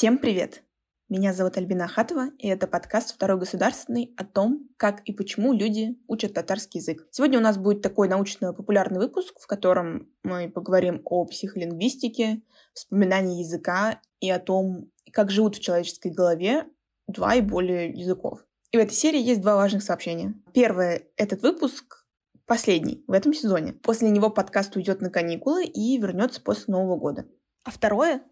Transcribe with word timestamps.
Всем 0.00 0.16
привет! 0.16 0.62
Меня 1.10 1.34
зовут 1.34 1.58
Альбина 1.58 1.84
Ахатова, 1.84 2.30
и 2.38 2.48
это 2.48 2.66
подкаст 2.66 3.14
«Второй 3.14 3.38
государственный» 3.38 4.14
о 4.16 4.24
том, 4.24 4.70
как 4.78 5.02
и 5.04 5.12
почему 5.12 5.52
люди 5.52 5.98
учат 6.08 6.32
татарский 6.32 6.80
язык. 6.80 7.06
Сегодня 7.10 7.38
у 7.38 7.42
нас 7.42 7.58
будет 7.58 7.82
такой 7.82 8.08
научно-популярный 8.08 8.98
выпуск, 8.98 9.38
в 9.38 9.46
котором 9.46 10.08
мы 10.22 10.48
поговорим 10.48 11.02
о 11.04 11.26
психолингвистике, 11.26 12.40
вспоминании 12.72 13.42
языка 13.42 14.00
и 14.20 14.30
о 14.30 14.38
том, 14.38 14.90
как 15.12 15.30
живут 15.30 15.56
в 15.56 15.60
человеческой 15.60 16.12
голове 16.12 16.64
два 17.06 17.34
и 17.34 17.42
более 17.42 17.90
языков. 17.90 18.46
И 18.70 18.78
в 18.78 18.80
этой 18.80 18.94
серии 18.94 19.20
есть 19.20 19.42
два 19.42 19.56
важных 19.56 19.82
сообщения. 19.82 20.32
Первое— 20.54 21.02
этот 21.18 21.42
выпуск 21.42 22.06
последний 22.46 23.04
в 23.06 23.12
этом 23.12 23.34
сезоне. 23.34 23.74
После 23.74 24.08
него 24.08 24.30
подкаст 24.30 24.74
уйдет 24.76 25.02
на 25.02 25.10
каникулы 25.10 25.66
и 25.66 25.98
вернется 25.98 26.40
после 26.40 26.72
Нового 26.72 26.96
года. 26.96 27.26
А 27.64 27.70
второе 27.70 28.22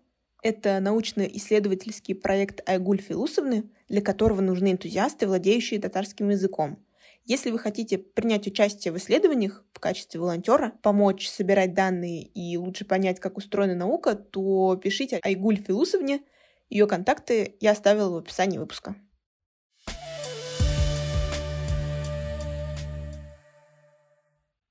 это 0.42 0.78
научно-исследовательский 0.80 2.14
проект 2.14 2.66
Айгуль 2.68 3.00
Филусовны, 3.00 3.70
для 3.88 4.02
которого 4.02 4.40
нужны 4.40 4.72
энтузиасты, 4.72 5.26
владеющие 5.26 5.80
татарским 5.80 6.28
языком. 6.28 6.84
Если 7.24 7.50
вы 7.50 7.58
хотите 7.58 7.98
принять 7.98 8.46
участие 8.46 8.92
в 8.92 8.96
исследованиях 8.96 9.64
в 9.72 9.80
качестве 9.80 10.18
волонтера, 10.18 10.72
помочь 10.82 11.28
собирать 11.28 11.74
данные 11.74 12.22
и 12.22 12.56
лучше 12.56 12.84
понять, 12.86 13.20
как 13.20 13.36
устроена 13.36 13.74
наука, 13.74 14.14
то 14.14 14.76
пишите 14.82 15.20
Айгуль 15.22 15.56
Филусовне. 15.56 16.22
Ее 16.70 16.86
контакты 16.86 17.56
я 17.60 17.72
оставила 17.72 18.10
в 18.10 18.16
описании 18.16 18.58
выпуска. 18.58 18.96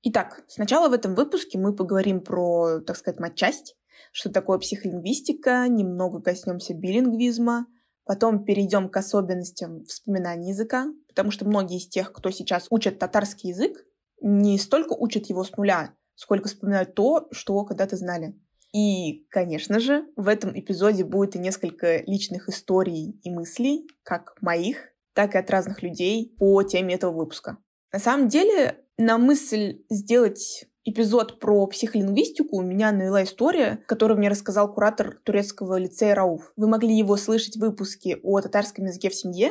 Итак, 0.02 0.42
сначала 0.48 0.88
в 0.88 0.92
этом 0.92 1.14
выпуске 1.14 1.58
мы 1.58 1.76
поговорим 1.76 2.20
про, 2.20 2.80
так 2.80 2.96
сказать, 2.96 3.20
матчасть, 3.20 3.76
что 4.12 4.30
такое 4.30 4.58
психолингвистика, 4.58 5.66
немного 5.68 6.20
коснемся 6.20 6.74
билингвизма, 6.74 7.66
потом 8.04 8.44
перейдем 8.44 8.88
к 8.88 8.96
особенностям 8.96 9.84
вспоминания 9.84 10.50
языка, 10.50 10.86
потому 11.08 11.30
что 11.30 11.46
многие 11.46 11.78
из 11.78 11.88
тех, 11.88 12.12
кто 12.12 12.30
сейчас 12.30 12.66
учат 12.70 12.98
татарский 12.98 13.50
язык, 13.50 13.84
не 14.20 14.58
столько 14.58 14.94
учат 14.94 15.26
его 15.26 15.44
с 15.44 15.56
нуля, 15.56 15.94
сколько 16.14 16.48
вспоминают 16.48 16.94
то, 16.94 17.28
что 17.32 17.64
когда-то 17.64 17.96
знали. 17.96 18.34
И, 18.72 19.26
конечно 19.30 19.80
же, 19.80 20.06
в 20.16 20.28
этом 20.28 20.58
эпизоде 20.58 21.04
будет 21.04 21.36
и 21.36 21.38
несколько 21.38 22.02
личных 22.02 22.48
историй 22.48 23.18
и 23.22 23.30
мыслей, 23.30 23.86
как 24.02 24.34
моих, 24.40 24.92
так 25.14 25.34
и 25.34 25.38
от 25.38 25.50
разных 25.50 25.82
людей 25.82 26.34
по 26.38 26.62
теме 26.62 26.94
этого 26.94 27.12
выпуска. 27.12 27.58
На 27.92 27.98
самом 27.98 28.28
деле, 28.28 28.84
на 28.98 29.16
мысль 29.16 29.82
сделать 29.88 30.66
эпизод 30.90 31.38
про 31.38 31.66
психолингвистику 31.66 32.56
у 32.56 32.62
меня 32.62 32.92
навела 32.92 33.22
история, 33.22 33.82
которую 33.86 34.18
мне 34.18 34.28
рассказал 34.28 34.72
куратор 34.72 35.20
турецкого 35.24 35.78
лицея 35.78 36.14
Рауф. 36.14 36.52
Вы 36.56 36.68
могли 36.68 36.96
его 36.96 37.16
слышать 37.16 37.56
в 37.56 37.60
выпуске 37.60 38.18
о 38.22 38.40
татарском 38.40 38.86
языке 38.86 39.10
в 39.10 39.14
семье, 39.14 39.50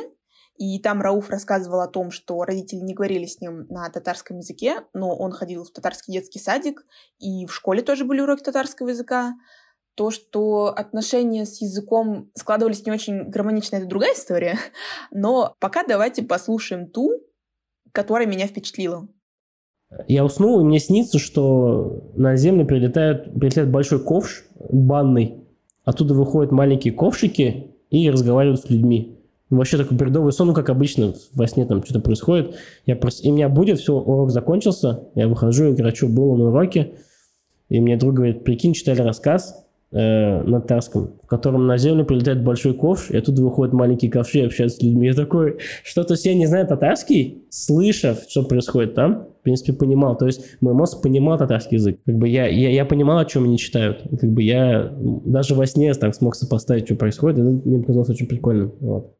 и 0.56 0.80
там 0.80 1.00
Рауф 1.00 1.30
рассказывал 1.30 1.80
о 1.80 1.86
том, 1.86 2.10
что 2.10 2.42
родители 2.42 2.80
не 2.80 2.94
говорили 2.94 3.26
с 3.26 3.40
ним 3.40 3.66
на 3.68 3.88
татарском 3.88 4.38
языке, 4.38 4.84
но 4.92 5.16
он 5.16 5.30
ходил 5.30 5.64
в 5.64 5.70
татарский 5.70 6.12
детский 6.12 6.40
садик, 6.40 6.84
и 7.18 7.46
в 7.46 7.54
школе 7.54 7.82
тоже 7.82 8.04
были 8.04 8.20
уроки 8.20 8.42
татарского 8.42 8.88
языка. 8.88 9.34
То, 9.94 10.10
что 10.10 10.74
отношения 10.76 11.44
с 11.44 11.60
языком 11.60 12.30
складывались 12.34 12.84
не 12.84 12.92
очень 12.92 13.30
гармонично, 13.30 13.76
это 13.76 13.86
другая 13.86 14.14
история. 14.14 14.58
Но 15.12 15.54
пока 15.60 15.84
давайте 15.84 16.22
послушаем 16.22 16.90
ту, 16.90 17.10
которая 17.92 18.26
меня 18.26 18.48
впечатлила. 18.48 19.08
Я 20.06 20.24
уснул, 20.24 20.60
и 20.60 20.64
мне 20.64 20.78
снится, 20.78 21.18
что 21.18 22.04
на 22.14 22.36
землю 22.36 22.66
прилетает, 22.66 23.32
прилетает 23.34 23.70
большой 23.70 24.00
ковш 24.00 24.44
банный. 24.70 25.44
Оттуда 25.84 26.14
выходят 26.14 26.52
маленькие 26.52 26.92
ковшики 26.92 27.72
и 27.90 28.10
разговаривают 28.10 28.60
с 28.60 28.70
людьми. 28.70 29.18
Вообще 29.48 29.78
такой 29.78 29.96
бредовый 29.96 30.32
сон, 30.32 30.48
ну, 30.48 30.54
как 30.54 30.68
обычно, 30.68 31.14
во 31.34 31.46
сне 31.46 31.64
там 31.64 31.82
что-то 31.82 32.00
происходит. 32.00 32.54
Я 32.84 32.96
просто... 32.96 33.22
И 33.26 33.30
меня 33.30 33.48
будет, 33.48 33.78
все, 33.78 33.94
урок 33.94 34.30
закончился. 34.30 35.04
Я 35.14 35.26
выхожу 35.26 35.68
и 35.68 35.72
говорю, 35.72 35.96
что 35.96 36.06
было 36.06 36.36
на 36.36 36.48
уроке. 36.50 36.92
И 37.70 37.80
мне 37.80 37.96
друг 37.96 38.14
говорит, 38.14 38.44
прикинь, 38.44 38.74
читали 38.74 39.00
рассказ 39.00 39.67
э, 39.90 40.42
на 40.42 40.60
татарском, 40.60 41.18
в 41.22 41.26
котором 41.26 41.66
на 41.66 41.78
землю 41.78 42.04
прилетает 42.04 42.42
большой 42.42 42.74
ковш, 42.74 43.10
и 43.10 43.16
оттуда 43.16 43.42
выходят 43.42 43.72
маленькие 43.72 44.10
ковши 44.10 44.40
и 44.40 44.46
общаются 44.46 44.78
с 44.78 44.82
людьми. 44.82 45.06
Я 45.08 45.14
такой, 45.14 45.58
что-то 45.84 46.14
все 46.14 46.34
не 46.34 46.46
знаю 46.46 46.66
татарский, 46.66 47.46
слышав, 47.50 48.24
что 48.28 48.44
происходит 48.44 48.94
там, 48.94 49.28
в 49.40 49.42
принципе, 49.42 49.72
понимал. 49.72 50.16
То 50.16 50.26
есть 50.26 50.60
мой 50.60 50.74
мозг 50.74 51.02
понимал 51.02 51.38
татарский 51.38 51.76
язык. 51.76 52.00
Как 52.04 52.16
бы 52.16 52.28
я, 52.28 52.46
я, 52.46 52.70
я 52.70 52.84
понимал, 52.84 53.18
о 53.18 53.24
чем 53.24 53.44
они 53.44 53.58
читают. 53.58 54.02
Как 54.20 54.30
бы 54.30 54.42
я 54.42 54.92
даже 54.98 55.54
во 55.54 55.66
сне 55.66 55.92
так 55.94 56.14
смог 56.14 56.34
сопоставить, 56.34 56.86
что 56.86 56.96
происходит. 56.96 57.38
Это 57.38 57.48
мне 57.48 57.80
показалось 57.80 58.10
очень 58.10 58.26
прикольным. 58.26 58.74
Вот. 58.80 59.18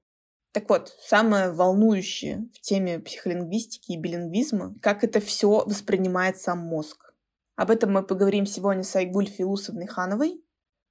Так 0.53 0.71
вот, 0.71 0.89
самое 1.01 1.53
волнующее 1.53 2.49
в 2.53 2.61
теме 2.61 2.99
психолингвистики 2.99 3.93
и 3.93 3.97
билингвизма, 3.97 4.75
как 4.81 5.05
это 5.05 5.21
все 5.21 5.65
воспринимает 5.65 6.39
сам 6.39 6.59
мозг. 6.59 7.15
Об 7.55 7.71
этом 7.71 7.93
мы 7.93 8.03
поговорим 8.03 8.47
сегодня 8.47 8.83
с 8.83 8.97
Айгуль 8.97 9.27
Филусовной 9.27 9.87
Хановой, 9.87 10.41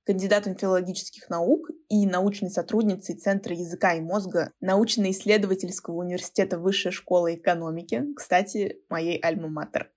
кандидатом 0.07 0.56
филологических 0.56 1.29
наук 1.29 1.69
и 1.90 2.07
научной 2.07 2.50
сотрудницей 2.50 3.16
Центра 3.16 3.53
языка 3.53 3.94
и 3.94 4.00
мозга 4.00 4.53
научно-исследовательского 4.62 5.95
университета 5.95 6.57
Высшей 6.57 6.94
школы 6.94 7.35
экономики, 7.35 8.06
кстати, 8.16 8.78
моей 8.90 9.19
альма-матер. 9.19 9.91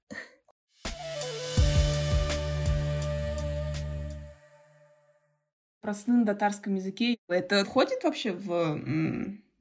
Про 5.81 5.95
сны 5.95 6.15
на 6.15 6.27
татарском 6.27 6.75
языке. 6.75 7.17
Это 7.29 7.65
входит 7.65 8.03
вообще 8.03 8.33
в 8.33 8.81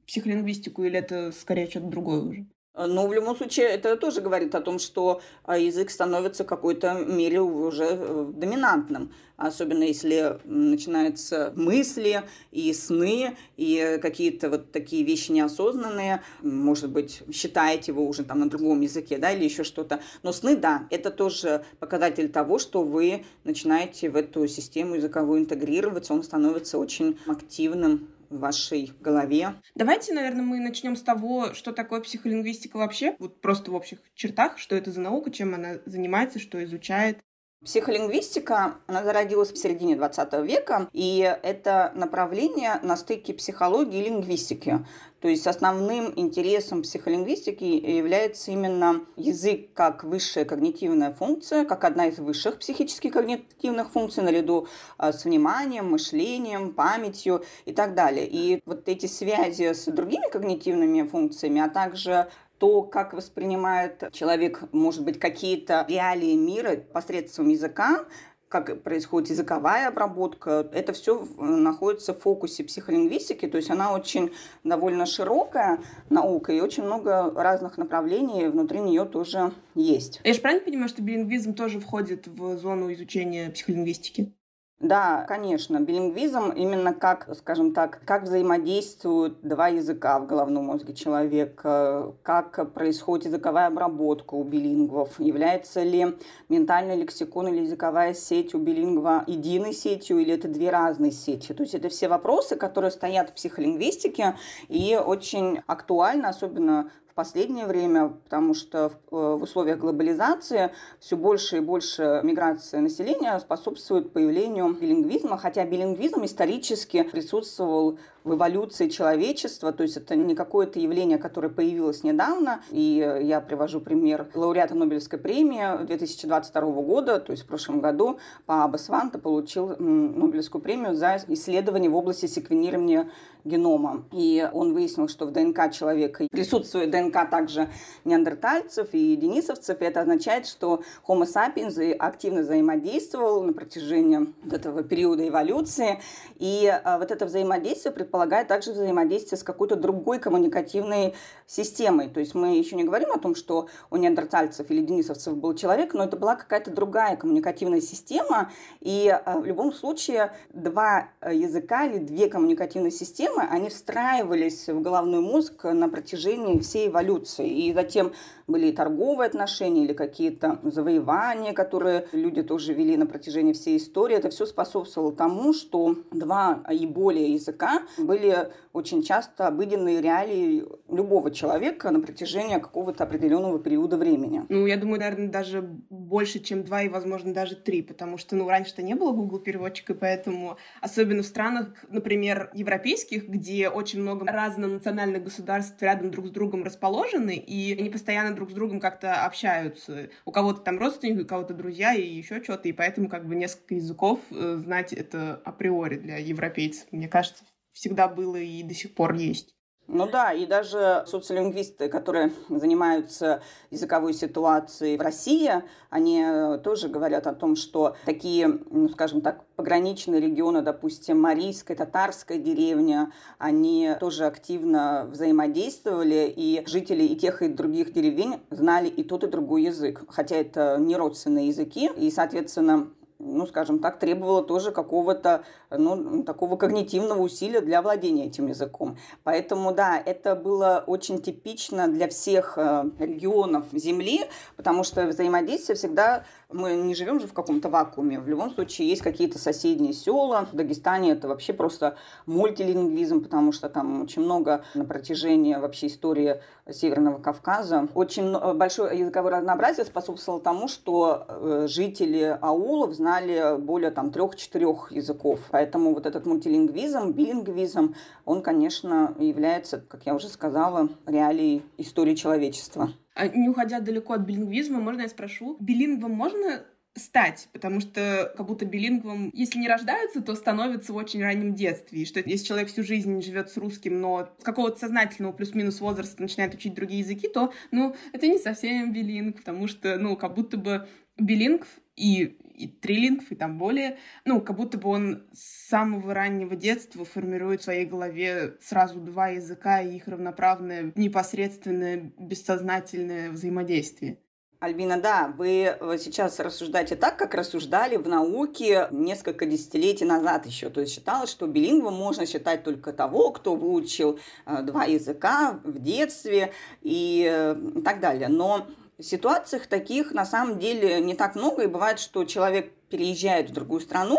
психолингвистику 0.04 0.82
или 0.82 0.98
это 0.98 1.30
скорее 1.30 1.70
что-то 1.70 1.86
другое 1.86 2.20
уже? 2.22 2.46
Э, 2.80 2.86
но 2.86 3.06
в 3.06 3.12
любом 3.12 3.36
случае 3.36 3.66
это 3.66 3.96
тоже 3.96 4.20
говорит 4.20 4.54
о 4.54 4.60
том, 4.60 4.78
что 4.78 5.20
а, 5.44 5.58
язык 5.58 5.90
становится 5.90 6.44
в 6.44 6.46
какой-то 6.46 6.94
мере 6.94 7.40
уже 7.40 7.84
э, 7.90 8.32
доминантным. 8.34 9.12
Особенно 9.36 9.84
если 9.84 10.38
начинаются 10.44 11.52
мысли 11.56 12.22
и 12.52 12.72
сны, 12.74 13.36
и 13.56 13.98
какие-то 14.02 14.50
вот 14.50 14.70
такие 14.70 15.02
вещи 15.02 15.32
неосознанные. 15.32 16.22
Может 16.42 16.90
быть, 16.90 17.22
считаете 17.32 17.92
вы 17.92 18.06
уже 18.06 18.22
там 18.24 18.40
на 18.40 18.50
другом 18.50 18.82
языке, 18.82 19.16
да, 19.16 19.32
или 19.32 19.44
еще 19.44 19.64
что-то. 19.64 20.00
Но 20.22 20.32
сны, 20.32 20.56
да, 20.56 20.86
это 20.90 21.10
тоже 21.10 21.64
показатель 21.78 22.28
того, 22.28 22.58
что 22.58 22.82
вы 22.82 23.24
начинаете 23.44 24.10
в 24.10 24.16
эту 24.16 24.46
систему 24.46 24.96
языковую 24.96 25.40
интегрироваться, 25.40 26.12
он 26.12 26.22
становится 26.22 26.76
очень 26.76 27.18
активным 27.26 28.08
в 28.30 28.38
вашей 28.38 28.92
голове. 29.00 29.54
Давайте, 29.74 30.14
наверное, 30.14 30.44
мы 30.44 30.60
начнем 30.60 30.96
с 30.96 31.02
того, 31.02 31.52
что 31.52 31.72
такое 31.72 32.00
психолингвистика 32.00 32.76
вообще, 32.78 33.16
вот 33.18 33.40
просто 33.40 33.70
в 33.70 33.74
общих 33.74 33.98
чертах, 34.14 34.56
что 34.58 34.76
это 34.76 34.90
за 34.92 35.00
наука, 35.00 35.30
чем 35.30 35.54
она 35.54 35.80
занимается, 35.84 36.38
что 36.38 36.62
изучает. 36.64 37.18
Психолингвистика, 37.62 38.76
она 38.86 39.04
зародилась 39.04 39.52
в 39.52 39.58
середине 39.58 39.94
20 39.94 40.32
века, 40.46 40.88
и 40.94 41.36
это 41.42 41.92
направление 41.94 42.80
на 42.82 42.96
стыке 42.96 43.34
психологии 43.34 44.00
и 44.00 44.04
лингвистики. 44.04 44.86
То 45.20 45.28
есть 45.28 45.46
основным 45.46 46.10
интересом 46.16 46.80
психолингвистики 46.80 47.64
является 47.64 48.50
именно 48.50 49.04
язык 49.16 49.74
как 49.74 50.04
высшая 50.04 50.46
когнитивная 50.46 51.12
функция, 51.12 51.66
как 51.66 51.84
одна 51.84 52.06
из 52.06 52.18
высших 52.18 52.58
психических 52.60 53.12
когнитивных 53.12 53.90
функций 53.90 54.22
наряду 54.22 54.66
а, 54.96 55.12
с 55.12 55.26
вниманием, 55.26 55.90
мышлением, 55.90 56.72
памятью 56.72 57.44
и 57.66 57.72
так 57.74 57.94
далее. 57.94 58.26
И 58.26 58.62
вот 58.64 58.88
эти 58.88 59.04
связи 59.04 59.74
с 59.74 59.84
другими 59.84 60.30
когнитивными 60.30 61.02
функциями, 61.02 61.60
а 61.60 61.68
также 61.68 62.30
то, 62.60 62.82
как 62.82 63.14
воспринимает 63.14 64.12
человек, 64.12 64.62
может 64.72 65.02
быть, 65.02 65.18
какие-то 65.18 65.86
реалии 65.88 66.36
мира 66.36 66.76
посредством 66.76 67.48
языка, 67.48 68.04
как 68.48 68.82
происходит 68.82 69.30
языковая 69.30 69.88
обработка, 69.88 70.68
это 70.74 70.92
все 70.92 71.26
находится 71.38 72.12
в 72.12 72.20
фокусе 72.20 72.62
психолингвистики, 72.64 73.46
то 73.46 73.56
есть 73.56 73.70
она 73.70 73.94
очень 73.94 74.32
довольно 74.62 75.06
широкая 75.06 75.78
наука 76.10 76.52
и 76.52 76.60
очень 76.60 76.82
много 76.82 77.30
разных 77.30 77.78
направлений 77.78 78.48
внутри 78.48 78.80
нее 78.80 79.06
тоже 79.06 79.52
есть. 79.74 80.20
Я 80.22 80.34
же 80.34 80.40
правильно 80.40 80.64
понимаю, 80.64 80.88
что 80.90 81.00
билингвизм 81.00 81.54
тоже 81.54 81.80
входит 81.80 82.26
в 82.26 82.58
зону 82.58 82.92
изучения 82.92 83.50
психолингвистики? 83.50 84.34
Да, 84.80 85.26
конечно, 85.28 85.78
билингвизм 85.78 86.52
именно 86.52 86.94
как, 86.94 87.28
скажем 87.36 87.74
так, 87.74 88.00
как 88.06 88.22
взаимодействуют 88.22 89.42
два 89.42 89.68
языка 89.68 90.18
в 90.18 90.26
головном 90.26 90.64
мозге 90.64 90.94
человека, 90.94 92.14
как 92.22 92.72
происходит 92.72 93.26
языковая 93.26 93.66
обработка 93.66 94.32
у 94.32 94.42
билингвов, 94.42 95.20
является 95.20 95.82
ли 95.82 96.16
ментальный 96.48 96.96
лексикон 96.96 97.48
или 97.48 97.60
языковая 97.60 98.14
сеть 98.14 98.54
у 98.54 98.58
билингва 98.58 99.24
единой 99.26 99.74
сетью 99.74 100.18
или 100.18 100.32
это 100.32 100.48
две 100.48 100.70
разные 100.70 101.12
сети. 101.12 101.52
То 101.52 101.62
есть 101.62 101.74
это 101.74 101.90
все 101.90 102.08
вопросы, 102.08 102.56
которые 102.56 102.90
стоят 102.90 103.28
в 103.28 103.34
психолингвистике 103.34 104.36
и 104.68 104.96
очень 104.96 105.60
актуально, 105.66 106.30
особенно 106.30 106.90
в 107.10 107.14
последнее 107.14 107.66
время, 107.66 108.08
потому 108.24 108.54
что 108.54 108.88
в, 108.88 109.14
э, 109.14 109.36
в 109.36 109.42
условиях 109.42 109.78
глобализации 109.78 110.72
все 111.00 111.16
больше 111.16 111.56
и 111.56 111.60
больше 111.60 112.20
миграции 112.22 112.78
населения 112.78 113.38
способствует 113.40 114.12
появлению 114.12 114.72
билингвизма, 114.72 115.36
хотя 115.36 115.64
билингвизм 115.64 116.24
исторически 116.24 117.02
присутствовал 117.02 117.98
в 118.24 118.34
эволюции 118.34 118.88
человечества, 118.88 119.72
то 119.72 119.82
есть 119.82 119.96
это 119.96 120.14
не 120.16 120.34
какое-то 120.34 120.78
явление, 120.78 121.18
которое 121.18 121.48
появилось 121.48 122.02
недавно, 122.02 122.62
и 122.70 123.20
я 123.22 123.40
привожу 123.40 123.80
пример 123.80 124.28
лауреата 124.34 124.74
Нобелевской 124.74 125.18
премии 125.18 125.84
2022 125.84 126.60
года, 126.82 127.20
то 127.20 127.32
есть 127.32 127.44
в 127.44 127.46
прошлом 127.46 127.80
году, 127.80 128.18
Пааба 128.46 128.76
Сванта 128.76 129.18
получил 129.18 129.76
Нобелевскую 129.78 130.62
премию 130.62 130.94
за 130.94 131.20
исследование 131.28 131.90
в 131.90 131.96
области 131.96 132.26
секвенирования 132.26 133.08
генома. 133.44 134.04
И 134.12 134.48
он 134.52 134.72
выяснил, 134.72 135.08
что 135.08 135.26
в 135.26 135.32
ДНК 135.32 135.72
человека 135.72 136.26
присутствует 136.30 136.90
ДНК 136.90 137.28
также 137.30 137.68
неандертальцев 138.04 138.88
и 138.92 139.16
денисовцев, 139.16 139.80
и 139.80 139.84
это 139.84 140.02
означает, 140.02 140.46
что 140.46 140.82
Homo 141.06 141.24
sapiens 141.24 141.92
активно 141.94 142.42
взаимодействовал 142.42 143.42
на 143.42 143.52
протяжении 143.52 144.32
этого 144.52 144.82
периода 144.82 145.26
эволюции, 145.26 146.00
и 146.38 146.66
а, 146.66 146.98
вот 146.98 147.10
это 147.10 147.26
взаимодействие 147.26 147.94
предполагает 148.10 148.48
также 148.48 148.72
взаимодействие 148.72 149.38
с 149.38 149.44
какой-то 149.44 149.76
другой 149.76 150.18
коммуникативной 150.18 151.14
системой. 151.46 152.08
То 152.08 152.18
есть 152.18 152.34
мы 152.34 152.58
еще 152.58 152.74
не 152.74 152.82
говорим 152.82 153.12
о 153.12 153.18
том, 153.18 153.36
что 153.36 153.68
у 153.88 153.96
неандертальцев 153.96 154.68
или 154.68 154.82
денисовцев 154.82 155.36
был 155.36 155.54
человек, 155.54 155.94
но 155.94 156.02
это 156.02 156.16
была 156.16 156.34
какая-то 156.34 156.72
другая 156.72 157.16
коммуникативная 157.16 157.80
система, 157.80 158.50
и 158.80 159.08
а, 159.08 159.38
в 159.38 159.46
любом 159.46 159.72
случае 159.72 160.32
два 160.52 161.10
языка 161.24 161.86
или 161.86 161.98
две 161.98 162.28
коммуникативные 162.28 162.90
системы, 162.90 163.42
они 163.48 163.68
встраивались 163.68 164.68
в 164.68 164.80
головной 164.80 165.20
мозг 165.20 165.64
на 165.64 165.88
протяжении 165.88 166.58
всей 166.58 166.88
эволюции. 166.88 167.48
И 167.48 167.72
затем 167.72 168.12
были 168.48 168.66
и 168.66 168.72
торговые 168.72 169.28
отношения 169.28 169.84
или 169.84 169.92
какие-то 169.92 170.58
завоевания, 170.64 171.52
которые 171.52 172.08
люди 172.12 172.42
тоже 172.42 172.74
вели 172.74 172.96
на 172.96 173.06
протяжении 173.06 173.52
всей 173.52 173.76
истории. 173.76 174.16
Это 174.16 174.30
все 174.30 174.46
способствовало 174.46 175.12
тому, 175.12 175.52
что 175.52 175.94
два 176.10 176.60
и 176.70 176.86
более 176.86 177.34
языка 177.34 177.82
были 178.04 178.48
очень 178.72 179.02
часто 179.02 179.46
обыденные 179.46 180.00
реалии 180.00 180.64
любого 180.88 181.30
человека 181.30 181.90
на 181.90 182.00
протяжении 182.00 182.58
какого-то 182.58 183.04
определенного 183.04 183.58
периода 183.58 183.96
времени. 183.96 184.44
Ну, 184.48 184.66
я 184.66 184.76
думаю, 184.76 185.00
наверное, 185.00 185.28
даже 185.28 185.62
больше, 185.62 186.38
чем 186.38 186.64
два 186.64 186.82
и, 186.82 186.88
возможно, 186.88 187.34
даже 187.34 187.56
три, 187.56 187.82
потому 187.82 188.18
что, 188.18 188.36
ну, 188.36 188.48
раньше-то 188.48 188.82
не 188.82 188.94
было 188.94 189.12
Google 189.12 189.40
переводчика, 189.40 189.94
поэтому, 189.94 190.56
особенно 190.80 191.22
в 191.22 191.26
странах, 191.26 191.84
например, 191.88 192.50
европейских, 192.54 193.28
где 193.28 193.68
очень 193.68 194.00
много 194.00 194.26
разнонациональных 194.26 195.24
государств 195.24 195.80
рядом 195.82 196.10
друг 196.10 196.26
с 196.26 196.30
другом 196.30 196.64
расположены, 196.64 197.36
и 197.36 197.76
они 197.78 197.90
постоянно 197.90 198.34
друг 198.34 198.50
с 198.50 198.54
другом 198.54 198.80
как-то 198.80 199.24
общаются. 199.24 200.10
У 200.24 200.32
кого-то 200.32 200.60
там 200.60 200.78
родственники, 200.78 201.22
у 201.22 201.26
кого-то 201.26 201.54
друзья 201.54 201.94
и 201.94 202.06
еще 202.06 202.42
что-то, 202.42 202.68
и 202.68 202.72
поэтому 202.72 203.08
как 203.08 203.26
бы 203.26 203.34
несколько 203.34 203.74
языков 203.74 204.20
э, 204.30 204.56
знать 204.58 204.92
это 204.92 205.40
априори 205.44 205.96
для 205.96 206.16
европейцев. 206.18 206.86
Мне 206.90 207.08
кажется, 207.08 207.44
всегда 207.72 208.08
было 208.08 208.36
и 208.36 208.62
до 208.62 208.74
сих 208.74 208.94
пор 208.94 209.14
есть. 209.14 209.54
Ну 209.92 210.08
да, 210.08 210.32
и 210.32 210.46
даже 210.46 211.02
социолингвисты, 211.08 211.88
которые 211.88 212.30
занимаются 212.48 213.42
языковой 213.72 214.14
ситуацией 214.14 214.96
в 214.96 215.00
России, 215.00 215.50
они 215.90 216.22
э, 216.24 216.58
тоже 216.62 216.88
говорят 216.88 217.26
о 217.26 217.34
том, 217.34 217.56
что 217.56 217.96
такие, 218.04 218.60
ну, 218.70 218.88
скажем 218.90 219.20
так, 219.20 219.44
пограничные 219.56 220.20
регионы, 220.20 220.62
допустим, 220.62 221.20
Марийская, 221.20 221.76
Татарская 221.76 222.38
деревня, 222.38 223.12
они 223.38 223.96
тоже 223.98 224.26
активно 224.26 225.08
взаимодействовали, 225.10 226.32
и 226.36 226.62
жители 226.66 227.02
и 227.02 227.16
тех, 227.16 227.42
и 227.42 227.48
других 227.48 227.92
деревень 227.92 228.36
знали 228.50 228.86
и 228.86 229.02
тот, 229.02 229.24
и 229.24 229.26
другой 229.26 229.64
язык. 229.64 230.04
Хотя 230.06 230.36
это 230.36 230.76
не 230.78 230.94
родственные 230.94 231.48
языки, 231.48 231.90
и, 231.96 232.12
соответственно, 232.12 232.90
ну, 233.20 233.46
скажем 233.46 233.78
так, 233.78 233.98
требовало 233.98 234.42
тоже 234.42 234.72
какого-то, 234.72 235.44
ну, 235.70 236.24
такого 236.24 236.56
когнитивного 236.56 237.20
усилия 237.20 237.60
для 237.60 237.82
владения 237.82 238.26
этим 238.26 238.46
языком. 238.46 238.96
Поэтому, 239.22 239.72
да, 239.72 240.00
это 240.04 240.34
было 240.34 240.82
очень 240.86 241.20
типично 241.20 241.86
для 241.88 242.08
всех 242.08 242.56
э, 242.56 242.84
регионов 242.98 243.66
Земли, 243.72 244.22
потому 244.56 244.84
что 244.84 245.06
взаимодействие 245.06 245.76
всегда 245.76 246.24
мы 246.52 246.74
не 246.74 246.94
живем 246.94 247.20
же 247.20 247.26
в 247.26 247.32
каком-то 247.32 247.68
вакууме. 247.68 248.20
В 248.20 248.28
любом 248.28 248.50
случае 248.50 248.88
есть 248.88 249.02
какие-то 249.02 249.38
соседние 249.38 249.92
села. 249.92 250.48
В 250.52 250.56
Дагестане 250.56 251.12
это 251.12 251.28
вообще 251.28 251.52
просто 251.52 251.96
мультилингвизм, 252.26 253.22
потому 253.22 253.52
что 253.52 253.68
там 253.68 254.02
очень 254.02 254.22
много 254.22 254.64
на 254.74 254.84
протяжении 254.84 255.54
вообще 255.54 255.86
истории 255.86 256.40
Северного 256.70 257.20
Кавказа. 257.20 257.88
Очень 257.94 258.38
большое 258.54 258.98
языковое 258.98 259.32
разнообразие 259.32 259.84
способствовало 259.84 260.40
тому, 260.40 260.68
что 260.68 261.24
э, 261.28 261.66
жители 261.68 262.38
аулов 262.40 262.94
знали 262.94 263.58
более 263.58 263.90
там 263.90 264.10
трех-четырех 264.10 264.92
языков. 264.92 265.40
Поэтому 265.50 265.94
вот 265.94 266.06
этот 266.06 266.26
мультилингвизм, 266.26 267.12
билингвизм, 267.12 267.94
он, 268.24 268.42
конечно, 268.42 269.14
является, 269.18 269.78
как 269.78 270.06
я 270.06 270.14
уже 270.14 270.28
сказала, 270.28 270.88
реалией 271.06 271.64
истории 271.78 272.14
человечества. 272.14 272.90
А 273.20 273.28
не 273.28 273.50
уходя 273.50 273.80
далеко 273.80 274.14
от 274.14 274.22
билингвизма, 274.22 274.80
можно 274.80 275.02
я 275.02 275.08
спрошу, 275.08 275.58
билингвом 275.60 276.12
можно 276.12 276.64
стать, 276.96 277.50
потому 277.52 277.80
что 277.80 278.32
как 278.34 278.46
будто 278.46 278.64
билингвом, 278.64 279.30
если 279.34 279.58
не 279.58 279.68
рождаются, 279.68 280.22
то 280.22 280.34
становятся 280.34 280.94
в 280.94 280.96
очень 280.96 281.22
раннем 281.22 281.54
детстве. 281.54 282.00
И 282.00 282.06
что 282.06 282.20
если 282.20 282.46
человек 282.46 282.68
всю 282.68 282.82
жизнь 282.82 283.20
живет 283.20 283.50
с 283.50 283.58
русским, 283.58 284.00
но 284.00 284.30
с 284.38 284.42
какого-то 284.42 284.78
сознательного 284.78 285.32
плюс-минус 285.32 285.82
возраста 285.82 286.22
начинает 286.22 286.54
учить 286.54 286.72
другие 286.72 287.00
языки, 287.00 287.28
то, 287.28 287.52
ну, 287.70 287.94
это 288.14 288.26
не 288.26 288.38
совсем 288.38 288.90
билинг, 288.90 289.36
потому 289.36 289.66
что, 289.66 289.98
ну, 289.98 290.16
как 290.16 290.34
будто 290.34 290.56
бы 290.56 290.88
билингв 291.18 291.68
и, 291.96 292.38
и 292.60 292.68
трилингв, 292.68 293.30
и 293.30 293.34
там 293.34 293.58
более, 293.58 293.98
ну, 294.24 294.40
как 294.40 294.56
будто 294.56 294.78
бы 294.78 294.88
он 294.88 295.24
с 295.32 295.68
самого 295.68 296.14
раннего 296.14 296.56
детства 296.56 297.04
формирует 297.04 297.60
в 297.60 297.64
своей 297.64 297.86
голове 297.86 298.56
сразу 298.60 299.00
два 299.00 299.28
языка 299.28 299.80
и 299.80 299.96
их 299.96 300.08
равноправное, 300.08 300.92
непосредственное, 300.94 302.12
бессознательное 302.18 303.30
взаимодействие. 303.30 304.18
Альбина, 304.60 305.00
да, 305.00 305.32
вы 305.38 305.74
сейчас 305.98 306.38
рассуждаете 306.38 306.94
так, 306.94 307.16
как 307.16 307.32
рассуждали 307.32 307.96
в 307.96 308.06
науке 308.06 308.88
несколько 308.90 309.46
десятилетий 309.46 310.04
назад 310.04 310.44
еще. 310.44 310.68
То 310.68 310.82
есть 310.82 310.92
считалось, 310.92 311.30
что 311.30 311.46
билингвом 311.46 311.94
можно 311.94 312.26
считать 312.26 312.62
только 312.62 312.92
того, 312.92 313.30
кто 313.30 313.56
выучил 313.56 314.18
э, 314.44 314.60
два 314.60 314.84
языка 314.84 315.60
в 315.64 315.78
детстве 315.78 316.52
и 316.82 317.26
э, 317.26 317.56
так 317.82 318.00
далее. 318.00 318.28
Но 318.28 318.66
ситуациях 319.02 319.66
таких 319.66 320.12
на 320.12 320.24
самом 320.24 320.58
деле 320.58 321.00
не 321.00 321.14
так 321.14 321.34
много, 321.34 321.62
и 321.62 321.66
бывает, 321.66 321.98
что 321.98 322.24
человек 322.24 322.72
переезжает 322.90 323.50
в 323.50 323.52
другую 323.52 323.80
страну 323.80 324.18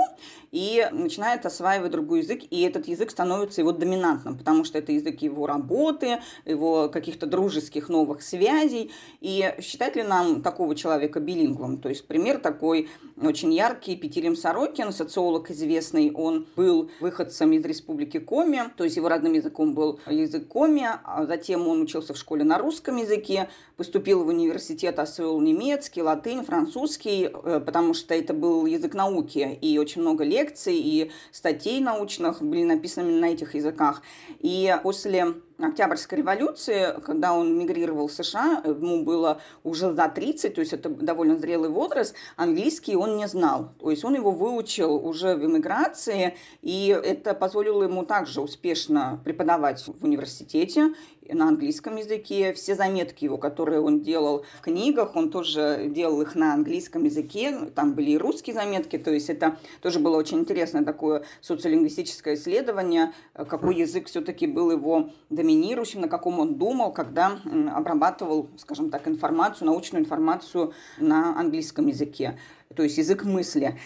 и 0.51 0.85
начинает 0.91 1.45
осваивать 1.45 1.91
другой 1.91 2.19
язык, 2.19 2.41
и 2.49 2.61
этот 2.61 2.87
язык 2.87 3.11
становится 3.11 3.61
его 3.61 3.71
доминантным, 3.71 4.37
потому 4.37 4.63
что 4.63 4.77
это 4.77 4.91
язык 4.91 5.21
его 5.21 5.47
работы, 5.47 6.19
его 6.45 6.89
каких-то 6.89 7.25
дружеских 7.25 7.89
новых 7.89 8.21
связей. 8.21 8.91
И 9.21 9.53
считать 9.61 9.95
ли 9.95 10.03
нам 10.03 10.41
такого 10.41 10.75
человека 10.75 11.19
билингвом? 11.19 11.77
То 11.77 11.89
есть 11.89 12.05
пример 12.05 12.39
такой 12.39 12.89
очень 13.21 13.53
яркий. 13.53 13.95
Петерим 13.95 14.35
Сорокин, 14.35 14.91
социолог 14.91 15.51
известный, 15.51 16.11
он 16.11 16.47
был 16.55 16.91
выходцем 16.99 17.53
из 17.53 17.63
республики 17.63 18.19
Коми, 18.19 18.63
то 18.75 18.83
есть 18.83 18.97
его 18.97 19.07
родным 19.07 19.33
языком 19.33 19.73
был 19.73 19.99
язык 20.07 20.47
Коми, 20.47 20.87
а 21.03 21.25
затем 21.25 21.67
он 21.67 21.81
учился 21.81 22.13
в 22.13 22.17
школе 22.17 22.43
на 22.43 22.57
русском 22.57 22.97
языке, 22.97 23.49
поступил 23.77 24.23
в 24.23 24.27
университет, 24.27 24.99
освоил 24.99 25.39
немецкий, 25.39 26.01
латынь, 26.01 26.43
французский, 26.43 27.29
э, 27.31 27.61
потому 27.65 27.93
что 27.93 28.13
это 28.13 28.33
был 28.33 28.60
был 28.61 28.67
язык 28.67 28.93
науки, 28.93 29.57
и 29.61 29.79
очень 29.79 30.01
много 30.01 30.23
лекций 30.23 30.75
и 30.75 31.11
статей 31.31 31.79
научных 31.79 32.41
были 32.41 32.63
написаны 32.63 33.19
на 33.19 33.25
этих 33.25 33.55
языках. 33.55 34.01
И 34.39 34.73
после 34.83 35.33
Октябрьской 35.57 36.19
революции, 36.19 36.99
когда 37.05 37.33
он 37.33 37.57
мигрировал 37.57 38.07
в 38.07 38.11
США, 38.11 38.61
ему 38.65 39.03
было 39.03 39.41
уже 39.63 39.93
за 39.93 40.07
30, 40.07 40.53
то 40.53 40.61
есть 40.61 40.73
это 40.73 40.89
довольно 40.89 41.37
зрелый 41.37 41.69
возраст, 41.69 42.15
английский 42.35 42.95
он 42.95 43.17
не 43.17 43.27
знал. 43.27 43.71
То 43.79 43.91
есть 43.91 44.03
он 44.03 44.15
его 44.15 44.31
выучил 44.31 44.95
уже 44.95 45.35
в 45.35 45.45
эмиграции, 45.45 46.35
и 46.61 46.87
это 47.03 47.33
позволило 47.33 47.83
ему 47.83 48.05
также 48.05 48.41
успешно 48.41 49.19
преподавать 49.23 49.83
в 49.85 50.03
университете 50.03 50.93
на 51.33 51.47
английском 51.47 51.95
языке. 51.95 52.53
Все 52.53 52.75
заметки 52.75 53.25
его, 53.25 53.37
которые 53.37 53.81
он 53.81 54.01
делал 54.01 54.45
в 54.57 54.61
книгах, 54.61 55.15
он 55.15 55.29
тоже 55.29 55.87
делал 55.89 56.21
их 56.21 56.35
на 56.35 56.53
английском 56.53 57.03
языке. 57.03 57.71
Там 57.75 57.93
были 57.93 58.11
и 58.11 58.17
русские 58.17 58.53
заметки, 58.53 58.97
то 58.97 59.11
есть 59.11 59.29
это 59.29 59.57
тоже 59.81 59.99
было 59.99 60.17
очень 60.17 60.39
интересное 60.39 60.83
такое 60.83 61.23
социолингвистическое 61.41 62.35
исследование, 62.35 63.13
какой 63.33 63.75
язык 63.75 64.07
все-таки 64.07 64.47
был 64.47 64.71
его 64.71 65.09
доминирующим, 65.29 66.01
на 66.01 66.07
каком 66.07 66.39
он 66.39 66.55
думал, 66.55 66.91
когда 66.91 67.39
обрабатывал, 67.73 68.49
скажем 68.57 68.89
так, 68.89 69.07
информацию, 69.07 69.67
научную 69.67 70.03
информацию 70.03 70.73
на 70.97 71.39
английском 71.39 71.87
языке, 71.87 72.37
то 72.75 72.83
есть 72.83 72.97
язык 72.97 73.23
мысли. 73.23 73.79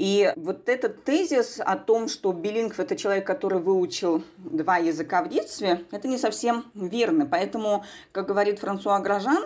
И 0.00 0.32
вот 0.36 0.70
этот 0.70 1.04
тезис 1.04 1.60
о 1.62 1.76
том, 1.76 2.08
что 2.08 2.32
билингв– 2.32 2.78
это 2.80 2.96
человек, 2.96 3.26
который 3.26 3.58
выучил 3.60 4.22
два 4.38 4.78
языка 4.78 5.22
в 5.22 5.28
детстве, 5.28 5.84
это 5.90 6.08
не 6.08 6.16
совсем 6.16 6.64
верно. 6.72 7.26
Поэтому, 7.26 7.84
как 8.10 8.26
говорит 8.26 8.60
Франсуа 8.60 8.98
Гражан, 9.00 9.44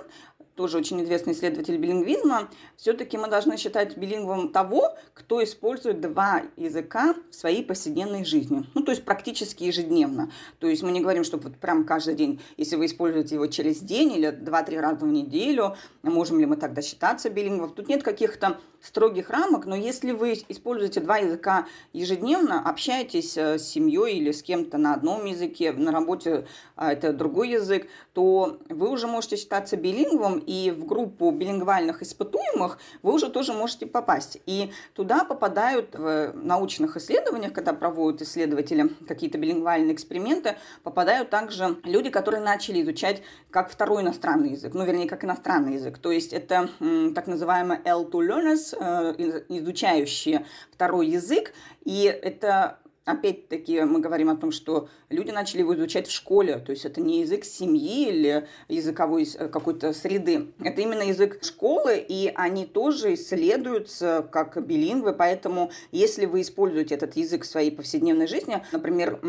тоже 0.55 0.79
очень 0.79 1.03
известный 1.03 1.33
исследователь 1.33 1.77
билингвизма, 1.77 2.49
все-таки 2.77 3.17
мы 3.17 3.29
должны 3.29 3.57
считать 3.57 3.97
билингвом 3.97 4.51
того, 4.51 4.97
кто 5.13 5.43
использует 5.43 6.01
два 6.01 6.43
языка 6.57 7.15
в 7.31 7.35
своей 7.35 7.65
повседневной 7.65 8.25
жизни. 8.25 8.65
Ну, 8.75 8.83
то 8.83 8.93
есть 8.93 9.05
практически 9.05 9.65
ежедневно. 9.65 10.31
То 10.59 10.69
есть 10.69 10.83
мы 10.83 10.93
не 10.93 11.01
говорим, 11.01 11.25
что 11.25 11.39
вот 11.39 11.57
прям 11.57 11.85
каждый 11.85 12.15
день, 12.15 12.41
если 12.57 12.77
вы 12.77 12.87
используете 12.87 13.37
его 13.37 13.47
через 13.47 13.81
день 13.81 14.13
или 14.13 14.31
два-три 14.31 14.79
раза 14.79 15.05
в 15.05 15.09
неделю, 15.09 15.77
можем 16.03 16.39
ли 16.39 16.47
мы 16.47 16.57
тогда 16.57 16.83
считаться 16.83 17.31
билингвом. 17.31 17.71
Тут 17.71 17.89
нет 17.89 18.03
каких-то 18.03 18.59
строгих 18.85 19.31
рамок, 19.31 19.65
но 19.65 19.75
если 19.75 20.13
вы 20.13 20.35
используете 20.49 21.01
два 21.01 21.17
языка 21.17 21.67
ежедневно, 21.93 22.61
общаетесь 22.61 23.37
э, 23.37 23.59
с 23.59 23.67
семьей 23.67 24.19
или 24.19 24.31
с 24.31 24.43
кем-то 24.43 24.77
на 24.77 24.95
одном 24.95 25.25
языке, 25.25 25.73
на 25.73 25.91
работе 25.91 26.47
а, 26.77 26.93
это 26.93 27.15
другой 27.15 27.51
язык, 27.51 27.89
то 28.13 28.59
вы 28.69 28.91
уже 28.91 29.07
можете 29.07 29.37
считаться 29.37 29.77
билингвом, 29.77 30.39
и 30.47 30.71
в 30.71 30.85
группу 30.87 31.31
билингвальных 31.31 32.03
испытуемых 32.03 32.79
вы 33.03 33.13
уже 33.13 33.31
тоже 33.31 33.53
можете 33.53 33.87
попасть. 33.87 34.39
И 34.47 34.73
туда 34.95 35.25
попадают 35.25 35.95
в 35.95 36.33
научных 36.35 36.97
исследованиях, 36.97 37.53
когда 37.53 37.73
проводят 37.73 38.23
исследователи 38.23 38.89
какие-то 39.09 39.39
билингвальные 39.39 39.95
эксперименты, 39.95 40.57
попадают 40.83 41.31
также 41.31 41.79
люди, 41.85 42.11
которые 42.11 42.43
начали 42.43 42.83
изучать 42.83 43.23
как 43.51 43.71
второй 43.71 44.03
иностранный 44.03 44.51
язык, 44.51 44.75
ну, 44.75 44.85
вернее, 44.85 45.09
как 45.09 45.25
иностранный 45.25 45.75
язык. 45.75 45.99
То 45.99 46.13
есть 46.13 46.33
это 46.33 46.69
так 47.15 47.27
называемые 47.27 47.81
L2 47.85 48.11
learners, 48.11 48.75
Э, 48.85 49.15
изучающие 49.49 50.45
второй 50.71 51.09
язык, 51.09 51.53
и 51.85 52.05
это 52.05 52.79
опять-таки 53.05 53.83
мы 53.83 54.01
говорим 54.01 54.31
о 54.31 54.37
том, 54.37 54.51
что 54.51 54.89
люди 55.11 55.31
начали 55.31 55.61
его 55.61 55.75
изучать 55.75 56.07
в 56.07 56.13
школе, 56.13 56.59
то 56.59 56.71
есть 56.71 56.85
это 56.85 57.01
не 57.01 57.21
язык 57.21 57.45
семьи 57.45 58.09
или 58.09 58.49
языковой 58.69 59.29
э, 59.35 59.49
какой-то 59.49 59.93
среды, 59.93 60.53
это 60.61 60.81
именно 60.81 61.03
язык 61.03 61.43
школы, 61.43 61.99
и 61.99 62.33
они 62.35 62.67
тоже 62.67 63.15
исследуются 63.15 64.27
как 64.31 64.65
билингвы, 64.67 65.13
поэтому 65.13 65.71
если 65.93 66.27
вы 66.27 66.41
используете 66.41 66.95
этот 66.95 67.17
язык 67.17 67.43
в 67.43 67.47
своей 67.47 67.71
повседневной 67.71 68.27
жизни, 68.27 68.65
например, 68.73 69.21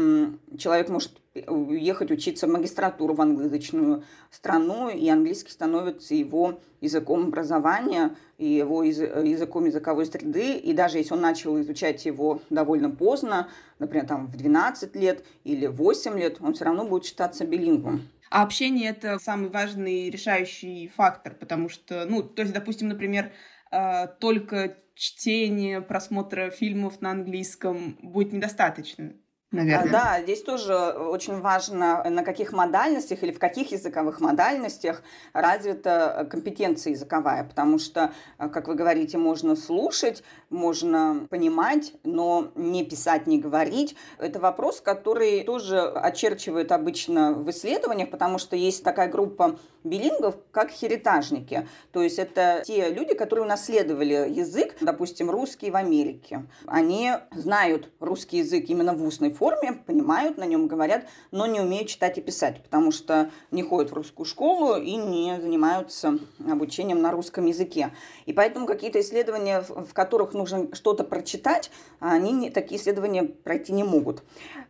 человек 0.58 0.90
может 0.90 1.12
уехать 1.48 2.12
учиться 2.12 2.48
в 2.48 2.50
магистратуру 2.50 3.14
в 3.14 3.22
англоязычную 3.22 4.04
страну, 4.32 4.90
и 4.90 5.08
английский 5.10 5.52
становится 5.52 6.16
его 6.16 6.60
языком 6.82 7.28
образования, 7.28 8.16
и 8.38 8.48
его 8.48 8.84
языком 8.84 9.66
языковой 9.66 10.06
среды, 10.06 10.58
и 10.58 10.74
даже 10.74 10.98
если 10.98 11.14
он 11.14 11.22
начал 11.22 11.60
изучать 11.62 12.06
его 12.06 12.42
довольно 12.50 12.90
поздно, 12.90 13.50
например, 13.80 14.08
там 14.08 14.28
в 14.28 14.38
12 14.38 14.96
лет 14.96 15.26
или 15.44 15.68
8 15.68 16.18
лет, 16.18 16.38
он 16.40 16.54
все 16.54 16.66
равно 16.66 16.86
будет 16.86 17.06
считаться 17.06 17.46
билингвом. 17.46 18.08
А 18.30 18.44
общение— 18.44 18.90
это 18.92 19.20
самый 19.20 19.50
важный 19.50 20.10
решающий 20.10 20.88
фактор, 20.88 21.36
потому 21.36 21.70
что, 21.70 22.06
ну, 22.06 22.24
то 22.24 22.42
есть, 22.42 22.54
допустим, 22.54 22.90
например, 22.90 23.32
э, 23.72 24.08
только 24.20 24.78
чтение, 24.96 25.82
просмотра 25.82 26.50
фильмов 26.50 27.02
на 27.02 27.12
английском 27.12 27.98
будет 28.02 28.34
недостаточно 28.34 29.14
наверное. 29.56 29.92
Да, 29.92 30.20
здесь 30.22 30.42
тоже 30.44 30.76
очень 30.76 31.40
важно, 31.40 32.04
на 32.10 32.24
каких 32.24 32.54
модальностях 32.54 33.24
или 33.24 33.32
в 33.32 33.40
каких 33.40 33.72
языковых 33.72 34.20
модальностях 34.20 35.02
развита 35.34 36.28
компетенция 36.30 36.92
языковая, 36.92 37.44
потому 37.44 37.80
что, 37.80 38.12
как 38.38 38.68
вы 38.68 38.76
говорите, 38.76 39.18
можно 39.18 39.56
слушать, 39.56 40.24
можно 40.50 41.28
понимать, 41.30 41.94
но 42.04 42.52
не 42.56 42.84
писать, 42.84 43.28
не 43.28 43.40
говорить. 43.40 43.96
Это 44.18 44.40
вопрос, 44.40 44.82
который 44.82 45.44
тоже 45.44 45.80
очерчивают 45.82 46.72
обычно 46.72 47.34
в 47.34 47.50
исследованиях, 47.50 48.10
потому 48.10 48.38
что 48.38 48.56
есть 48.56 48.84
такая 48.84 49.10
группа 49.10 49.58
билингов, 49.84 50.36
как 50.52 50.72
херитажники. 50.72 51.68
То 51.92 52.02
есть 52.02 52.18
это 52.18 52.64
те 52.66 52.90
люди, 52.90 53.14
которые 53.14 53.46
унаследовали 53.46 54.30
язык, 54.30 54.76
допустим, 54.82 55.30
русский 55.30 55.70
в 55.70 55.76
Америке. 55.76 56.44
Они 56.66 57.12
знают 57.36 57.92
русский 58.00 58.40
язык 58.40 58.66
именно 58.68 58.94
в 58.94 59.04
устной 59.04 59.32
форме, 59.32 59.45
понимают, 59.86 60.38
на 60.38 60.46
нем 60.46 60.68
говорят, 60.68 61.06
но 61.32 61.46
не 61.46 61.60
умеют 61.60 61.90
читать 61.90 62.18
и 62.18 62.22
писать, 62.22 62.62
потому 62.64 62.92
что 62.92 63.30
не 63.52 63.64
ходят 63.64 63.92
в 63.92 63.94
русскую 63.94 64.26
школу 64.26 64.78
и 64.78 64.96
не 64.96 65.40
занимаются 65.40 66.20
обучением 66.50 67.02
на 67.02 67.12
русском 67.12 67.46
языке. 67.46 67.92
И 68.26 68.34
поэтому 68.34 68.66
какие-то 68.66 69.00
исследования, 69.00 69.62
в 69.62 69.94
которых 69.94 70.34
нужно 70.34 70.74
что-то 70.74 71.04
прочитать, 71.04 71.72
они 72.00 72.50
такие 72.50 72.80
исследования 72.80 73.24
пройти 73.24 73.74
не 73.74 73.84
могут. 73.84 74.24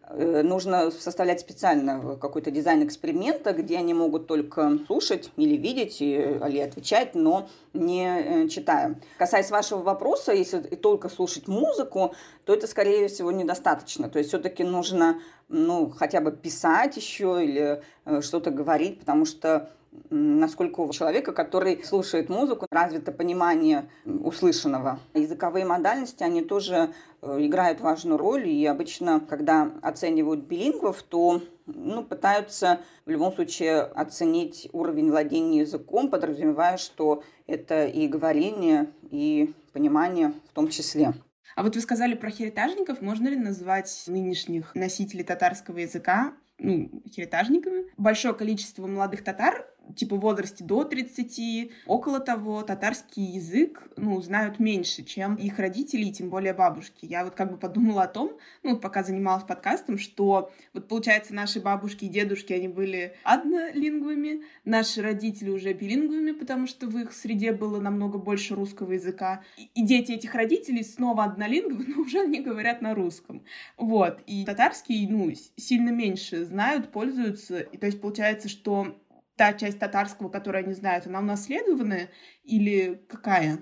Э, 0.09 0.41
нужно 0.43 0.91
составлять 0.91 1.39
специально 1.39 2.15
какой-то 2.15 2.51
дизайн 2.51 2.85
эксперимента, 2.85 3.53
где 3.53 3.77
они 3.77 3.93
могут 3.93 4.27
только 4.27 4.79
слушать 4.85 5.31
или 5.35 5.55
видеть, 5.55 6.01
или 6.01 6.59
отвечать, 6.59 7.15
но 7.15 7.49
не 7.73 8.05
э, 8.05 8.47
читая. 8.47 8.99
Касаясь 9.17 9.49
вашего 9.49 9.81
вопроса, 9.81 10.31
если 10.33 10.59
только 10.59 11.09
слушать 11.09 11.47
музыку, 11.47 12.13
то 12.45 12.53
это, 12.53 12.67
скорее 12.67 13.07
всего, 13.07 13.31
недостаточно. 13.31 14.09
То 14.09 14.19
есть 14.19 14.29
все-таки 14.29 14.63
нужно 14.63 15.19
ну, 15.47 15.89
хотя 15.89 16.21
бы 16.21 16.31
писать 16.31 16.97
еще 16.97 17.43
или 17.43 17.83
э, 18.05 18.21
что-то 18.21 18.51
говорить, 18.51 18.99
потому 18.99 19.25
что 19.25 19.71
насколько 20.09 20.81
у 20.81 20.91
человека, 20.91 21.31
который 21.31 21.83
слушает 21.83 22.29
музыку, 22.29 22.67
развито 22.69 23.11
понимание 23.11 23.89
услышанного. 24.05 24.99
Языковые 25.13 25.65
модальности, 25.65 26.23
они 26.23 26.41
тоже 26.41 26.93
э, 27.21 27.37
играют 27.45 27.81
важную 27.81 28.17
роль, 28.17 28.47
и 28.47 28.65
обычно, 28.65 29.19
когда 29.19 29.71
оценивают 29.81 30.41
билингвов, 30.45 31.03
то 31.03 31.41
ну, 31.65 32.03
пытаются 32.03 32.81
в 33.05 33.09
любом 33.09 33.33
случае 33.33 33.81
оценить 33.81 34.69
уровень 34.73 35.09
владения 35.09 35.59
языком, 35.59 36.09
подразумевая, 36.09 36.77
что 36.77 37.23
это 37.47 37.85
и 37.85 38.07
говорение, 38.07 38.91
и 39.09 39.53
понимание 39.73 40.33
в 40.49 40.53
том 40.53 40.69
числе. 40.69 41.13
А 41.55 41.63
вот 41.63 41.75
вы 41.75 41.81
сказали 41.81 42.15
про 42.15 42.29
херитажников. 42.29 43.01
Можно 43.01 43.29
ли 43.29 43.37
назвать 43.37 44.03
нынешних 44.07 44.75
носителей 44.75 45.23
татарского 45.23 45.77
языка 45.79 46.33
ну, 46.57 46.89
херитажниками? 47.09 47.85
Большое 47.97 48.33
количество 48.33 48.85
молодых 48.87 49.23
татар 49.23 49.65
типа 49.95 50.15
в 50.15 50.19
возрасте 50.19 50.63
до 50.63 50.83
30, 50.83 51.71
около 51.85 52.19
того, 52.19 52.61
татарский 52.63 53.23
язык, 53.23 53.83
ну, 53.97 54.19
знают 54.21 54.59
меньше, 54.59 55.03
чем 55.03 55.35
их 55.35 55.59
родители, 55.59 56.05
и 56.05 56.11
тем 56.11 56.29
более 56.29 56.53
бабушки. 56.53 57.05
Я 57.05 57.23
вот 57.23 57.35
как 57.35 57.51
бы 57.51 57.57
подумала 57.57 58.03
о 58.03 58.07
том, 58.07 58.37
ну, 58.63 58.77
пока 58.77 59.03
занималась 59.03 59.43
подкастом, 59.43 59.97
что 59.97 60.51
вот 60.73 60.87
получается 60.87 61.33
наши 61.33 61.59
бабушки 61.59 62.05
и 62.05 62.09
дедушки, 62.09 62.53
они 62.53 62.67
были 62.67 63.15
однолингвами, 63.23 64.43
наши 64.63 65.01
родители 65.01 65.49
уже 65.49 65.73
билингвами, 65.73 66.31
потому 66.31 66.67
что 66.67 66.87
в 66.87 66.97
их 66.97 67.13
среде 67.13 67.51
было 67.51 67.79
намного 67.79 68.17
больше 68.17 68.55
русского 68.55 68.93
языка. 68.93 69.43
И 69.75 69.83
дети 69.83 70.13
этих 70.13 70.33
родителей 70.35 70.83
снова 70.83 71.23
однолингвы, 71.25 71.85
но 71.87 72.01
уже 72.01 72.25
не 72.25 72.41
говорят 72.41 72.81
на 72.81 72.95
русском. 72.95 73.43
Вот. 73.77 74.19
И 74.27 74.45
татарский, 74.45 75.07
ну, 75.07 75.31
сильно 75.55 75.89
меньше 75.89 76.45
знают, 76.45 76.91
пользуются. 76.91 77.59
И 77.59 77.77
то 77.77 77.85
есть 77.85 78.01
получается, 78.01 78.49
что 78.49 78.95
та 79.35 79.53
часть 79.53 79.79
татарского, 79.79 80.29
которую 80.29 80.65
они 80.65 80.73
знают, 80.73 81.07
она 81.07 81.19
унаследованная 81.19 82.09
или 82.43 83.05
какая? 83.07 83.59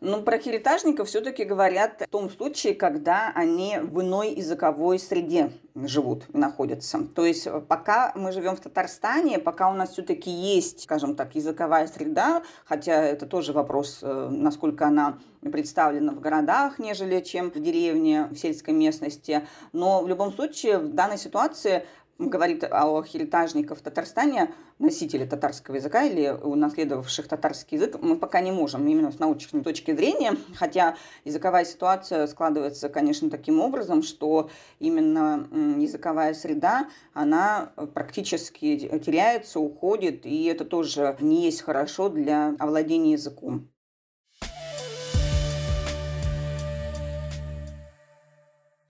Ну, 0.00 0.22
про 0.22 0.38
херитажников 0.38 1.08
все-таки 1.08 1.42
говорят 1.42 2.02
в 2.06 2.10
том 2.10 2.30
случае, 2.30 2.76
когда 2.76 3.32
они 3.34 3.78
в 3.82 4.00
иной 4.00 4.34
языковой 4.34 5.00
среде 5.00 5.50
живут 5.74 6.32
находятся. 6.32 7.00
То 7.02 7.26
есть 7.26 7.48
э, 7.48 7.60
пока 7.60 8.12
мы 8.14 8.30
живем 8.30 8.54
в 8.54 8.60
Татарстане, 8.60 9.40
пока 9.40 9.68
у 9.68 9.74
нас 9.74 9.90
все-таки 9.90 10.30
есть, 10.30 10.84
скажем 10.84 11.16
так, 11.16 11.34
языковая 11.34 11.88
среда, 11.88 12.42
хотя 12.64 13.02
это 13.02 13.26
тоже 13.26 13.52
вопрос, 13.52 13.98
э, 14.02 14.28
насколько 14.30 14.86
она 14.86 15.18
представлена 15.40 16.12
в 16.12 16.20
городах, 16.20 16.78
нежели 16.78 17.20
чем 17.20 17.50
в 17.50 17.60
деревне, 17.60 18.28
в 18.30 18.36
сельской 18.36 18.74
местности. 18.74 19.48
Но 19.72 20.02
в 20.02 20.08
любом 20.08 20.32
случае 20.32 20.78
в 20.78 20.94
данной 20.94 21.18
ситуации 21.18 21.84
говорит 22.18 22.64
о 22.64 23.02
херитажниках 23.02 23.78
в 23.78 23.82
Татарстане, 23.82 24.52
носители 24.78 25.24
татарского 25.24 25.76
языка 25.76 26.04
или 26.04 26.28
унаследовавших 26.28 27.28
татарский 27.28 27.78
язык, 27.78 27.96
мы 28.00 28.16
пока 28.16 28.40
не 28.40 28.50
можем, 28.50 28.86
именно 28.86 29.12
с 29.12 29.18
научной 29.18 29.62
точки 29.62 29.94
зрения, 29.94 30.36
хотя 30.54 30.96
языковая 31.24 31.64
ситуация 31.64 32.26
складывается, 32.26 32.88
конечно, 32.88 33.30
таким 33.30 33.60
образом, 33.60 34.02
что 34.02 34.50
именно 34.78 35.48
языковая 35.80 36.34
среда, 36.34 36.88
она 37.12 37.72
практически 37.94 38.98
теряется, 38.98 39.60
уходит, 39.60 40.26
и 40.26 40.44
это 40.44 40.64
тоже 40.64 41.16
не 41.20 41.44
есть 41.44 41.62
хорошо 41.62 42.08
для 42.08 42.54
овладения 42.58 43.12
языком. 43.12 43.68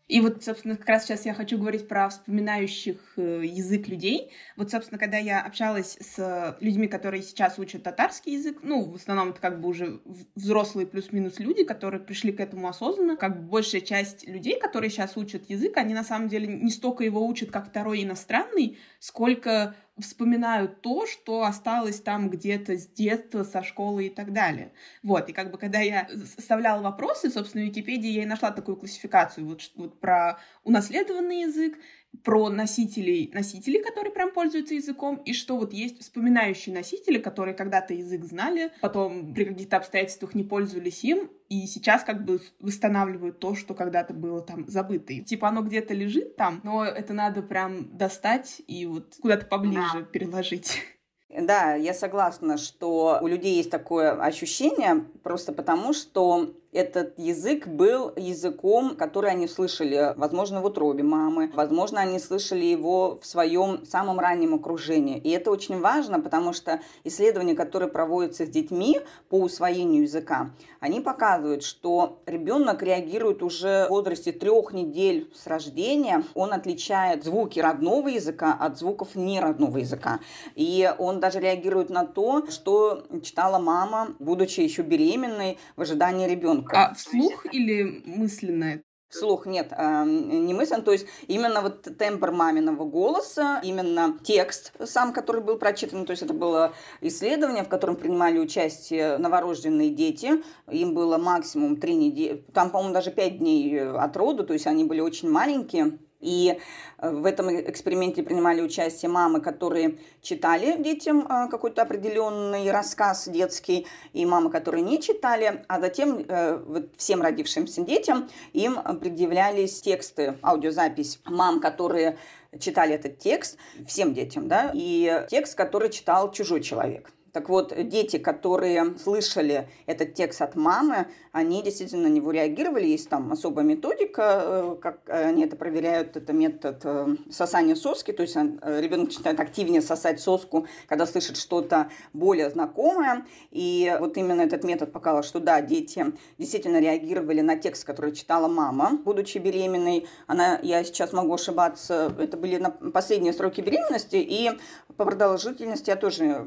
И 0.09 0.23
вот, 0.23 0.43
собственно, 0.43 0.77
как 0.77 0.89
раз 0.89 1.05
сейчас 1.05 1.27
я 1.27 1.35
хочу 1.35 1.59
говорить 1.59 1.87
про 1.87 2.09
вспоминающих 2.09 2.97
э, 3.17 3.43
язык 3.45 3.89
людей. 3.89 4.33
Вот, 4.57 4.71
собственно, 4.71 4.99
когда 4.99 5.19
я 5.19 5.43
общалась 5.43 5.99
с 6.01 6.57
людьми, 6.61 6.89
которые 6.89 7.23
сейчас 7.23 7.59
учат 7.59 7.83
татарский 7.83 8.33
язык, 8.33 8.61
ну, 8.63 8.85
в 8.85 8.95
основном 8.95 9.31
это 9.31 9.41
как 9.41 9.61
бы 9.61 9.69
уже 9.69 10.01
взрослые 10.35 10.87
плюс-минус 10.87 11.39
люди, 11.39 11.63
которые 11.63 12.01
пришли 12.01 12.33
к 12.33 12.41
этому 12.41 12.69
осознанно, 12.69 13.17
как 13.17 13.39
бы 13.39 13.49
большая 13.49 13.83
часть 13.83 14.27
людей, 14.27 14.59
которые 14.59 14.91
сейчас 14.91 15.17
учат 15.19 15.51
язык, 15.51 15.77
они 15.77 15.93
на 15.93 16.05
самом 16.05 16.29
деле 16.29 16.47
не 16.47 16.71
столько 16.71 17.05
его 17.05 17.27
учат 17.27 17.51
как 17.51 17.69
второй 17.69 18.03
иностранный, 18.03 18.79
сколько 19.01 19.75
вспоминают 20.01 20.81
то, 20.83 21.07
что 21.07 21.45
осталось 21.45 22.01
там 22.01 22.31
где-то 22.31 22.77
с 22.77 22.87
детства, 22.87 23.45
со 23.45 23.63
школы 23.63 24.07
и 24.07 24.11
так 24.11 24.33
далее. 24.33 24.73
Вот, 25.03 25.29
и 25.29 25.33
как 25.33 25.51
бы 25.51 25.59
когда 25.59 25.81
я 25.81 26.09
составляла 26.37 26.83
вопросы, 26.83 27.31
собственно, 27.31 27.65
в 27.65 27.69
Википедии 27.69 28.11
я 28.11 28.23
и 28.23 28.27
нашла 28.27 28.51
такую 28.51 28.77
классификацию 28.77 29.47
вот, 29.47 29.71
вот 29.77 30.01
про 30.01 30.39
унаследованный 30.65 31.43
язык, 31.43 31.79
про 32.25 32.49
носителей, 32.49 33.31
носителей, 33.33 33.83
которые 33.83 34.13
прям 34.13 34.33
пользуются 34.33 34.75
языком, 34.75 35.17
и 35.25 35.33
что 35.33 35.57
вот 35.57 35.73
есть 35.73 36.01
вспоминающие 36.01 36.75
носители, 36.75 37.19
которые 37.19 37.55
когда-то 37.55 37.95
язык 37.95 38.25
знали, 38.25 38.73
потом 38.81 39.35
при 39.35 39.45
каких-то 39.45 39.77
обстоятельствах 39.77 40.35
не 40.35 40.43
пользовались 40.43 41.05
им, 41.05 41.31
и 41.49 41.67
сейчас 41.67 42.05
как 42.05 42.25
бы 42.25 42.41
восстанавливают 42.61 43.39
то, 43.39 43.55
что 43.55 43.75
когда-то 43.75 44.15
было 44.15 44.41
там 44.41 44.69
забыто. 44.69 45.13
И, 45.13 45.23
типа 45.23 45.49
оно 45.49 45.63
где-то 45.63 45.95
лежит 45.95 46.37
там, 46.37 46.61
но 46.65 46.85
это 46.85 47.13
надо 47.13 47.43
прям 47.43 47.97
достать 47.97 48.61
и 48.67 48.87
вот 48.87 49.17
куда-то 49.21 49.47
поближе 49.47 49.81
да. 49.95 50.03
переложить. 50.03 50.83
Да, 51.31 51.75
я 51.75 51.93
согласна, 51.93 52.57
что 52.57 53.19
у 53.21 53.27
людей 53.27 53.57
есть 53.57 53.71
такое 53.71 54.13
ощущение, 54.13 55.05
просто 55.23 55.53
потому 55.53 55.93
что 55.93 56.55
этот 56.79 57.19
язык 57.19 57.67
был 57.67 58.13
языком, 58.15 58.95
который 58.95 59.33
они 59.33 59.49
слышали, 59.49 60.15
возможно, 60.17 60.61
в 60.61 60.65
утробе 60.65 61.03
мамы, 61.03 61.51
возможно, 61.53 62.01
они 62.01 62.21
слышали 62.21 62.65
его 62.65 63.19
в 63.21 63.27
своем 63.27 63.85
самом 63.85 64.21
раннем 64.21 64.55
окружении. 64.55 65.19
И 65.19 65.31
это 65.31 65.51
очень 65.51 65.81
важно, 65.81 66.21
потому 66.21 66.53
что 66.53 66.81
исследования, 67.03 67.57
которые 67.57 67.91
проводятся 67.91 68.47
с 68.47 68.49
детьми 68.49 69.01
по 69.29 69.41
усвоению 69.41 70.03
языка, 70.03 70.51
они 70.79 71.01
показывают, 71.01 71.65
что 71.65 72.21
ребенок 72.27 72.81
реагирует 72.81 73.43
уже 73.43 73.87
в 73.87 73.91
возрасте 73.91 74.31
трех 74.31 74.73
недель 74.73 75.29
с 75.35 75.49
рождения, 75.49 76.23
он 76.35 76.53
отличает 76.53 77.25
звуки 77.25 77.59
родного 77.59 78.07
языка 78.07 78.57
от 78.59 78.79
звуков 78.79 79.17
неродного 79.17 79.79
языка. 79.79 80.21
И 80.55 80.89
он 80.99 81.19
даже 81.19 81.41
реагирует 81.41 81.91
на 81.91 82.07
то, 82.07 82.47
что 82.49 83.03
читала 83.21 83.59
мама, 83.59 84.15
будучи 84.21 84.61
еще 84.61 84.83
беременной, 84.83 85.59
в 85.75 85.81
ожидании 85.81 86.29
ребенка. 86.29 86.68
А 86.73 86.95
вслух 86.95 87.47
или 87.53 88.03
мысленно? 88.05 88.83
Вслух 89.09 89.47
нет, 89.47 89.73
э, 89.73 90.05
не 90.05 90.53
мысленно. 90.53 90.83
То 90.83 90.93
есть 90.93 91.07
именно 91.29 91.63
вот 91.63 91.89
тембр 91.97 92.31
маминого 92.31 92.85
голоса, 92.85 93.59
именно 93.65 94.19
текст 94.23 94.73
сам, 94.85 95.15
который 95.15 95.43
был 95.43 95.57
прочитан. 95.57 96.05
То 96.05 96.11
есть 96.11 96.23
это 96.23 96.35
было 96.35 96.75
исследование, 97.01 97.65
в 97.65 97.71
котором 97.71 97.97
принимали 97.97 98.39
участие 98.39 99.17
новорожденные 99.17 99.91
дети. 99.91 100.43
Им 100.71 100.93
было 100.93 101.17
максимум 101.17 101.79
три 101.79 101.95
недели, 101.95 102.45
там, 102.53 102.71
по-моему, 102.71 102.93
даже 102.93 103.11
пять 103.11 103.39
дней 103.39 103.81
от 103.81 104.15
роду, 104.15 104.45
то 104.45 104.53
есть 104.53 104.67
они 104.67 104.85
были 104.85 105.01
очень 105.01 105.31
маленькие. 105.31 105.99
И 106.21 106.59
э, 106.99 107.11
в 107.11 107.25
этом 107.25 107.49
эксперименте 107.49 108.23
принимали 108.23 108.61
участие 108.61 109.09
мамы, 109.09 109.41
которые 109.41 109.99
читали 110.21 110.81
детям 110.83 111.21
э, 111.21 111.49
какой-то 111.49 111.83
определенный 111.83 112.71
рассказ 112.71 113.29
детский, 113.29 113.87
и 114.13 114.27
мамы, 114.27 114.51
которые 114.51 114.83
не 114.83 115.01
читали, 115.01 115.65
а 115.69 115.81
затем 115.81 116.25
э, 116.27 116.83
всем 116.97 117.23
родившимся 117.23 117.83
детям 117.83 118.29
им 118.53 118.79
предъявлялись 119.01 119.81
тексты, 119.81 120.39
аудиозапись 120.43 121.21
мам, 121.25 121.61
которые 121.61 122.19
читали 122.59 122.95
этот 122.95 123.19
текст, 123.19 123.59
всем 123.87 124.15
детям, 124.15 124.49
да, 124.49 124.73
и 124.75 125.27
текст, 125.29 125.55
который 125.55 125.91
читал 125.91 126.33
чужой 126.33 126.63
человек. 126.63 127.13
Так 127.33 127.49
вот, 127.49 127.75
дети, 127.89 128.19
которые 128.19 128.97
слышали 128.99 129.69
этот 129.87 130.15
текст 130.15 130.41
от 130.43 130.57
мамы, 130.57 131.07
они 131.33 131.63
действительно 131.63 132.09
на 132.09 132.13
него 132.13 132.31
реагировали. 132.31 132.87
Есть 132.87 133.09
там 133.09 133.31
особая 133.33 133.65
методика, 133.65 134.43
э, 134.45 134.77
как 134.81 135.01
они 135.09 135.45
это 135.45 135.57
проверяют. 135.57 136.17
Это 136.17 136.33
метод 136.33 136.81
э, 136.85 137.17
сосания 137.31 137.75
соски. 137.75 138.13
То 138.13 138.23
есть 138.23 138.37
э, 138.37 138.81
ребенок 138.81 139.09
начинает 139.09 139.39
активнее 139.41 139.83
сосать 139.83 140.21
соску, 140.21 140.67
когда 140.87 141.07
слышит 141.07 141.37
что-то 141.37 141.91
более 142.13 142.51
знакомое. 142.51 143.27
И 143.51 143.95
вот 144.01 144.17
именно 144.17 144.43
этот 144.43 144.65
метод 144.65 144.91
показал, 144.91 145.23
что 145.23 145.39
да, 145.39 145.61
дети 145.61 146.07
действительно 146.39 146.81
реагировали 146.81 147.41
на 147.41 147.57
текст, 147.57 147.85
который 147.85 148.13
читала 148.13 148.49
мама, 148.49 148.99
будучи 149.05 149.39
беременной. 149.39 150.07
Она, 150.27 150.59
я 150.63 150.83
сейчас 150.83 151.13
могу 151.13 151.35
ошибаться, 151.35 152.13
это 152.19 152.37
были 152.37 152.63
последние 152.93 153.33
сроки 153.33 153.61
беременности. 153.61 154.17
И 154.17 154.51
по 154.97 155.05
продолжительности 155.05 155.91
я 155.91 155.97
тоже 155.97 156.45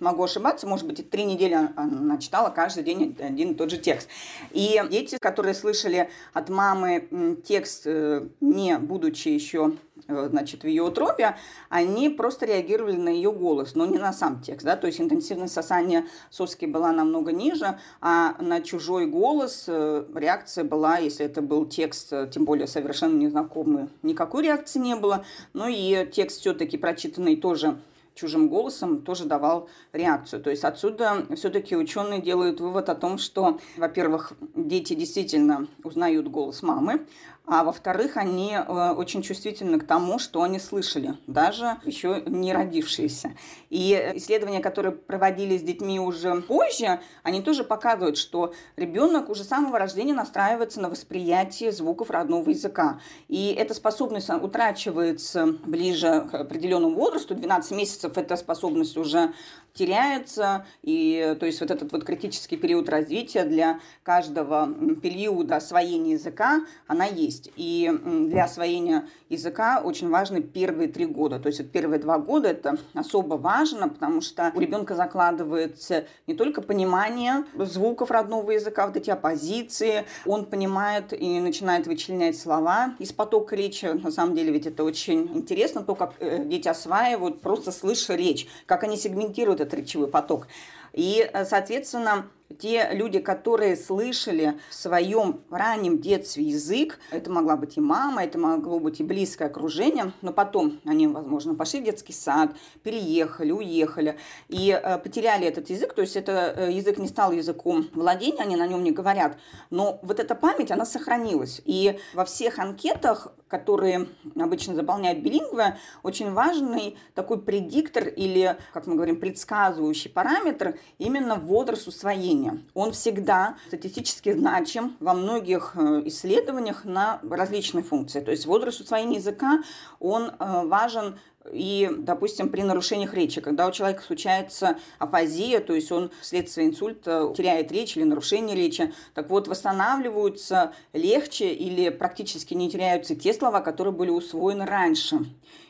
могу 0.00 0.21
ошибаться, 0.24 0.66
может 0.66 0.86
быть, 0.86 1.10
три 1.10 1.24
недели 1.24 1.56
она 1.76 2.18
читала 2.18 2.50
каждый 2.50 2.84
день 2.84 3.16
один 3.18 3.52
и 3.52 3.54
тот 3.54 3.70
же 3.70 3.78
текст. 3.78 4.08
И 4.50 4.82
дети, 4.90 5.16
которые 5.20 5.54
слышали 5.54 6.10
от 6.32 6.48
мамы 6.48 7.38
текст, 7.44 7.82
э, 7.86 8.26
не 8.40 8.78
будучи 8.78 9.28
еще 9.28 9.72
э, 10.08 10.28
значит, 10.30 10.62
в 10.62 10.66
ее 10.66 10.82
утробе, 10.82 11.36
они 11.68 12.08
просто 12.08 12.46
реагировали 12.46 12.96
на 12.96 13.08
ее 13.08 13.32
голос, 13.32 13.74
но 13.74 13.86
не 13.86 13.98
на 13.98 14.12
сам 14.12 14.40
текст. 14.40 14.64
Да? 14.64 14.76
То 14.76 14.86
есть 14.86 15.00
интенсивность 15.00 15.54
сосания 15.54 16.06
соски 16.30 16.66
была 16.66 16.92
намного 16.92 17.32
ниже, 17.32 17.78
а 18.00 18.34
на 18.40 18.60
чужой 18.60 19.06
голос 19.06 19.64
э, 19.68 20.04
реакция 20.14 20.64
была, 20.64 20.98
если 20.98 21.26
это 21.26 21.42
был 21.42 21.66
текст, 21.66 22.12
тем 22.32 22.44
более 22.44 22.66
совершенно 22.66 23.16
незнакомый, 23.16 23.88
никакой 24.02 24.44
реакции 24.44 24.78
не 24.78 24.96
было. 24.96 25.24
Ну 25.52 25.66
и 25.68 26.08
текст 26.10 26.40
все-таки 26.40 26.76
прочитанный 26.76 27.36
тоже 27.36 27.78
чужим 28.14 28.48
голосом 28.48 29.02
тоже 29.02 29.24
давал 29.24 29.68
реакцию. 29.92 30.42
То 30.42 30.50
есть 30.50 30.64
отсюда 30.64 31.26
все-таки 31.34 31.76
ученые 31.76 32.20
делают 32.20 32.60
вывод 32.60 32.88
о 32.88 32.94
том, 32.94 33.18
что, 33.18 33.58
во-первых, 33.76 34.32
дети 34.54 34.94
действительно 34.94 35.66
узнают 35.82 36.28
голос 36.28 36.62
мамы, 36.62 37.06
а 37.52 37.64
во-вторых, 37.64 38.16
они 38.16 38.54
э, 38.54 38.90
очень 38.92 39.20
чувствительны 39.20 39.78
к 39.78 39.86
тому, 39.86 40.18
что 40.18 40.42
они 40.42 40.58
слышали, 40.58 41.18
даже 41.26 41.76
еще 41.84 42.22
не 42.24 42.54
родившиеся. 42.54 43.32
И 43.68 43.92
исследования, 44.14 44.60
которые 44.60 44.92
проводились 44.92 45.60
с 45.60 45.62
детьми 45.62 46.00
уже 46.00 46.40
позже, 46.40 47.00
они 47.22 47.42
тоже 47.42 47.62
показывают, 47.62 48.16
что 48.16 48.54
ребенок 48.76 49.28
уже 49.28 49.44
с 49.44 49.48
самого 49.48 49.78
рождения 49.78 50.14
настраивается 50.14 50.80
на 50.80 50.88
восприятие 50.88 51.72
звуков 51.72 52.08
родного 52.08 52.48
языка. 52.48 53.00
И 53.28 53.52
эта 53.52 53.74
способность 53.74 54.30
утрачивается 54.30 55.46
ближе 55.46 56.26
к 56.30 56.34
определенному 56.34 56.96
возрасту, 56.96 57.34
12 57.34 57.72
месяцев 57.72 58.16
эта 58.16 58.36
способность 58.36 58.96
уже 58.96 59.34
теряется, 59.74 60.66
и 60.82 61.36
то 61.38 61.46
есть 61.46 61.60
вот 61.60 61.70
этот 61.70 61.92
вот 61.92 62.04
критический 62.04 62.56
период 62.56 62.88
развития 62.88 63.44
для 63.44 63.80
каждого 64.02 64.68
периода 65.02 65.56
освоения 65.56 66.12
языка, 66.12 66.64
она 66.86 67.06
есть. 67.06 67.50
И 67.56 67.90
для 68.04 68.44
освоения 68.44 69.08
языка 69.28 69.80
очень 69.82 70.10
важны 70.10 70.42
первые 70.42 70.88
три 70.88 71.06
года. 71.06 71.38
То 71.38 71.48
есть 71.48 71.60
вот 71.60 71.70
первые 71.70 72.00
два 72.00 72.18
года 72.18 72.48
это 72.48 72.76
особо 72.94 73.34
важно, 73.34 73.88
потому 73.88 74.20
что 74.20 74.52
у 74.54 74.60
ребенка 74.60 74.94
закладывается 74.94 76.04
не 76.26 76.34
только 76.34 76.62
понимание 76.62 77.44
звуков 77.56 78.10
родного 78.10 78.50
языка, 78.52 78.86
вот 78.86 78.96
эти 78.96 79.10
оппозиции, 79.10 80.04
он 80.26 80.44
понимает 80.44 81.12
и 81.12 81.40
начинает 81.40 81.86
вычленять 81.86 82.38
слова 82.38 82.94
из 82.98 83.12
потока 83.12 83.56
речи. 83.56 83.86
На 83.86 84.10
самом 84.10 84.34
деле 84.34 84.52
ведь 84.52 84.66
это 84.66 84.84
очень 84.84 85.30
интересно, 85.34 85.82
то, 85.82 85.94
как 85.94 86.14
э, 86.18 86.44
дети 86.44 86.68
осваивают, 86.68 87.40
просто 87.40 87.72
слыша 87.72 88.14
речь, 88.14 88.46
как 88.66 88.84
они 88.84 88.96
сегментируют 88.96 89.61
этот 89.62 89.74
речевой 89.74 90.08
поток. 90.08 90.46
И, 90.92 91.28
э, 91.32 91.44
соответственно, 91.44 92.26
те 92.52 92.90
люди, 92.92 93.18
которые 93.18 93.76
слышали 93.76 94.58
в 94.70 94.74
своем 94.74 95.40
раннем 95.50 95.98
детстве 95.98 96.44
язык, 96.44 96.98
это 97.10 97.30
могла 97.30 97.56
быть 97.56 97.76
и 97.76 97.80
мама, 97.80 98.24
это 98.24 98.38
могло 98.38 98.78
быть 98.78 99.00
и 99.00 99.04
близкое 99.04 99.46
окружение, 99.46 100.12
но 100.22 100.32
потом 100.32 100.80
они, 100.84 101.06
возможно, 101.06 101.54
пошли 101.54 101.80
в 101.80 101.84
детский 101.84 102.12
сад, 102.12 102.52
переехали, 102.82 103.52
уехали 103.52 104.18
и 104.48 104.70
э, 104.70 104.98
потеряли 104.98 105.46
этот 105.46 105.70
язык, 105.70 105.94
то 105.94 106.02
есть 106.02 106.16
это 106.16 106.54
э, 106.56 106.72
язык 106.72 106.98
не 106.98 107.08
стал 107.08 107.32
языком 107.32 107.88
владения, 107.94 108.42
они 108.42 108.56
на 108.56 108.66
нем 108.66 108.82
не 108.82 108.92
говорят, 108.92 109.38
но 109.70 109.98
вот 110.02 110.20
эта 110.20 110.34
память, 110.34 110.70
она 110.70 110.84
сохранилась. 110.84 111.60
И 111.64 111.98
во 112.14 112.24
всех 112.24 112.58
анкетах, 112.58 113.32
которые 113.48 114.08
обычно 114.36 114.74
заполняют 114.74 115.20
билингвы, 115.20 115.76
очень 116.02 116.32
важный 116.32 116.96
такой 117.14 117.40
предиктор 117.40 118.08
или, 118.08 118.56
как 118.72 118.86
мы 118.86 118.94
говорим, 118.94 119.20
предсказывающий 119.20 120.10
параметр 120.10 120.78
именно 120.98 121.36
возраст 121.36 121.86
усвоения 121.86 122.41
населения. 122.42 122.62
Он 122.74 122.92
всегда 122.92 123.56
статистически 123.68 124.32
значим 124.32 124.96
во 125.00 125.14
многих 125.14 125.72
э, 125.74 126.02
исследованиях 126.06 126.84
на 126.84 127.20
различные 127.28 127.82
функции. 127.82 128.20
То 128.20 128.30
есть 128.30 128.46
возраст 128.46 128.80
усвоения 128.80 129.18
языка, 129.18 129.62
он 130.00 130.30
э, 130.38 130.66
важен 130.66 131.18
и, 131.50 131.90
допустим, 131.98 132.50
при 132.50 132.62
нарушениях 132.62 133.14
речи, 133.14 133.40
когда 133.40 133.66
у 133.66 133.72
человека 133.72 134.04
случается 134.04 134.76
афазия, 135.00 135.58
то 135.58 135.74
есть 135.74 135.90
он 135.90 136.12
вследствие 136.20 136.68
инсульта 136.68 137.34
теряет 137.36 137.72
речь 137.72 137.96
или 137.96 138.04
нарушение 138.04 138.54
речи, 138.54 138.94
так 139.12 139.28
вот, 139.28 139.48
восстанавливаются 139.48 140.72
легче 140.92 141.52
или 141.52 141.88
практически 141.88 142.54
не 142.54 142.70
теряются 142.70 143.16
те 143.16 143.34
слова, 143.34 143.60
которые 143.60 143.92
были 143.92 144.10
усвоены 144.10 144.66
раньше. 144.66 145.18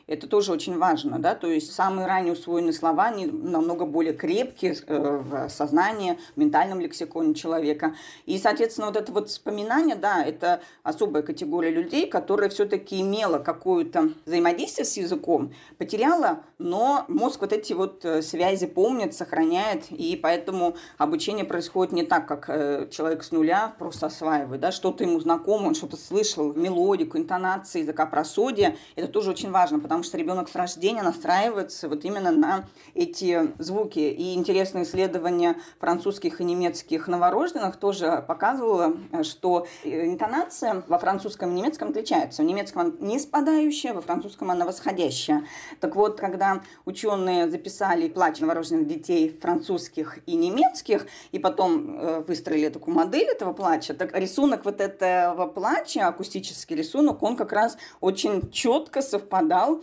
Это 0.05 0.27
тоже 0.27 0.51
очень 0.51 0.77
важно, 0.77 1.17
да, 1.17 1.33
то 1.33 1.49
есть 1.49 1.73
самые 1.73 2.07
ранее 2.07 2.33
усвоенные 2.33 2.73
слова, 2.73 3.05
они 3.05 3.25
намного 3.25 3.85
более 3.85 4.13
крепкие 4.13 4.75
э, 4.85 5.21
в 5.23 5.47
сознании, 5.47 6.19
в 6.35 6.39
ментальном 6.39 6.81
лексиконе 6.81 7.33
человека. 7.33 7.95
И, 8.25 8.37
соответственно, 8.37 8.87
вот 8.87 8.97
это 8.97 9.13
вот 9.13 9.29
вспоминание, 9.29 9.95
да, 9.95 10.21
это 10.21 10.59
особая 10.83 11.23
категория 11.23 11.69
людей, 11.69 12.05
которая 12.07 12.49
все-таки 12.49 12.99
имела 12.99 13.39
какое-то 13.39 14.09
взаимодействие 14.25 14.83
с 14.83 14.97
языком, 14.97 15.53
потеряла, 15.77 16.43
но 16.57 17.05
мозг 17.07 17.39
вот 17.39 17.53
эти 17.53 17.71
вот 17.71 18.03
э, 18.03 18.21
связи 18.21 18.67
помнит, 18.67 19.13
сохраняет, 19.13 19.89
и 19.89 20.19
поэтому 20.21 20.75
обучение 20.97 21.45
происходит 21.45 21.93
не 21.93 22.03
так, 22.03 22.27
как 22.27 22.49
э, 22.49 22.89
человек 22.91 23.23
с 23.23 23.31
нуля 23.31 23.73
просто 23.79 24.07
осваивает, 24.07 24.59
да, 24.59 24.73
что-то 24.73 25.05
ему 25.05 25.21
знакомо, 25.21 25.67
он 25.67 25.75
что-то 25.75 25.95
слышал, 25.95 26.53
мелодику, 26.53 27.17
интонации, 27.17 27.81
языка 27.83 28.05
просодия, 28.05 28.75
это 28.97 29.07
тоже 29.07 29.29
очень 29.29 29.51
важно, 29.51 29.79
потому 29.79 29.92
потому 29.93 30.05
что 30.05 30.17
ребенок 30.17 30.49
с 30.49 30.55
рождения 30.55 31.03
настраивается 31.03 31.87
вот 31.87 32.03
именно 32.03 32.31
на 32.31 32.65
эти 32.95 33.53
звуки. 33.61 33.99
И 33.99 34.33
интересные 34.33 34.85
исследования 34.85 35.55
французских 35.77 36.41
и 36.41 36.43
немецких 36.43 37.07
новорожденных 37.07 37.75
тоже 37.75 38.25
показывало, 38.27 38.97
что 39.21 39.67
интонация 39.83 40.83
во 40.87 40.97
французском 40.97 41.51
и 41.51 41.53
немецком 41.53 41.89
отличается. 41.89 42.41
В 42.41 42.45
немецком 42.45 42.81
она 42.81 42.91
не 43.01 43.19
спадающая, 43.19 43.93
во 43.93 44.01
французском 44.01 44.49
она 44.49 44.65
восходящая. 44.65 45.45
Так 45.79 45.95
вот, 45.95 46.19
когда 46.19 46.63
ученые 46.85 47.47
записали 47.47 48.09
плач 48.09 48.39
новорожденных 48.39 48.87
детей 48.87 49.29
французских 49.29 50.17
и 50.25 50.35
немецких, 50.35 51.05
и 51.31 51.37
потом 51.37 51.99
э, 51.99 52.19
выстроили 52.21 52.69
такую 52.69 52.95
модель 52.95 53.27
этого 53.27 53.53
плача, 53.53 53.93
так 53.93 54.17
рисунок 54.17 54.65
вот 54.65 54.81
этого 54.81 55.45
плача, 55.45 56.07
акустический 56.07 56.75
рисунок, 56.75 57.21
он 57.21 57.35
как 57.35 57.51
раз 57.51 57.77
очень 58.01 58.49
четко 58.49 59.03
совпадал 59.03 59.82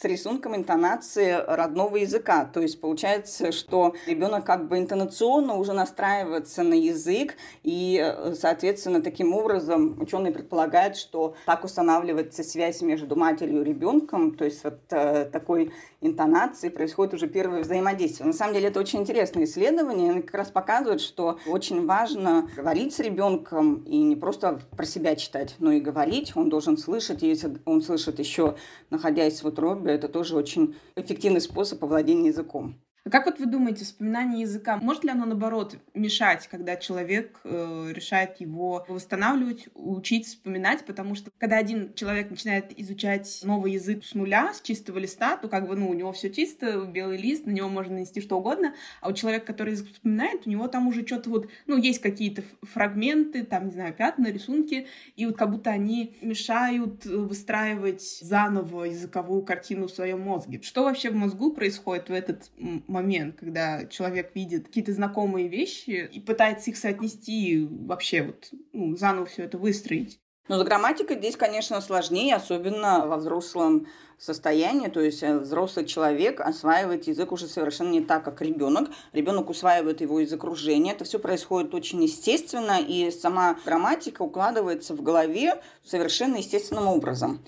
с 0.00 0.04
рисунком 0.04 0.56
интонации 0.56 1.44
родного 1.46 1.96
языка. 1.96 2.46
То 2.46 2.60
есть 2.60 2.80
получается, 2.80 3.52
что 3.52 3.94
ребенок 4.06 4.46
как 4.46 4.66
бы 4.66 4.78
интонационно 4.78 5.56
уже 5.56 5.74
настраивается 5.74 6.62
на 6.62 6.72
язык, 6.72 7.34
и, 7.64 8.14
соответственно, 8.34 9.02
таким 9.02 9.34
образом 9.34 10.00
ученые 10.00 10.32
предполагают, 10.32 10.96
что 10.96 11.34
так 11.44 11.64
устанавливается 11.64 12.42
связь 12.42 12.80
между 12.80 13.14
матерью 13.14 13.60
и 13.60 13.64
ребенком, 13.64 14.34
то 14.34 14.46
есть 14.46 14.64
вот 14.64 14.78
э, 14.90 15.26
такой 15.26 15.70
интонации 16.00 16.70
происходит 16.70 17.12
уже 17.12 17.28
первое 17.28 17.60
взаимодействие. 17.60 18.26
На 18.26 18.32
самом 18.32 18.54
деле 18.54 18.68
это 18.68 18.80
очень 18.80 19.00
интересное 19.00 19.44
исследование, 19.44 20.12
оно 20.12 20.22
как 20.22 20.34
раз 20.34 20.50
показывает, 20.50 21.02
что 21.02 21.38
очень 21.46 21.84
важно 21.84 22.48
говорить 22.56 22.94
с 22.94 23.00
ребенком 23.00 23.82
и 23.84 23.98
не 23.98 24.16
просто 24.16 24.60
про 24.74 24.86
себя 24.86 25.14
читать, 25.14 25.56
но 25.58 25.72
и 25.72 25.80
говорить. 25.80 26.32
Он 26.36 26.48
должен 26.48 26.78
слышать, 26.78 27.22
и 27.22 27.28
если 27.28 27.58
он 27.66 27.82
слышит 27.82 28.18
еще, 28.18 28.56
находясь 28.88 29.42
в 29.42 29.46
утробе, 29.46 29.89
это 29.90 30.08
тоже 30.08 30.36
очень 30.36 30.76
эффективный 30.96 31.40
способ 31.40 31.82
овладения 31.84 32.28
языком. 32.28 32.80
А 33.04 33.10
как 33.10 33.24
вот 33.24 33.38
вы 33.38 33.46
думаете, 33.46 33.84
вспоминание 33.84 34.42
языка, 34.42 34.76
может 34.76 35.04
ли 35.04 35.10
оно, 35.10 35.24
наоборот, 35.24 35.76
мешать, 35.94 36.46
когда 36.48 36.76
человек 36.76 37.40
э, 37.44 37.92
решает 37.94 38.40
его 38.40 38.84
восстанавливать, 38.88 39.68
учить, 39.74 40.26
вспоминать? 40.26 40.84
Потому 40.84 41.14
что 41.14 41.30
когда 41.38 41.56
один 41.56 41.94
человек 41.94 42.30
начинает 42.30 42.78
изучать 42.78 43.40
новый 43.42 43.72
язык 43.72 44.04
с 44.04 44.14
нуля, 44.14 44.52
с 44.52 44.60
чистого 44.60 44.98
листа, 44.98 45.38
то 45.38 45.48
как 45.48 45.66
бы, 45.66 45.76
ну, 45.76 45.88
у 45.88 45.94
него 45.94 46.12
все 46.12 46.28
чисто, 46.30 46.84
белый 46.84 47.16
лист, 47.16 47.46
на 47.46 47.52
него 47.52 47.70
можно 47.70 47.94
нанести 47.94 48.20
что 48.20 48.36
угодно, 48.36 48.74
а 49.00 49.08
у 49.08 49.12
человека, 49.14 49.46
который 49.46 49.70
язык 49.70 49.90
вспоминает, 49.90 50.46
у 50.46 50.50
него 50.50 50.68
там 50.68 50.86
уже 50.86 51.06
что-то 51.06 51.30
вот, 51.30 51.48
ну, 51.66 51.78
есть 51.78 52.00
какие-то 52.00 52.42
фрагменты, 52.62 53.44
там, 53.44 53.66
не 53.66 53.72
знаю, 53.72 53.94
пятна, 53.94 54.26
рисунки, 54.26 54.86
и 55.16 55.24
вот 55.24 55.38
как 55.38 55.50
будто 55.50 55.70
они 55.70 56.16
мешают 56.20 57.06
выстраивать 57.06 58.02
заново 58.20 58.84
языковую 58.84 59.42
картину 59.42 59.86
в 59.86 59.90
своем 59.90 60.20
мозге. 60.20 60.60
Что 60.62 60.84
вообще 60.84 61.08
в 61.08 61.14
мозгу 61.14 61.52
происходит 61.52 62.10
в 62.10 62.12
этот 62.12 62.50
момент, 62.90 63.36
когда 63.38 63.86
человек 63.86 64.32
видит 64.34 64.66
какие-то 64.66 64.92
знакомые 64.92 65.48
вещи 65.48 66.08
и 66.12 66.20
пытается 66.20 66.70
их 66.70 66.76
соотнести 66.76 67.66
вообще 67.70 68.22
вот 68.22 68.50
ну, 68.72 68.96
заново 68.96 69.26
все 69.26 69.44
это 69.44 69.56
выстроить. 69.56 70.20
Но 70.48 70.58
с 70.58 70.64
грамматикой 70.64 71.16
здесь, 71.16 71.36
конечно, 71.36 71.80
сложнее, 71.80 72.34
особенно 72.34 73.06
во 73.06 73.16
взрослом 73.18 73.86
состоянии, 74.20 74.88
то 74.88 75.00
есть 75.00 75.22
э, 75.22 75.38
взрослый 75.38 75.86
человек 75.86 76.40
осваивает 76.40 77.06
язык 77.08 77.32
уже 77.32 77.46
совершенно 77.46 77.90
не 77.90 78.02
так, 78.02 78.22
как 78.22 78.42
ребенок. 78.42 78.90
Ребенок 79.12 79.48
усваивает 79.48 80.02
его 80.02 80.20
из 80.20 80.32
окружения. 80.32 80.92
Это 80.92 81.04
все 81.04 81.18
происходит 81.18 81.74
очень 81.74 82.02
естественно, 82.02 82.78
и 82.80 83.10
сама 83.10 83.56
грамматика 83.64 84.22
укладывается 84.22 84.94
в 84.94 85.02
голове 85.02 85.62
совершенно 85.84 86.36
естественным 86.36 86.86
образом. 86.86 87.40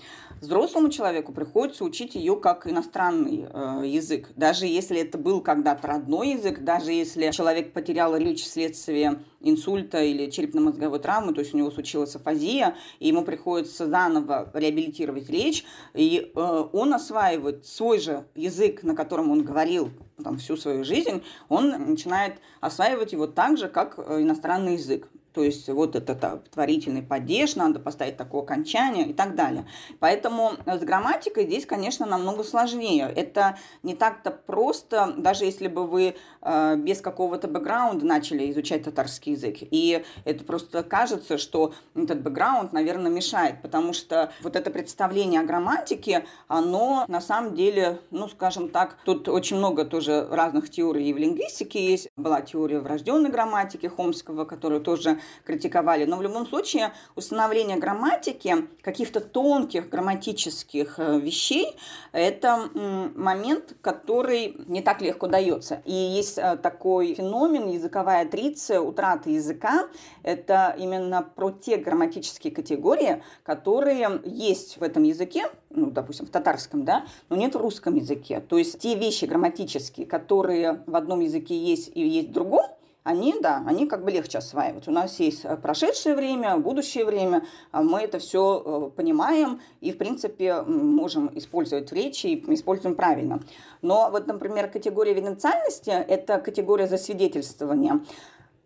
Взрослому 0.43 0.89
человеку 0.89 1.31
приходится 1.31 1.85
учить 1.85 2.15
ее 2.15 2.35
как 2.35 2.67
иностранный 2.67 3.47
э, 3.49 3.83
язык. 3.85 4.27
Даже 4.35 4.65
если 4.65 4.99
это 4.99 5.17
был 5.17 5.39
когда-то 5.39 5.87
родной 5.87 6.31
язык, 6.31 6.59
даже 6.59 6.91
если 6.91 7.31
человек 7.31 7.71
потерял 7.71 8.17
речь 8.17 8.43
вследствие 8.43 9.21
инсульта 9.39 10.03
или 10.03 10.29
черепно-мозговой 10.29 10.99
травмы, 10.99 11.33
то 11.33 11.39
есть 11.39 11.53
у 11.53 11.57
него 11.57 11.71
случилась 11.71 12.13
афазия, 12.17 12.75
и 12.99 13.07
ему 13.07 13.23
приходится 13.23 13.87
заново 13.87 14.51
реабилитировать 14.53 15.29
речь, 15.29 15.63
и 15.93 16.33
э, 16.35 16.62
он 16.71 16.93
осваивает 16.93 17.65
свой 17.65 17.99
же 17.99 18.25
язык, 18.35 18.83
на 18.83 18.95
котором 18.95 19.31
он 19.31 19.43
говорил 19.43 19.91
там, 20.23 20.37
всю 20.37 20.57
свою 20.57 20.83
жизнь, 20.83 21.23
он 21.49 21.69
начинает 21.69 22.35
осваивать 22.61 23.13
его 23.13 23.27
так 23.27 23.57
же, 23.57 23.67
как 23.67 23.95
э, 23.97 24.21
иностранный 24.21 24.73
язык. 24.73 25.07
То 25.33 25.43
есть 25.43 25.67
вот 25.69 25.95
этот 25.95 26.49
творительный 26.51 27.01
падеж, 27.01 27.55
надо 27.55 27.79
поставить 27.79 28.17
такое 28.17 28.43
окончание 28.43 29.07
и 29.07 29.13
так 29.13 29.35
далее. 29.35 29.65
Поэтому 29.99 30.53
с 30.65 30.79
грамматикой 30.79 31.45
здесь, 31.45 31.65
конечно, 31.65 32.05
намного 32.05 32.43
сложнее. 32.43 33.11
Это 33.15 33.57
не 33.81 33.95
так-то 33.95 34.31
просто, 34.31 35.13
даже 35.17 35.45
если 35.45 35.67
бы 35.67 35.87
вы 35.87 36.15
э, 36.41 36.75
без 36.77 37.01
какого-то 37.01 37.47
бэкграунда 37.47 38.05
начали 38.05 38.51
изучать 38.51 38.83
татарский 38.83 39.33
язык. 39.33 39.57
И 39.59 40.03
это 40.23 40.43
просто 40.43 40.83
кажется, 40.83 41.37
что 41.37 41.73
этот 41.95 42.21
бэкграунд, 42.21 42.71
наверное, 42.71 43.11
мешает, 43.11 43.61
потому 43.61 43.93
что 43.93 44.31
вот 44.41 44.55
это 44.55 44.69
представление 44.69 45.41
о 45.41 45.43
грамматике, 45.43 46.25
оно 46.47 47.05
на 47.07 47.21
самом 47.21 47.55
деле, 47.55 47.99
ну, 48.11 48.27
скажем 48.27 48.69
так, 48.69 48.97
тут 49.03 49.27
очень 49.27 49.57
много 49.57 49.85
тоже 49.85 50.27
разных 50.29 50.69
теорий 50.69 51.11
в 51.13 51.17
лингвистике 51.17 51.83
есть. 51.83 52.09
Была 52.17 52.41
теория 52.41 52.79
врожденной 52.79 53.29
грамматики 53.29 53.87
Хомского, 53.87 54.45
которую 54.45 54.81
тоже 54.81 55.19
критиковали. 55.43 56.05
Но 56.05 56.17
в 56.17 56.21
любом 56.21 56.47
случае 56.47 56.93
установление 57.15 57.77
грамматики, 57.77 58.67
каких-то 58.81 59.19
тонких 59.19 59.89
грамматических 59.89 60.95
э, 60.97 61.19
вещей, 61.19 61.75
это 62.11 62.69
момент, 63.15 63.75
который 63.81 64.55
не 64.67 64.81
так 64.81 65.01
легко 65.01 65.27
дается. 65.27 65.81
И 65.85 65.93
есть 65.93 66.37
э, 66.37 66.57
такой 66.57 67.15
феномен, 67.15 67.69
языковая 67.69 68.25
атриция, 68.25 68.79
утрата 68.79 69.29
языка. 69.29 69.87
Это 70.23 70.75
именно 70.77 71.21
про 71.21 71.51
те 71.51 71.77
грамматические 71.77 72.53
категории, 72.53 73.23
которые 73.43 74.21
есть 74.25 74.77
в 74.77 74.83
этом 74.83 75.03
языке, 75.03 75.45
ну, 75.69 75.89
допустим, 75.91 76.25
в 76.25 76.29
татарском, 76.29 76.83
да, 76.85 77.05
но 77.29 77.35
нет 77.35 77.55
в 77.55 77.57
русском 77.57 77.95
языке. 77.95 78.39
То 78.39 78.57
есть 78.57 78.79
те 78.79 78.95
вещи 78.95 79.25
грамматические, 79.25 80.05
которые 80.05 80.83
в 80.85 80.95
одном 80.95 81.21
языке 81.21 81.57
есть 81.57 81.91
и 81.93 82.07
есть 82.07 82.29
в 82.29 82.31
другом, 82.31 82.65
они, 83.03 83.35
да, 83.41 83.63
они 83.67 83.85
как 83.85 84.03
бы 84.03 84.11
легче 84.11 84.37
осваивать. 84.37 84.87
У 84.87 84.91
нас 84.91 85.19
есть 85.19 85.43
э, 85.43 85.57
прошедшее 85.57 86.15
время, 86.15 86.57
будущее 86.57 87.05
время, 87.05 87.45
а 87.71 87.81
мы 87.81 87.99
это 87.99 88.19
все 88.19 88.63
э, 88.65 88.95
понимаем 88.95 89.59
и, 89.81 89.91
в 89.91 89.97
принципе, 89.97 90.61
можем 90.61 91.29
использовать 91.37 91.91
в 91.91 91.93
речи 91.93 92.27
и 92.27 92.53
используем 92.53 92.95
правильно. 92.95 93.41
Но 93.81 94.09
вот, 94.09 94.27
например, 94.27 94.69
категория 94.69 95.13
венециальности– 95.13 95.89
это 96.07 96.39
категория 96.39 96.87
засвидетельствования 96.87 97.99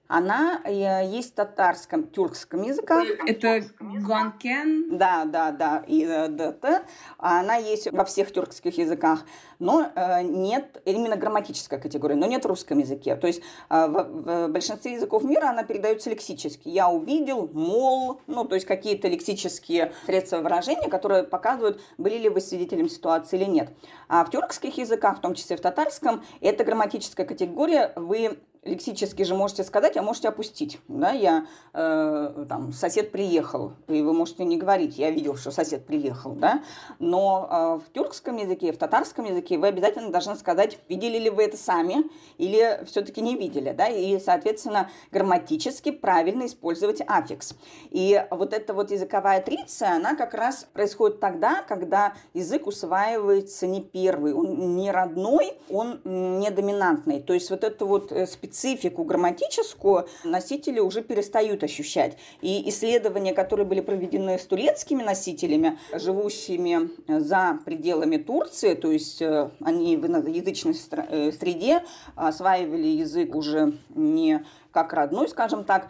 она 0.07 0.61
э, 0.63 1.05
есть 1.09 1.33
в 1.33 1.35
татарском, 1.35 2.07
тюркском 2.07 2.63
языках. 2.63 3.05
Это 3.25 3.63
гуанкен? 3.79 4.97
Да, 4.97 5.25
да, 5.25 5.51
да, 5.51 5.83
и 5.87 6.05
э, 6.05 6.27
ДТ. 6.29 6.83
Она 7.17 7.55
есть 7.55 7.91
во 7.91 8.05
всех 8.05 8.31
тюркских 8.31 8.77
языках, 8.77 9.25
но 9.59 9.91
э, 9.93 10.23
нет, 10.23 10.81
именно 10.85 11.17
грамматическая 11.17 11.79
категория, 11.79 12.15
но 12.15 12.25
нет 12.25 12.45
в 12.45 12.47
русском 12.47 12.79
языке. 12.79 13.15
То 13.15 13.27
есть 13.27 13.41
в 13.69 14.47
большинстве 14.49 14.93
языков 14.93 15.23
мира 15.23 15.49
она 15.49 15.63
передается 15.63 16.09
лексически. 16.09 16.69
Я 16.69 16.89
увидел, 16.89 17.49
мол, 17.53 18.21
ну, 18.27 18.45
то 18.45 18.55
есть 18.55 18.67
какие-то 18.67 19.07
лексические 19.07 19.93
средства 20.05 20.37
выражения, 20.37 20.89
которые 20.89 21.23
показывают, 21.23 21.81
были 21.97 22.17
ли 22.17 22.29
вы 22.29 22.41
свидетелем 22.41 22.89
ситуации 22.89 23.37
или 23.37 23.45
нет. 23.45 23.69
А 24.07 24.23
в 24.23 24.29
тюркских 24.29 24.77
языках, 24.77 25.17
в 25.17 25.21
том 25.21 25.33
числе 25.33 25.57
в 25.57 25.61
татарском, 25.61 26.23
это 26.41 26.63
грамматическая 26.63 27.25
категория, 27.25 27.91
вы 27.95 28.39
лексически 28.67 29.23
же 29.23 29.35
можете 29.35 29.63
сказать, 29.63 29.97
а 29.97 30.01
можете 30.01 30.27
опустить. 30.27 30.79
Да, 30.87 31.11
я, 31.11 31.47
э, 31.73 32.45
там, 32.47 32.73
сосед 32.73 33.11
приехал, 33.11 33.73
и 33.87 34.01
вы 34.01 34.13
можете 34.13 34.45
не 34.45 34.57
говорить, 34.57 34.97
я 34.97 35.09
видел, 35.09 35.35
что 35.35 35.51
сосед 35.51 35.85
приехал, 35.85 36.31
да, 36.31 36.63
но 36.99 37.47
э, 37.49 37.85
в 37.85 37.93
тюркском 37.93 38.37
языке, 38.37 38.71
в 38.71 38.77
татарском 38.77 39.25
языке 39.25 39.57
вы 39.57 39.67
обязательно 39.67 40.11
должны 40.11 40.35
сказать, 40.35 40.79
видели 40.89 41.17
ли 41.17 41.29
вы 41.29 41.43
это 41.43 41.57
сами 41.57 42.03
или 42.37 42.83
все-таки 42.85 43.21
не 43.21 43.35
видели, 43.35 43.71
да, 43.71 43.87
и, 43.87 44.19
соответственно, 44.19 44.89
грамматически 45.11 45.91
правильно 45.91 46.45
использовать 46.45 47.01
аффикс. 47.05 47.55
И 47.91 48.23
вот 48.31 48.53
эта 48.53 48.73
вот 48.73 48.91
языковая 48.91 49.41
триция, 49.41 49.95
она 49.95 50.15
как 50.15 50.33
раз 50.33 50.67
происходит 50.73 51.19
тогда, 51.19 51.63
когда 51.63 52.13
язык 52.33 52.67
усваивается 52.67 53.67
не 53.67 53.81
первый, 53.81 54.33
он 54.33 54.75
не 54.75 54.91
родной, 54.91 55.53
он 55.69 56.01
не 56.03 56.49
доминантный. 56.51 57.21
То 57.21 57.33
есть 57.33 57.49
вот 57.49 57.63
эту 57.63 57.87
вот 57.87 58.11
э, 58.11 58.25
специфику 58.57 59.03
грамматическую 59.03 60.07
носители 60.23 60.79
уже 60.79 61.01
перестают 61.01 61.63
ощущать. 61.63 62.17
И 62.41 62.67
исследования, 62.69 63.33
которые 63.33 63.65
были 63.65 63.81
проведены 63.81 64.39
с 64.39 64.45
турецкими 64.45 65.03
носителями, 65.03 65.77
живущими 65.93 66.89
за 67.07 67.59
пределами 67.65 68.17
Турции, 68.17 68.73
то 68.73 68.91
есть 68.91 69.21
э, 69.21 69.51
они 69.61 69.95
в 69.97 70.07
иноязычной 70.07 70.75
э, 70.91 71.31
среде 71.31 71.83
осваивали 72.15 72.87
язык 72.87 73.35
уже 73.35 73.73
не 73.93 74.43
как 74.71 74.93
родной, 74.93 75.27
скажем 75.29 75.63
так, 75.63 75.89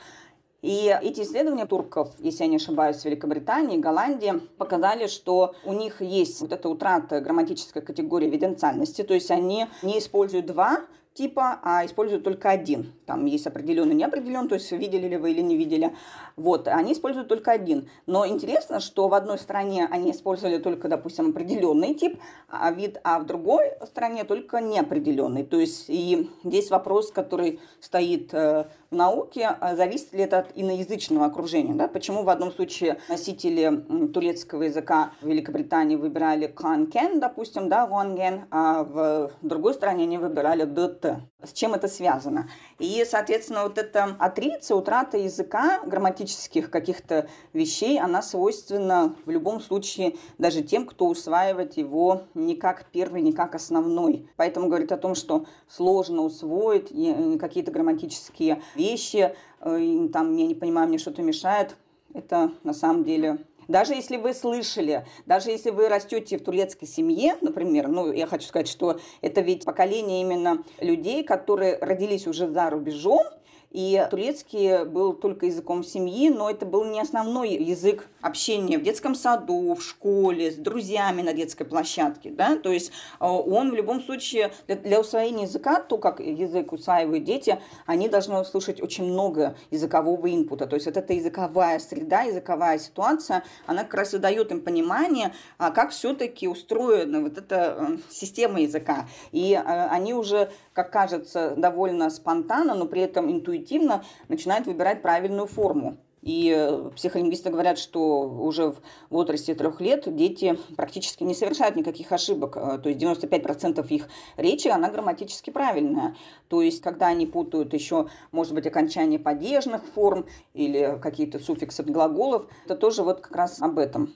и 0.61 0.93
эти 1.01 1.21
исследования 1.21 1.67
турков, 1.67 2.13
если 2.19 2.43
я 2.43 2.49
не 2.49 2.55
ошибаюсь, 2.55 2.97
в 2.97 3.05
Великобритании, 3.05 3.77
Голландии, 3.77 4.41
показали, 4.57 5.07
что 5.07 5.55
у 5.63 5.73
них 5.73 6.01
есть 6.01 6.41
вот 6.41 6.51
эта 6.51 6.67
утрата 6.67 7.21
грамматической 7.21 7.81
категории 7.81 8.27
виденциальности, 8.29 9.03
то 9.03 9.13
есть 9.13 9.31
они 9.31 9.67
не 9.83 9.99
используют 9.99 10.47
два 10.47 10.81
типа, 11.17 11.59
а 11.63 11.85
используют 11.85 12.23
только 12.23 12.49
один. 12.49 12.93
Там 13.07 13.25
есть 13.25 13.47
определенный, 13.47 13.95
неопределенный, 13.95 14.49
то 14.49 14.55
есть 14.55 14.69
видели 14.73 15.07
ли 15.07 15.15
вы 15.15 15.31
или 15.31 15.39
не 15.39 15.55
видели. 15.55 15.95
Вот, 16.35 16.67
они 16.67 16.91
используют 16.91 17.29
только 17.29 17.51
один. 17.51 17.89
Но 18.05 18.27
интересно, 18.27 18.81
что 18.81 19.07
в 19.07 19.13
одной 19.13 19.39
стране 19.39 19.87
они 19.89 20.11
использовали 20.11 20.57
только, 20.57 20.89
допустим, 20.89 21.29
определенный 21.29 21.93
тип, 21.93 22.19
а 22.49 22.69
вид, 22.69 22.99
а 23.05 23.19
в 23.19 23.25
другой 23.25 23.71
стране 23.85 24.25
только 24.25 24.59
неопределенный. 24.59 25.45
То 25.45 25.57
есть 25.57 25.85
и 25.87 26.29
здесь 26.43 26.69
вопрос, 26.69 27.11
который 27.11 27.61
стоит 27.79 28.33
э, 28.33 28.65
в 28.91 28.95
науке, 28.95 29.55
а 29.57 29.77
зависит 29.77 30.11
ли 30.11 30.23
это 30.23 30.39
от 30.39 30.47
иноязычного 30.55 31.27
окружения. 31.27 31.75
Да? 31.75 31.87
Почему 31.87 32.23
в 32.23 32.29
одном 32.29 32.51
случае 32.51 32.99
носители 33.07 33.85
турецкого 34.13 34.63
языка 34.63 35.11
в 35.21 35.27
Великобритании 35.27 35.95
выбирали 35.95 36.47
канкен, 36.47 37.21
допустим, 37.21 37.69
да, 37.69 37.85
ванген, 37.85 38.47
а 38.51 38.83
в 38.83 39.31
другой 39.41 39.73
стране 39.75 40.03
они 40.03 40.17
выбирали 40.17 40.65
дт 40.65 41.05
с 41.43 41.53
чем 41.53 41.73
это 41.73 41.87
связано. 41.87 42.49
И, 42.79 42.96
соответственно, 43.05 43.63
вот 43.63 43.77
эта 43.77 44.15
атриция, 44.19 44.75
утрата 44.75 45.17
языка, 45.17 45.81
грамматических 45.85 46.69
каких-то 46.69 47.29
вещей, 47.53 47.99
она 47.99 48.21
свойственна 48.21 49.15
в 49.25 49.29
любом 49.29 49.61
случае 49.61 50.15
даже 50.37 50.61
тем, 50.61 50.85
кто 50.85 51.07
усваивает 51.07 51.77
его 51.77 52.23
не 52.33 52.55
как 52.55 52.85
первый, 52.91 53.21
не 53.21 53.33
как 53.33 53.55
основной. 53.55 54.29
Поэтому 54.35 54.67
говорит 54.67 54.91
о 54.91 54.97
том, 54.97 55.15
что 55.15 55.45
сложно 55.67 56.21
усвоить 56.21 56.91
э, 56.91 57.37
какие-то 57.37 57.71
грамматические 57.71 58.61
вещи, 58.75 59.35
э, 59.61 60.07
там, 60.13 60.35
я 60.35 60.47
не 60.47 60.55
понимаю, 60.55 60.87
мне 60.87 60.97
что-то 60.97 61.21
мешает, 61.21 61.75
это 62.13 62.51
на 62.63 62.73
самом 62.73 63.03
деле 63.03 63.39
даже 63.67 63.93
если 63.93 64.17
вы 64.17 64.33
слышали, 64.33 65.05
даже 65.25 65.51
если 65.51 65.69
вы 65.69 65.89
растете 65.89 66.37
в 66.37 66.43
турецкой 66.43 66.85
семье, 66.85 67.35
например, 67.41 67.87
ну, 67.87 68.11
я 68.11 68.27
хочу 68.27 68.47
сказать, 68.47 68.67
что 68.67 68.99
это 69.21 69.41
ведь 69.41 69.65
поколение 69.65 70.21
именно 70.21 70.63
людей, 70.79 71.23
которые 71.23 71.77
родились 71.77 72.27
уже 72.27 72.47
за 72.47 72.69
рубежом, 72.69 73.23
и 73.71 74.07
турецкий 74.09 74.85
был 74.85 75.13
только 75.13 75.45
языком 75.45 75.83
семьи, 75.83 76.29
но 76.29 76.49
это 76.49 76.65
был 76.65 76.85
не 76.85 76.99
основной 76.99 77.51
язык 77.55 78.07
общения 78.21 78.77
в 78.77 78.83
детском 78.83 79.15
саду, 79.15 79.75
в 79.75 79.83
школе, 79.83 80.51
с 80.51 80.55
друзьями 80.55 81.21
на 81.21 81.33
детской 81.33 81.65
площадке. 81.65 82.31
Да? 82.31 82.55
То 82.55 82.71
есть 82.71 82.91
э, 83.19 83.25
он 83.25 83.71
в 83.71 83.75
любом 83.75 84.01
случае 84.01 84.51
для 84.67 84.99
усвоения 84.99 85.45
языка, 85.45 85.79
то, 85.79 85.97
как 85.97 86.19
язык 86.19 86.73
усваивают 86.73 87.23
дети, 87.23 87.59
они 87.85 88.09
должны 88.09 88.43
слушать 88.45 88.81
очень 88.81 89.05
много 89.05 89.55
языкового 89.71 90.33
инпута. 90.33 90.65
То 90.67 90.75
есть 90.75 90.85
вот 90.85 90.97
эта 90.97 91.13
языковая 91.13 91.79
среда, 91.79 92.21
языковая 92.21 92.79
ситуация, 92.79 93.43
она 93.65 93.83
как 93.83 93.93
раз 93.95 94.13
и 94.13 94.17
дает 94.17 94.51
им 94.51 94.61
понимание, 94.61 95.33
а 95.57 95.71
как 95.71 95.91
все-таки 95.91 96.47
устроена 96.47 97.21
вот 97.21 97.37
эта 97.37 97.77
э, 97.77 97.97
система 98.09 98.61
языка. 98.61 99.07
И 99.31 99.53
э, 99.53 99.87
они 99.89 100.13
уже, 100.13 100.51
как 100.77 100.91
кажется, 100.91 101.55
довольно 101.57 102.11
спонтанно, 102.11 102.75
но 102.75 102.85
при 102.85 103.01
этом 103.01 103.31
интуитивно 103.31 104.03
начинают 104.27 104.67
выбирать 104.67 105.01
правильную 105.01 105.47
форму. 105.47 105.97
И 106.21 106.53
э, 106.55 106.91
психолингвисты 106.95 107.49
говорят, 107.49 107.79
что 107.79 108.21
уже 108.29 108.73
в 108.73 108.81
возрасте 109.09 109.55
трех 109.55 109.81
лет 109.81 110.03
дети 110.15 110.59
практически 110.75 111.23
не 111.23 111.33
совершают 111.33 111.77
никаких 111.77 112.11
ошибок. 112.11 112.57
Э, 112.57 112.77
то 112.77 112.89
есть 112.89 113.01
95% 113.01 113.87
их 113.87 114.07
речи, 114.35 114.67
она 114.67 114.91
грамматически 114.91 115.49
правильная. 115.49 116.15
То 116.47 116.61
есть 116.61 116.83
когда 116.83 117.07
они 117.07 117.25
путают 117.25 117.73
еще, 117.73 118.07
может 118.31 118.53
быть, 118.53 118.67
окончание 118.67 119.17
падежных 119.17 119.83
форм 119.83 120.27
или 120.53 120.99
какие-то 121.01 121.39
суффиксы 121.39 121.81
глаголов, 121.81 122.45
это 122.65 122.75
тоже 122.75 123.01
вот 123.01 123.21
как 123.21 123.35
раз 123.35 123.59
об 123.63 123.79
этом. 123.79 124.13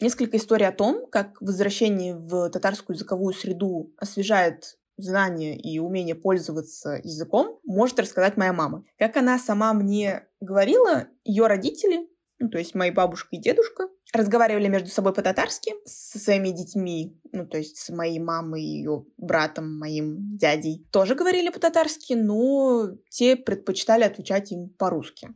Несколько 0.00 0.36
историй 0.36 0.66
о 0.66 0.72
том, 0.72 1.06
как 1.10 1.40
возвращение 1.40 2.14
в 2.14 2.50
татарскую 2.50 2.94
языковую 2.94 3.34
среду 3.34 3.92
освежает 3.96 4.78
знания 4.96 5.56
и 5.56 5.78
умение 5.78 6.14
пользоваться 6.14 7.00
языком, 7.02 7.58
может 7.64 7.98
рассказать 7.98 8.36
моя 8.36 8.52
мама. 8.52 8.84
Как 8.98 9.16
она 9.16 9.38
сама 9.38 9.72
мне 9.72 10.26
говорила, 10.40 11.06
ее 11.24 11.46
родители, 11.46 12.08
ну, 12.38 12.48
то 12.48 12.58
есть 12.58 12.74
мои 12.74 12.90
бабушка 12.90 13.28
и 13.32 13.40
дедушка, 13.40 13.88
разговаривали 14.12 14.68
между 14.68 14.88
собой 14.88 15.12
по-татарски 15.12 15.74
со 15.84 16.18
своими 16.18 16.50
детьми, 16.50 17.20
ну, 17.32 17.46
то 17.46 17.58
есть 17.58 17.78
с 17.78 17.90
моей 17.90 18.20
мамой, 18.20 18.62
ее 18.62 19.04
братом, 19.16 19.78
моим 19.78 20.36
дядей. 20.36 20.86
Тоже 20.92 21.14
говорили 21.14 21.50
по-татарски, 21.50 22.14
но 22.14 22.90
те 23.10 23.36
предпочитали 23.36 24.04
отвечать 24.04 24.52
им 24.52 24.68
по-русски. 24.68 25.30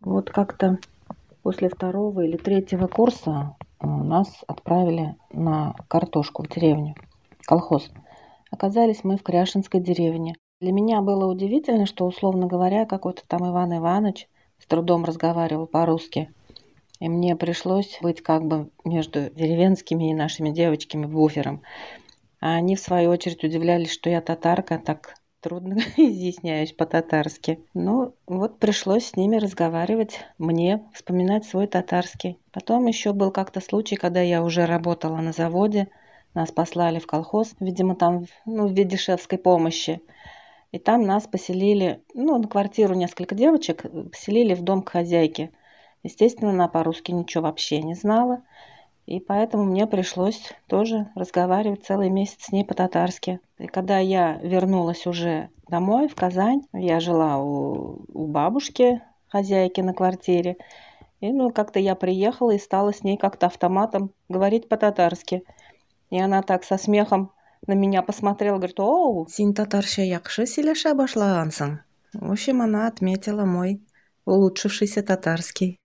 Вот 0.00 0.30
как-то 0.30 0.78
после 1.42 1.68
второго 1.68 2.20
или 2.22 2.36
третьего 2.36 2.86
курса 2.86 3.56
э, 3.80 3.86
нас 3.86 4.28
отправили 4.46 5.16
на 5.32 5.74
картошку 5.88 6.42
в 6.42 6.48
деревню, 6.48 6.94
колхоз. 7.46 7.90
Оказались 8.50 9.04
мы 9.04 9.16
в 9.16 9.22
Кряшинской 9.22 9.80
деревне. 9.80 10.34
Для 10.60 10.72
меня 10.72 11.00
было 11.00 11.26
удивительно, 11.26 11.86
что, 11.86 12.04
условно 12.06 12.46
говоря, 12.46 12.84
какой-то 12.84 13.22
там 13.26 13.48
Иван 13.48 13.76
Иванович 13.78 14.28
с 14.58 14.66
трудом 14.66 15.04
разговаривал 15.04 15.66
по-русски. 15.66 16.32
И 16.98 17.08
мне 17.08 17.34
пришлось 17.34 17.98
быть 18.02 18.22
как 18.22 18.44
бы 18.44 18.70
между 18.84 19.30
деревенскими 19.30 20.10
и 20.10 20.14
нашими 20.14 20.50
девочками 20.50 21.06
буфером. 21.06 21.62
А 22.40 22.54
они, 22.54 22.76
в 22.76 22.80
свою 22.80 23.10
очередь, 23.10 23.42
удивлялись, 23.42 23.92
что 23.92 24.10
я 24.10 24.20
татарка, 24.20 24.78
так 24.78 25.14
трудно 25.40 25.74
изъясняюсь 25.96 26.72
по-татарски. 26.72 27.60
Ну, 27.74 28.14
вот 28.26 28.58
пришлось 28.58 29.06
с 29.06 29.16
ними 29.16 29.36
разговаривать, 29.36 30.20
мне 30.38 30.84
вспоминать 30.94 31.44
свой 31.44 31.66
татарский. 31.66 32.38
Потом 32.52 32.86
еще 32.86 33.12
был 33.12 33.30
как-то 33.30 33.60
случай, 33.60 33.96
когда 33.96 34.20
я 34.20 34.42
уже 34.42 34.66
работала 34.66 35.16
на 35.16 35.32
заводе, 35.32 35.88
нас 36.34 36.52
послали 36.52 36.98
в 36.98 37.06
колхоз, 37.06 37.54
видимо, 37.58 37.96
там, 37.96 38.26
ну, 38.46 38.68
в 38.68 38.72
виде 38.72 38.96
шефской 38.96 39.38
помощи. 39.38 40.00
И 40.70 40.78
там 40.78 41.02
нас 41.02 41.26
поселили, 41.26 42.02
ну, 42.14 42.38
на 42.38 42.46
квартиру 42.46 42.94
несколько 42.94 43.34
девочек, 43.34 43.82
поселили 44.12 44.54
в 44.54 44.62
дом 44.62 44.82
к 44.82 44.90
хозяйке. 44.90 45.50
Естественно, 46.04 46.50
она 46.50 46.68
по-русски 46.68 47.10
ничего 47.10 47.44
вообще 47.44 47.82
не 47.82 47.94
знала. 47.94 48.42
И 49.10 49.18
поэтому 49.18 49.64
мне 49.64 49.88
пришлось 49.88 50.40
тоже 50.68 51.10
разговаривать 51.16 51.84
целый 51.84 52.10
месяц 52.10 52.44
с 52.44 52.52
ней 52.52 52.64
по-татарски. 52.64 53.40
И 53.58 53.66
когда 53.66 53.98
я 53.98 54.38
вернулась 54.40 55.04
уже 55.04 55.48
домой, 55.66 56.06
в 56.06 56.14
Казань, 56.14 56.62
я 56.72 57.00
жила 57.00 57.38
у, 57.38 58.04
у 58.06 58.26
бабушки, 58.28 59.02
хозяйки 59.26 59.80
на 59.80 59.94
квартире. 59.94 60.58
И 61.18 61.32
ну 61.32 61.50
как-то 61.50 61.80
я 61.80 61.96
приехала 61.96 62.52
и 62.52 62.58
стала 62.60 62.92
с 62.92 63.02
ней 63.02 63.16
как-то 63.16 63.46
автоматом 63.46 64.12
говорить 64.28 64.68
по-татарски. 64.68 65.42
И 66.10 66.20
она 66.20 66.42
так 66.42 66.62
со 66.62 66.78
смехом 66.78 67.32
на 67.66 67.72
меня 67.72 68.02
посмотрела, 68.02 68.58
говорит, 68.58 68.78
«Оу, 68.78 69.26
син 69.26 69.54
татарша 69.54 70.06
якшы 70.06 70.46
сөйләшә 70.46 70.94
башлагансың». 70.94 71.80
В 72.14 72.30
общем, 72.30 72.62
она 72.62 72.86
отметила 72.86 73.44
мой 73.44 73.80
улучшившийся 74.24 75.02
татарский. 75.02 75.79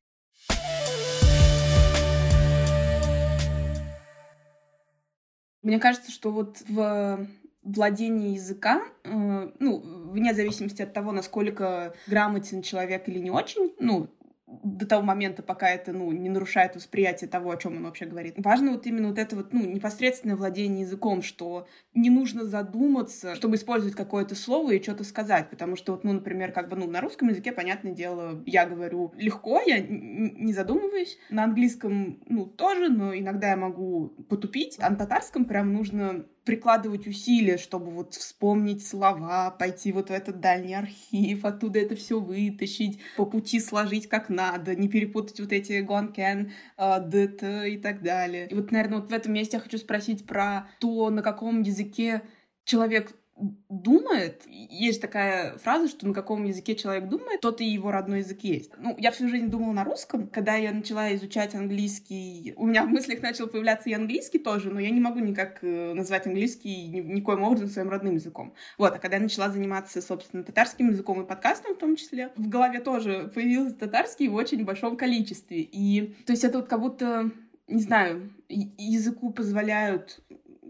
Мне 5.65 5.79
кажется, 5.79 6.11
что 6.11 6.29
вот 6.29 6.61
в 6.69 7.27
владении 7.63 8.35
языка, 8.35 8.83
э, 9.03 9.51
ну, 9.57 9.81
вне 10.11 10.35
зависимости 10.35 10.83
от 10.83 10.93
того, 10.93 11.11
насколько 11.11 11.95
грамотен 12.05 12.61
человек 12.61 13.09
или 13.09 13.17
не 13.17 13.31
очень, 13.31 13.73
ну, 13.79 14.07
до 14.47 14.85
того 14.85 15.01
момента, 15.01 15.41
пока 15.41 15.69
это, 15.69 15.91
ну, 15.91 16.11
не 16.11 16.29
нарушает 16.29 16.75
восприятие 16.75 17.27
того, 17.27 17.49
о 17.49 17.57
чем 17.57 17.77
он 17.77 17.83
вообще 17.83 18.05
говорит. 18.05 18.35
Важно 18.37 18.73
вот 18.73 18.85
именно 18.85 19.07
вот 19.07 19.17
это 19.17 19.35
вот, 19.35 19.53
ну, 19.53 19.65
непосредственное 19.65 20.35
владение 20.35 20.81
языком, 20.81 21.23
что 21.23 21.67
не 21.95 22.11
нужно 22.11 22.45
задуматься, 22.45 23.35
чтобы 23.35 23.55
использовать 23.55 23.95
какое-то 23.95 24.35
слово 24.35 24.71
и 24.71 24.83
что-то 24.83 25.03
сказать, 25.03 25.49
потому 25.49 25.75
что 25.75 25.93
вот, 25.93 26.03
ну, 26.03 26.13
например, 26.13 26.51
как 26.51 26.69
бы, 26.69 26.75
ну, 26.75 26.87
на 26.87 27.01
русском 27.01 27.29
языке, 27.29 27.51
понятное 27.51 27.93
дело, 27.93 28.43
я 28.45 28.67
говорю 28.67 29.13
легко, 29.17 29.61
я 29.65 29.79
не 29.79 30.53
задумываюсь, 30.53 31.17
на 31.29 31.43
английском, 31.43 32.21
ну, 32.27 32.45
тоже, 32.45 32.89
но 32.89 33.15
иногда 33.15 33.49
я 33.49 33.57
могу 33.57 34.09
потупить, 34.29 34.77
а 34.79 34.91
на 34.91 34.95
татарском 34.95 35.45
прям 35.45 35.73
нужно 35.73 36.25
прикладывать 36.45 37.07
усилия, 37.07 37.57
чтобы 37.57 37.91
вот 37.91 38.13
вспомнить 38.13 38.87
слова, 38.87 39.51
пойти 39.51 39.91
вот 39.91 40.09
в 40.09 40.13
этот 40.13 40.39
дальний 40.39 40.75
архив, 40.75 41.43
оттуда 41.43 41.79
это 41.79 41.95
все 41.95 42.19
вытащить, 42.19 42.99
по 43.17 43.25
пути 43.25 43.59
сложить 43.59 44.07
как 44.07 44.29
надо, 44.29 44.75
не 44.75 44.87
перепутать 44.87 45.39
вот 45.39 45.51
эти 45.51 45.81
гонкен, 45.81 46.51
дт 46.77 47.43
и 47.67 47.77
так 47.77 48.01
далее. 48.01 48.47
И 48.47 48.55
вот, 48.55 48.71
наверное, 48.71 48.99
вот 48.99 49.09
в 49.09 49.13
этом 49.13 49.33
месте 49.33 49.57
я 49.57 49.61
хочу 49.61 49.77
спросить 49.77 50.25
про 50.25 50.69
то, 50.79 51.09
на 51.09 51.21
каком 51.21 51.63
языке 51.63 52.21
человек 52.63 53.11
думает, 53.37 54.43
есть 54.47 55.01
такая 55.01 55.57
фраза, 55.57 55.89
что 55.89 56.07
на 56.07 56.13
каком 56.13 56.45
языке 56.45 56.73
человек 56.75 57.09
думает, 57.09 57.41
тот 57.41 57.59
и 57.59 57.65
его 57.65 57.91
родной 57.91 58.19
язык 58.19 58.39
есть. 58.41 58.71
Ну, 58.77 58.95
я 58.97 59.11
всю 59.11 59.27
жизнь 59.27 59.47
думала 59.47 59.73
на 59.73 59.83
русском. 59.83 60.27
Когда 60.27 60.55
я 60.55 60.71
начала 60.71 61.13
изучать 61.15 61.53
английский, 61.53 62.53
у 62.55 62.65
меня 62.65 62.85
в 62.85 62.89
мыслях 62.89 63.21
начал 63.21 63.47
появляться 63.47 63.89
и 63.89 63.93
английский 63.93 64.39
тоже, 64.39 64.71
но 64.71 64.79
я 64.79 64.89
не 64.89 65.01
могу 65.01 65.19
никак 65.19 65.59
э, 65.61 65.93
назвать 65.93 66.25
английский 66.27 66.87
ни, 66.87 67.01
никоим 67.01 67.43
образом 67.43 67.67
своим 67.67 67.89
родным 67.89 68.15
языком. 68.15 68.53
Вот, 68.77 68.93
а 68.93 68.99
когда 68.99 69.17
я 69.17 69.23
начала 69.23 69.49
заниматься, 69.49 70.01
собственно, 70.01 70.43
татарским 70.43 70.89
языком 70.89 71.21
и 71.21 71.27
подкастом 71.27 71.75
в 71.75 71.79
том 71.79 71.97
числе, 71.97 72.31
в 72.37 72.47
голове 72.47 72.79
тоже 72.79 73.29
появился 73.35 73.75
татарский 73.75 74.29
в 74.29 74.35
очень 74.35 74.63
большом 74.63 74.95
количестве. 74.95 75.59
И, 75.59 76.15
то 76.25 76.31
есть 76.31 76.45
это 76.45 76.59
вот 76.59 76.67
как 76.69 76.79
будто 76.79 77.31
не 77.67 77.81
знаю, 77.81 78.31
языку 78.47 79.31
позволяют 79.31 80.21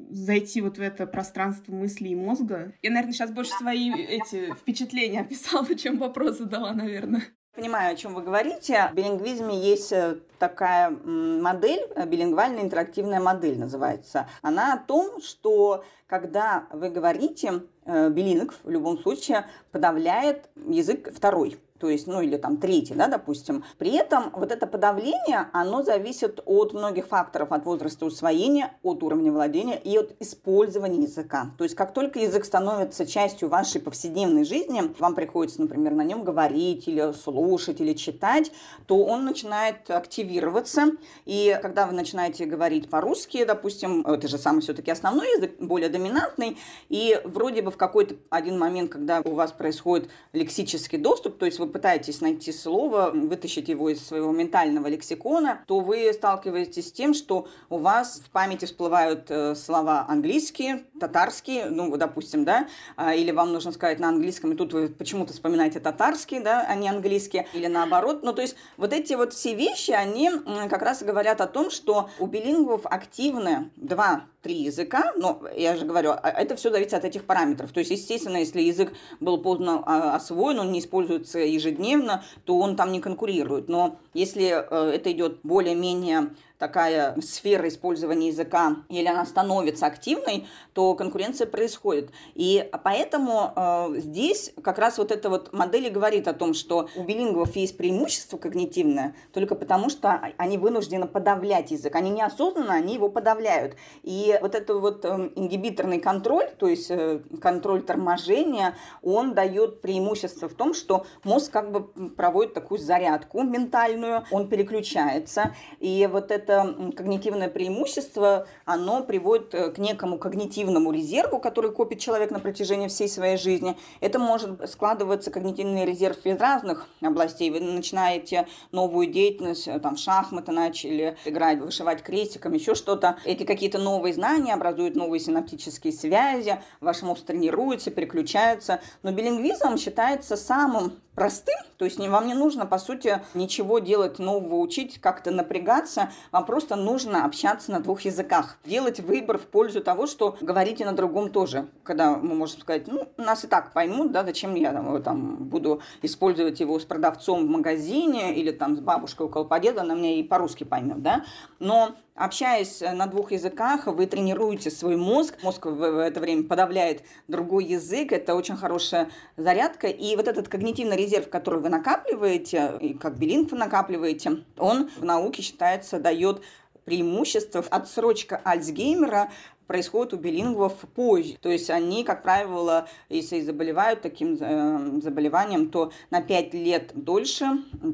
зайти 0.10 0.62
вот 0.62 0.78
в 0.78 0.82
это 0.82 1.06
пространство 1.08 1.72
мысли 1.72 2.10
и 2.10 2.15
мозга. 2.15 2.74
Я, 2.82 2.91
наверное, 2.91 3.13
сейчас 3.13 3.32
больше 3.32 3.52
свои 3.60 3.91
эти 3.91 4.54
впечатления 4.54 5.22
описала, 5.22 5.74
чем 5.76 5.98
вопрос 5.98 6.38
задала, 6.38 6.74
наверное. 6.74 7.24
Понимаю, 7.56 7.94
о 7.94 7.96
чем 7.96 8.13
вы 8.13 8.22
говорите. 8.22 8.89
В 8.91 8.96
билингвизме 8.96 9.58
есть 9.58 9.94
э, 9.94 10.18
такая 10.39 10.89
модель, 10.89 11.88
э, 11.96 12.06
билингвальная 12.06 12.62
интерактивная 12.62 13.22
модель 13.22 13.58
называется. 13.58 14.28
Она 14.41 14.74
о 14.74 14.78
том, 14.78 15.22
что 15.22 15.86
когда 16.06 16.68
вы 16.72 16.89
говорите, 16.89 17.63
э, 17.86 18.10
билинг 18.10 18.56
в 18.62 18.70
любом 18.70 19.00
случае 19.00 19.46
подавляет 19.72 20.50
язык 20.68 21.13
второй 21.15 21.58
то 21.80 21.90
есть, 21.90 22.08
ну 22.08 22.22
или 22.22 22.38
там 22.38 22.58
третий, 22.58 22.94
да, 22.94 23.08
допустим. 23.08 23.66
При 23.78 23.92
этом 23.92 24.32
вот 24.34 24.52
это 24.52 24.66
подавление, 24.66 25.48
оно 25.52 25.84
зависит 25.84 26.40
от 26.46 26.74
многих 26.74 27.08
факторов, 27.08 27.52
от 27.52 27.66
возраста 27.66 28.06
усвоения, 28.06 28.74
от 28.82 29.04
уровня 29.04 29.32
владения 29.32 29.78
и 29.78 29.98
от 29.98 30.16
использования 30.22 31.04
языка. 31.04 31.52
То 31.58 31.66
есть, 31.66 31.76
как 31.76 31.94
только 31.94 32.20
язык 32.20 32.46
становится 32.46 33.06
частью 33.06 33.50
вашей 33.50 33.82
повседневной 33.82 34.46
жизни, 34.46 34.84
вам 35.00 35.16
приходится, 35.16 35.62
например, 35.62 35.94
на 35.94 36.04
нем 36.04 36.24
говорить 36.24 36.88
или 36.88 37.12
слушать 37.12 37.82
или 37.82 37.94
читать, 37.94 38.52
то 38.88 39.04
он 39.04 39.26
начинает 39.26 39.90
активироваться. 39.90 40.92
И 41.26 41.60
когда 41.62 41.88
вы 41.88 41.94
начинаете 41.94 42.46
говорить 42.46 42.90
по-русски, 42.90 43.44
допустим, 43.44 44.02
это 44.08 44.30
же 44.30 44.38
самый 44.38 44.62
все-таки 44.62 44.92
основной 44.92 45.28
язык, 45.36 45.60
более 45.60 45.90
доминантный, 45.90 46.58
и 46.88 47.20
вроде 47.26 47.62
бы 47.62 47.72
в 47.72 47.78
какой-то 47.78 48.16
один 48.30 48.58
момент, 48.58 48.92
когда 48.92 49.22
у 49.26 49.34
вас 49.34 49.52
происходит 49.52 50.10
лексический 50.32 50.98
доступ, 50.98 51.38
то 51.38 51.46
есть 51.46 51.60
вы 51.60 51.64
пытаетесь 51.67 52.21
найти 52.21 52.51
слово, 52.51 53.12
вытащить 53.12 53.69
его 53.69 53.89
из 53.89 54.06
своего 54.06 54.32
ментального 54.32 54.88
лексикона, 54.88 55.63
то 55.67 55.80
вы 55.80 56.12
сталкиваетесь 56.13 56.89
с 56.89 56.91
тем, 56.91 57.13
что 57.13 57.47
у 57.69 57.78
вас 57.78 58.21
в 58.25 58.30
памяти 58.30 58.65
всплывают 58.65 59.25
э, 59.30 59.56
слова 59.56 60.06
английские, 60.08 60.84
татарские, 60.99 61.65
ну, 61.65 61.95
допустим, 61.97 62.45
да, 62.45 62.67
а, 62.95 63.13
или 63.13 63.32
вам 63.32 63.54
нужно 63.54 63.71
сказать 63.71 63.99
на 63.99 64.10
английском, 64.10 64.54
и 64.54 64.56
тут 64.56 64.73
вы 64.73 64.88
почему-то 64.88 65.34
вспоминаете 65.34 65.80
татарский, 65.80 66.39
да, 66.39 66.65
а 66.67 66.75
не 66.75 66.88
английский, 66.89 67.45
или 67.54 67.67
наоборот. 67.67 68.23
Ну, 68.23 68.34
то 68.34 68.41
есть 68.41 68.56
вот 68.78 68.93
эти 68.93 69.13
вот 69.13 69.34
все 69.34 69.56
вещи, 69.56 69.91
они 69.91 70.32
как 70.69 70.82
раз 70.82 71.04
говорят 71.04 71.41
о 71.41 71.47
том, 71.47 71.69
что 71.69 72.10
у 72.19 72.28
билингвов 72.28 72.86
активны 72.86 73.71
два 73.75 74.25
три 74.45 74.62
языка, 74.62 75.12
но 75.17 75.41
я 75.58 75.75
же 75.75 75.86
говорю, 75.86 76.12
а, 76.12 76.29
это 76.29 76.55
все 76.55 76.69
зависит 76.69 76.93
от 76.93 77.03
этих 77.03 77.25
параметров. 77.25 77.71
То 77.71 77.79
есть, 77.79 77.89
естественно, 77.89 78.38
если 78.38 78.62
язык 78.62 78.93
был 79.19 79.39
поздно 79.39 79.81
а, 79.88 80.15
освоен, 80.15 80.60
он 80.60 80.71
не 80.71 80.81
используется 80.81 81.39
ежедневно, 81.39 82.23
то 82.43 82.60
он 82.60 82.75
там 82.75 82.91
не 82.91 82.99
конкурирует. 82.99 83.69
Но 83.69 83.97
если 84.13 84.45
э, 84.45 84.91
это 84.91 85.12
идет 85.12 85.39
более-менее 85.41 86.36
такая 86.58 87.20
сфера 87.22 87.68
использования 87.68 88.28
языка, 88.28 88.78
или 88.89 89.08
она 89.08 89.26
становится 89.26 89.86
активной, 89.86 90.48
то 90.74 90.94
конкуренция 90.96 91.48
происходит. 91.48 92.12
И 92.34 92.70
поэтому 92.84 93.52
э, 93.56 94.00
здесь 94.00 94.54
как 94.63 94.80
раз 94.80 94.98
вот 94.98 95.12
эта 95.12 95.30
вот 95.30 95.54
модель 95.54 95.88
и 95.88 95.89
говорит 95.89 96.28
о 96.28 96.34
том, 96.34 96.54
что 96.54 96.89
у 96.96 97.04
билингвов 97.04 97.56
есть 97.56 97.78
преимущество 97.78 98.38
когнитивное 98.38 99.15
только 99.34 99.56
потому, 99.56 99.89
что 99.89 100.20
они 100.38 100.58
вынуждены 100.58 101.08
подавлять 101.08 101.72
язык. 101.72 101.96
Они 101.96 102.10
неосознанно, 102.10 102.74
они 102.74 102.94
его 102.94 103.10
подавляют. 103.10 103.76
И 104.04 104.38
вот 104.41 104.56
этот 104.56 104.82
вот 104.82 105.06
э, 105.06 105.32
ингибиторный 105.36 106.00
контроль, 106.00 106.50
то 106.58 106.68
есть 106.68 106.89
э, 106.89 107.20
контроль 107.41 107.82
торможения, 107.84 108.76
он 109.02 109.34
дает 109.34 109.82
преимущество 109.82 110.48
в 110.48 110.54
том, 110.54 110.74
что 110.74 111.06
мозг 111.24 111.52
как 111.52 111.72
бы 111.72 112.10
проводит 112.10 112.54
такую 112.54 112.80
зарядку 112.80 113.44
ментальную, 113.44 114.24
он 114.32 114.48
переключается. 114.48 115.56
И 115.80 116.08
вот 116.12 116.32
это 116.32 116.44
это 116.45 116.93
когнитивное 116.95 117.49
преимущество, 117.49 118.47
оно 118.65 119.03
приводит 119.03 119.53
э, 119.53 119.71
к 119.71 119.77
некому 119.77 120.17
когнитивному 120.17 120.91
резерву, 120.91 121.39
который 121.39 121.71
копит 121.71 121.99
человек 121.99 122.31
на 122.31 122.39
протяжении 122.39 122.88
всей 122.88 123.10
своей 123.10 123.38
жизни. 123.38 123.77
Это 123.99 124.19
может 124.19 124.69
складываться 124.69 125.31
когнитивный 125.31 125.86
резерв 125.86 126.17
из 126.23 126.39
разных 126.39 126.88
областей. 127.01 127.49
Вы 127.49 127.60
начинаете 127.60 128.47
новую 128.71 129.08
деятельность, 129.08 129.67
э, 129.67 129.79
там, 129.79 129.97
шахматы 129.97 130.51
начали 130.51 131.17
играть, 131.25 131.60
вышивать 131.60 132.03
крестиком, 132.03 132.53
еще 132.53 132.75
что-то. 132.75 133.17
Эти 133.25 133.43
какие-то 133.43 133.79
новые 133.79 134.13
знания 134.13 134.53
образуют 134.53 134.95
новые 134.95 135.19
синаптические 135.19 135.93
связи, 135.93 136.60
ваш 136.79 137.01
мозг 137.01 137.25
тренируется, 137.25 137.91
переключается. 137.91 138.79
Но 139.03 139.12
билингвизм 139.12 139.77
считается 139.77 140.38
самым 140.38 140.93
простым, 141.15 141.56
то 141.78 141.86
есть 141.86 141.99
вам 141.99 142.28
не 142.28 142.34
нужно, 142.34 142.65
по 142.65 142.78
сути, 142.78 143.21
ничего 143.34 143.80
делать 143.80 144.19
нового, 144.19 144.56
учить, 144.56 144.99
как-то 144.99 145.32
напрягаться, 145.32 146.12
вам 146.32 146.45
просто 146.45 146.75
нужно 146.75 147.25
общаться 147.25 147.71
на 147.71 147.80
двух 147.80 148.01
языках, 148.01 148.58
делать 148.65 148.99
выбор 148.99 149.38
в 149.38 149.47
пользу 149.47 149.82
того, 149.82 150.08
что 150.08 150.38
говорите 150.41 150.86
на 150.86 150.93
другом 150.93 151.32
тоже, 151.32 151.67
когда 151.84 152.15
мы 152.15 152.36
можем 152.36 152.60
сказать, 152.60 152.88
ну, 152.88 153.08
нас 153.17 153.43
и 153.43 153.47
так 153.47 153.73
поймут, 153.73 154.12
да, 154.12 154.23
зачем 154.23 154.56
я 154.56 154.71
там, 154.71 155.01
там 155.01 155.36
буду 155.36 155.82
использовать 156.01 156.60
его 156.60 156.80
с 156.80 156.86
продавцом 156.86 157.47
в 157.47 157.49
магазине 157.49 158.36
или 158.36 158.51
там 158.51 158.75
с 158.75 158.80
бабушкой 158.80 159.28
около 159.28 159.45
подъезда, 159.45 159.82
она 159.82 159.95
меня 159.95 160.15
и 160.15 160.23
по-русски 160.23 160.63
поймет, 160.63 161.01
да, 161.01 161.23
но 161.60 161.95
Общаясь 162.15 162.80
на 162.80 163.08
двух 163.08 163.34
языках, 163.34 163.88
вы 163.88 164.06
тренируете 164.06 164.71
свой 164.71 164.95
мозг. 164.95 165.36
Мозг 165.43 165.65
в 165.65 165.99
это 165.99 166.21
время 166.21 166.43
подавляет 166.43 167.04
другой 167.28 167.65
язык. 167.65 168.13
Это 168.13 168.36
очень 168.36 168.56
хорошая 168.56 169.10
зарядка. 169.36 169.88
И 169.88 170.15
вот 170.15 170.30
этот 170.30 170.47
когнитивный 170.47 170.95
резерв, 170.95 171.30
который 171.30 171.60
вы 171.60 171.67
накапливаете, 171.67 172.78
и 172.80 172.93
как 172.93 173.17
билинг 173.17 173.51
вы 173.51 173.58
накапливаете, 173.58 174.45
он 174.58 174.89
в 174.97 175.04
науке 175.04 175.41
считается 175.41 175.99
дает 175.99 176.41
преимущество. 176.86 177.65
Отсрочка 177.69 178.39
Альцгеймера 178.45 179.30
происходит 179.67 180.13
у 180.13 180.17
билингвов 180.17 180.73
позже. 180.95 181.38
То 181.41 181.49
есть 181.49 181.69
они, 181.69 182.04
как 182.04 182.23
правило, 182.23 182.88
если 183.10 183.41
заболевают 183.41 184.01
таким 184.01 184.38
э, 184.39 185.01
заболеванием, 185.01 185.69
то 185.69 185.91
на 186.12 186.21
5 186.21 186.54
лет 186.54 186.91
дольше, 186.93 187.45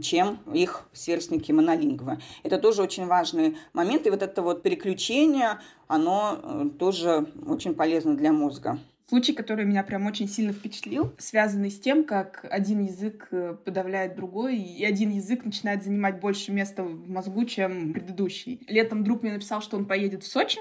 чем 0.02 0.40
их 0.54 0.88
сверстники 0.94 1.52
монолингвы. 1.52 2.20
Это 2.44 2.58
тоже 2.58 2.82
очень 2.82 3.06
важный 3.06 3.58
момент. 3.74 4.08
И 4.08 4.10
вот 4.10 4.22
это 4.24 4.42
вот 4.42 4.64
переключение, 4.64 5.60
оно 5.88 6.40
э, 6.42 6.70
тоже 6.78 7.28
очень 7.46 7.74
полезно 7.74 8.16
для 8.16 8.32
мозга. 8.32 8.80
Случай, 9.12 9.34
который 9.34 9.66
меня 9.66 9.84
прям 9.84 10.06
очень 10.06 10.30
сильно 10.30 10.54
впечатлил, 10.54 11.14
связанный 11.18 11.70
с 11.70 11.78
тем, 11.78 12.06
как 12.06 12.46
один 12.50 12.86
язык 12.86 13.28
э, 13.32 13.58
подавляет 13.66 14.16
другой, 14.16 14.56
и 14.56 14.86
один 14.86 15.10
язык 15.10 15.44
начинает 15.44 15.84
занимать 15.84 16.22
больше 16.22 16.54
места 16.54 16.82
в 16.84 17.10
мозгу, 17.10 17.44
чем 17.44 17.92
предыдущий. 17.92 18.66
Летом 18.70 19.04
друг 19.04 19.22
мне 19.22 19.34
написал, 19.34 19.62
что 19.62 19.76
он 19.76 19.86
поедет 19.86 20.24
в 20.24 20.32
Сочи, 20.32 20.60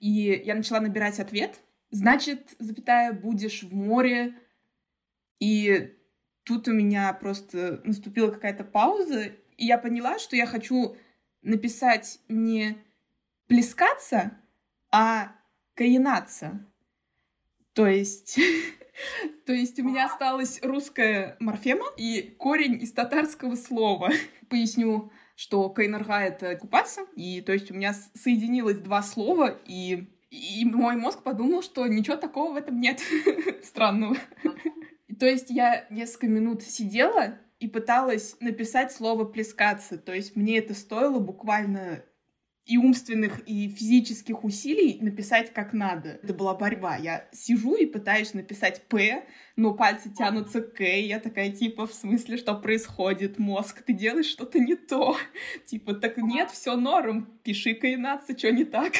и 0.00 0.42
я 0.44 0.54
начала 0.54 0.80
набирать 0.80 1.20
ответ. 1.20 1.60
Значит, 1.90 2.54
запятая, 2.58 3.12
будешь 3.12 3.62
в 3.62 3.74
море. 3.74 4.34
И 5.38 5.94
тут 6.44 6.68
у 6.68 6.72
меня 6.72 7.12
просто 7.12 7.80
наступила 7.84 8.30
какая-то 8.30 8.64
пауза, 8.64 9.32
и 9.56 9.66
я 9.66 9.78
поняла, 9.78 10.18
что 10.18 10.36
я 10.36 10.46
хочу 10.46 10.96
написать 11.42 12.20
не 12.28 12.78
плескаться, 13.46 14.36
а 14.90 15.32
каинаться. 15.74 16.66
То 17.72 17.86
есть 17.86 18.38
То 19.46 19.52
есть 19.52 19.78
у 19.78 19.84
меня 19.84 20.06
осталась 20.06 20.60
русская 20.62 21.36
морфема 21.40 21.86
и 21.96 22.34
корень 22.38 22.82
из 22.82 22.92
татарского 22.92 23.54
слова. 23.54 24.10
Поясню, 24.48 25.10
что 25.36 25.68
кайнарга— 25.68 26.18
это 26.20 26.56
купаться, 26.56 27.02
и 27.14 27.40
то 27.42 27.52
есть 27.52 27.70
у 27.70 27.74
меня 27.74 27.94
соединилось 28.14 28.78
два 28.78 29.02
слова, 29.02 29.56
и, 29.66 30.08
и 30.30 30.64
мой 30.64 30.96
мозг 30.96 31.22
подумал, 31.22 31.62
что 31.62 31.86
ничего 31.86 32.16
такого 32.16 32.54
в 32.54 32.56
этом 32.56 32.80
нет 32.80 33.00
странного. 33.62 34.16
То 35.20 35.26
есть 35.26 35.50
я 35.50 35.86
несколько 35.90 36.26
минут 36.26 36.62
сидела 36.62 37.38
и 37.60 37.68
пыталась 37.68 38.36
написать 38.40 38.92
слово 38.92 39.24
«плескаться». 39.24 39.98
То 39.98 40.12
есть 40.12 40.36
мне 40.36 40.58
это 40.58 40.74
стоило 40.74 41.18
буквально 41.18 42.02
и 42.66 42.78
умственных, 42.78 43.40
и 43.46 43.68
физических 43.68 44.42
усилий 44.42 44.98
написать 45.00 45.52
как 45.52 45.72
надо. 45.72 46.18
Это 46.22 46.34
была 46.34 46.54
борьба. 46.54 46.96
Я 46.96 47.28
сижу 47.32 47.76
и 47.76 47.86
пытаюсь 47.86 48.34
написать 48.34 48.82
«П», 48.88 49.24
но 49.54 49.72
пальцы 49.72 50.10
тянутся 50.10 50.60
к 50.60 50.80
и 50.80 51.06
я 51.06 51.20
такая, 51.20 51.50
типа, 51.50 51.86
в 51.86 51.94
смысле, 51.94 52.36
что 52.36 52.54
происходит? 52.54 53.38
Мозг, 53.38 53.82
ты 53.82 53.92
делаешь 53.92 54.26
что-то 54.26 54.58
не 54.58 54.74
то. 54.74 55.16
Типа, 55.66 55.94
так 55.94 56.18
нет, 56.18 56.50
все 56.50 56.76
норм, 56.76 57.38
пиши-ка 57.42 57.94
инаться, 57.94 58.36
что 58.36 58.50
не 58.50 58.64
так. 58.64 58.92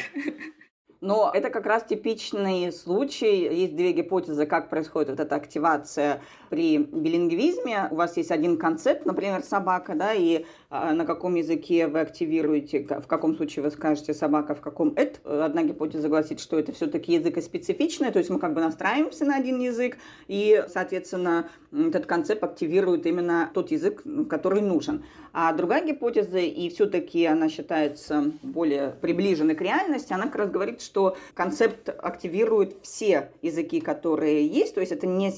Но 1.00 1.30
это 1.32 1.50
как 1.50 1.66
раз 1.66 1.84
типичный 1.84 2.72
случай. 2.72 3.42
Есть 3.54 3.76
две 3.76 3.92
гипотезы, 3.92 4.46
как 4.46 4.70
происходит 4.70 5.10
вот 5.10 5.20
эта 5.20 5.36
активация 5.36 6.22
при 6.48 6.78
билингвизме. 6.78 7.88
У 7.90 7.96
вас 7.96 8.16
есть 8.16 8.30
один 8.30 8.56
концепт, 8.56 9.06
например, 9.06 9.42
собака, 9.42 9.94
да, 9.94 10.12
и 10.14 10.44
а, 10.70 10.92
на 10.92 11.04
каком 11.04 11.34
языке 11.34 11.86
вы 11.86 12.00
активируете, 12.00 12.84
в 12.84 13.06
каком 13.06 13.36
случае 13.36 13.64
вы 13.64 13.70
скажете 13.70 14.14
собака, 14.14 14.54
в 14.54 14.60
каком 14.60 14.92
это. 14.96 15.44
Одна 15.44 15.62
гипотеза 15.62 16.08
гласит, 16.08 16.40
что 16.40 16.58
это 16.58 16.72
все-таки 16.72 17.14
языкоспецифичное, 17.14 18.10
то 18.10 18.18
есть 18.18 18.30
мы 18.30 18.38
как 18.38 18.54
бы 18.54 18.60
настраиваемся 18.60 19.24
на 19.24 19.36
один 19.36 19.60
язык, 19.60 19.98
и, 20.28 20.64
соответственно, 20.72 21.48
этот 21.72 22.06
концепт 22.06 22.42
активирует 22.42 23.06
именно 23.06 23.50
тот 23.52 23.70
язык, 23.70 24.02
который 24.28 24.60
нужен. 24.60 25.04
А 25.32 25.52
другая 25.52 25.84
гипотеза, 25.84 26.38
и 26.38 26.70
все-таки 26.70 27.26
она 27.26 27.48
считается 27.50 28.32
более 28.42 28.96
приближенной 29.00 29.54
к 29.54 29.60
реальности, 29.60 30.12
она 30.12 30.24
как 30.24 30.36
раз 30.36 30.50
говорит, 30.50 30.80
что 30.80 31.16
концепт 31.34 31.88
активирует 31.88 32.76
все 32.82 33.30
языки, 33.42 33.80
которые 33.80 34.46
есть, 34.46 34.74
то 34.74 34.80
есть 34.80 34.92
это 34.92 35.06
не 35.06 35.30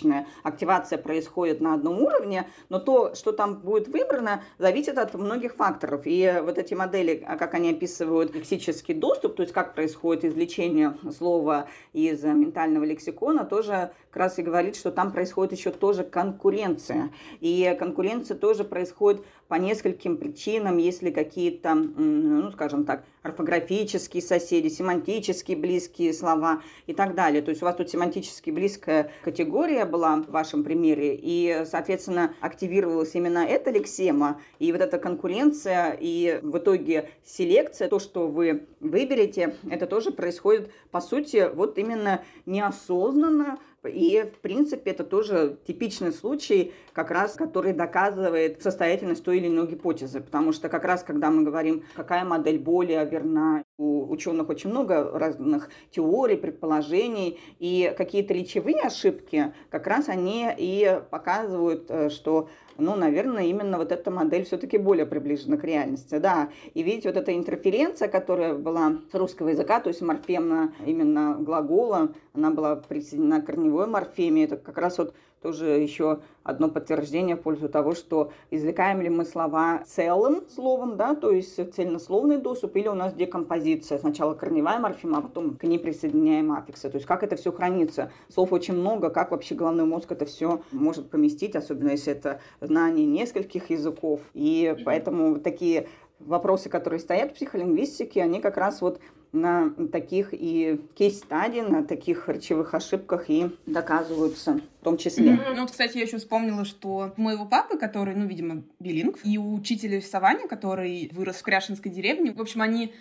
языкоспецифичная 0.00 0.26
активация 0.42 0.98
происходит 0.98 1.60
на 1.60 1.74
одном 1.74 2.00
уровне, 2.00 2.48
но 2.68 2.78
то, 2.78 3.14
что 3.14 3.32
там 3.32 3.58
будет 3.58 3.88
выбрано, 3.88 4.42
зависит 4.58 4.98
от 4.98 5.14
многих 5.14 5.54
факторов. 5.54 6.02
И 6.04 6.40
вот 6.42 6.58
эти 6.58 6.74
модели, 6.74 7.24
а 7.26 7.36
как 7.36 7.54
они 7.54 7.70
описывают 7.70 8.34
лексический 8.34 8.94
доступ, 8.94 9.36
то 9.36 9.42
есть 9.42 9.52
как 9.52 9.74
происходит 9.74 10.24
извлечение 10.24 10.96
слова 11.16 11.66
из 11.92 12.22
ментального 12.22 12.84
лексикона, 12.84 13.44
тоже 13.44 13.90
как 14.10 14.16
раз 14.16 14.38
и 14.38 14.42
говорит, 14.42 14.76
что 14.76 14.90
там 14.90 15.12
происходит 15.12 15.52
еще 15.52 15.70
тоже 15.70 16.04
конкуренция. 16.04 17.10
И 17.40 17.76
конкуренция 17.78 18.36
тоже 18.36 18.64
происходит 18.64 19.24
по 19.50 19.56
нескольким 19.56 20.16
причинам, 20.16 20.78
если 20.78 21.10
какие-то, 21.10 21.74
ну, 21.74 22.52
скажем 22.52 22.84
так, 22.84 23.04
орфографические 23.22 24.22
соседи, 24.22 24.68
семантически 24.68 25.54
близкие 25.54 26.14
слова 26.14 26.62
и 26.86 26.94
так 26.94 27.16
далее. 27.16 27.42
То 27.42 27.50
есть 27.50 27.60
у 27.60 27.64
вас 27.64 27.74
тут 27.74 27.90
семантически 27.90 28.50
близкая 28.50 29.10
категория 29.24 29.86
была 29.86 30.18
в 30.18 30.30
вашем 30.30 30.62
примере, 30.62 31.18
и, 31.20 31.64
соответственно, 31.66 32.32
активировалась 32.40 33.16
именно 33.16 33.40
эта 33.40 33.72
лексема, 33.72 34.40
и 34.60 34.70
вот 34.70 34.82
эта 34.82 34.98
конкуренция, 34.98 35.98
и 36.00 36.38
в 36.42 36.58
итоге 36.58 37.10
селекция, 37.24 37.88
то, 37.88 37.98
что 37.98 38.28
вы 38.28 38.68
выберете, 38.78 39.56
это 39.68 39.88
тоже 39.88 40.12
происходит, 40.12 40.70
по 40.92 41.00
сути, 41.00 41.50
вот 41.52 41.76
именно 41.76 42.22
неосознанно, 42.46 43.58
и, 43.88 44.22
в 44.22 44.40
принципе, 44.40 44.90
это 44.90 45.04
тоже 45.04 45.58
типичный 45.66 46.12
случай, 46.12 46.72
как 46.92 47.10
раз, 47.10 47.34
который 47.34 47.72
доказывает 47.72 48.62
состоятельность 48.62 49.24
той 49.24 49.38
или 49.38 49.48
иной 49.48 49.66
гипотезы. 49.68 50.20
Потому 50.20 50.52
что 50.52 50.68
как 50.68 50.84
раз, 50.84 51.02
когда 51.02 51.30
мы 51.30 51.42
говорим, 51.42 51.84
какая 51.94 52.24
модель 52.24 52.58
более 52.58 53.04
верна, 53.06 53.62
у 53.80 54.10
ученых 54.10 54.50
очень 54.50 54.70
много 54.70 55.10
разных 55.18 55.70
теорий, 55.90 56.36
предположений, 56.36 57.40
и 57.58 57.94
какие-то 57.96 58.34
речевые 58.34 58.82
ошибки, 58.82 59.54
как 59.70 59.86
раз 59.86 60.08
они 60.10 60.46
и 60.56 61.00
показывают, 61.10 61.86
э, 61.88 62.10
что 62.10 62.48
ну, 62.76 62.96
наверное, 62.96 63.44
именно 63.44 63.76
вот 63.76 63.92
эта 63.92 64.10
модель 64.10 64.44
все-таки 64.44 64.78
более 64.78 65.04
приближена 65.04 65.58
к 65.58 65.64
реальности, 65.64 66.18
да. 66.18 66.48
И 66.72 66.82
видите, 66.82 67.10
вот 67.10 67.18
эта 67.18 67.36
интерференция, 67.36 68.08
которая 68.08 68.54
была 68.54 68.98
с 69.12 69.14
русского 69.14 69.48
языка, 69.48 69.80
то 69.80 69.88
есть 69.88 70.00
морфемна 70.00 70.72
именно 70.86 71.36
глагола, 71.38 72.14
она 72.32 72.50
была 72.50 72.76
присоединена 72.76 73.42
к 73.42 73.46
корневой 73.46 73.86
морфеме, 73.86 74.44
это 74.44 74.56
как 74.56 74.78
раз 74.78 74.96
вот 74.96 75.14
тоже 75.42 75.66
еще 75.66 76.20
одно 76.42 76.68
подтверждение 76.68 77.36
в 77.36 77.40
пользу 77.40 77.68
того, 77.68 77.94
что 77.94 78.32
извлекаем 78.50 79.00
ли 79.00 79.08
мы 79.08 79.24
слова 79.24 79.82
целым 79.86 80.48
словом, 80.48 80.96
да, 80.96 81.14
то 81.14 81.30
есть 81.30 81.72
цельнословный 81.74 82.38
доступ, 82.38 82.76
или 82.76 82.88
у 82.88 82.94
нас 82.94 83.14
декомпозиция. 83.14 83.98
Сначала 83.98 84.34
корневая 84.34 84.78
морфема, 84.78 85.18
а 85.18 85.20
потом 85.22 85.56
к 85.56 85.64
ней 85.64 85.78
присоединяем 85.78 86.52
аффиксы. 86.52 86.90
То 86.90 86.96
есть 86.96 87.06
как 87.06 87.22
это 87.22 87.36
все 87.36 87.52
хранится. 87.52 88.12
Слов 88.28 88.52
очень 88.52 88.74
много, 88.74 89.10
как 89.10 89.30
вообще 89.30 89.54
головной 89.54 89.86
мозг 89.86 90.12
это 90.12 90.24
все 90.24 90.60
может 90.72 91.10
поместить, 91.10 91.56
особенно 91.56 91.90
если 91.90 92.12
это 92.12 92.40
знание 92.60 93.06
нескольких 93.06 93.70
языков. 93.70 94.20
И 94.34 94.76
поэтому 94.84 95.40
такие 95.40 95.88
вопросы, 96.20 96.68
которые 96.68 97.00
стоят 97.00 97.32
в 97.32 97.34
психолингвистике, 97.34 98.22
они 98.22 98.40
как 98.40 98.56
раз 98.56 98.80
вот 98.80 99.00
на 99.32 99.70
таких 99.92 100.30
и 100.32 100.80
кейс-стади, 100.94 101.60
на 101.60 101.84
таких 101.84 102.28
речевых 102.28 102.74
ошибках 102.74 103.30
и 103.30 103.50
доказываются 103.66 104.60
в 104.80 104.84
том 104.84 104.96
числе. 104.96 105.38
Ну, 105.54 105.60
вот, 105.60 105.70
кстати, 105.70 105.98
я 105.98 106.04
еще 106.04 106.18
вспомнила, 106.18 106.64
что 106.64 107.12
у 107.16 107.20
моего 107.20 107.46
папы, 107.46 107.78
который, 107.78 108.14
ну, 108.14 108.26
видимо, 108.26 108.64
билинг, 108.80 109.18
и 109.24 109.38
у 109.38 109.54
учителя 109.54 110.00
Саване, 110.00 110.48
который 110.48 111.10
вырос 111.12 111.36
в 111.36 111.42
Кряшинской 111.42 111.90
деревне, 111.92 112.32
в 112.32 112.40
общем, 112.40 112.62
они 112.62 112.92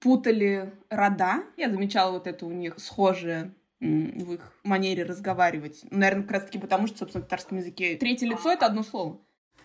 путали 0.00 0.72
рода. 0.90 1.44
Я 1.56 1.70
замечала 1.70 2.12
вот 2.12 2.26
это 2.26 2.44
у 2.44 2.50
них 2.50 2.74
схожее 2.78 3.54
в 3.80 4.34
их 4.34 4.52
манере 4.62 5.04
разговаривать. 5.04 5.84
Наверное, 5.90 6.22
как 6.22 6.32
раз-таки 6.32 6.58
потому, 6.58 6.86
что, 6.86 6.98
собственно, 6.98 7.22
в 7.22 7.26
татарском 7.26 7.58
языке 7.58 7.96
третье 7.96 8.26
лицо— 8.26 8.50
это 8.52 8.66
одно 8.66 8.82
слово. 8.82 9.18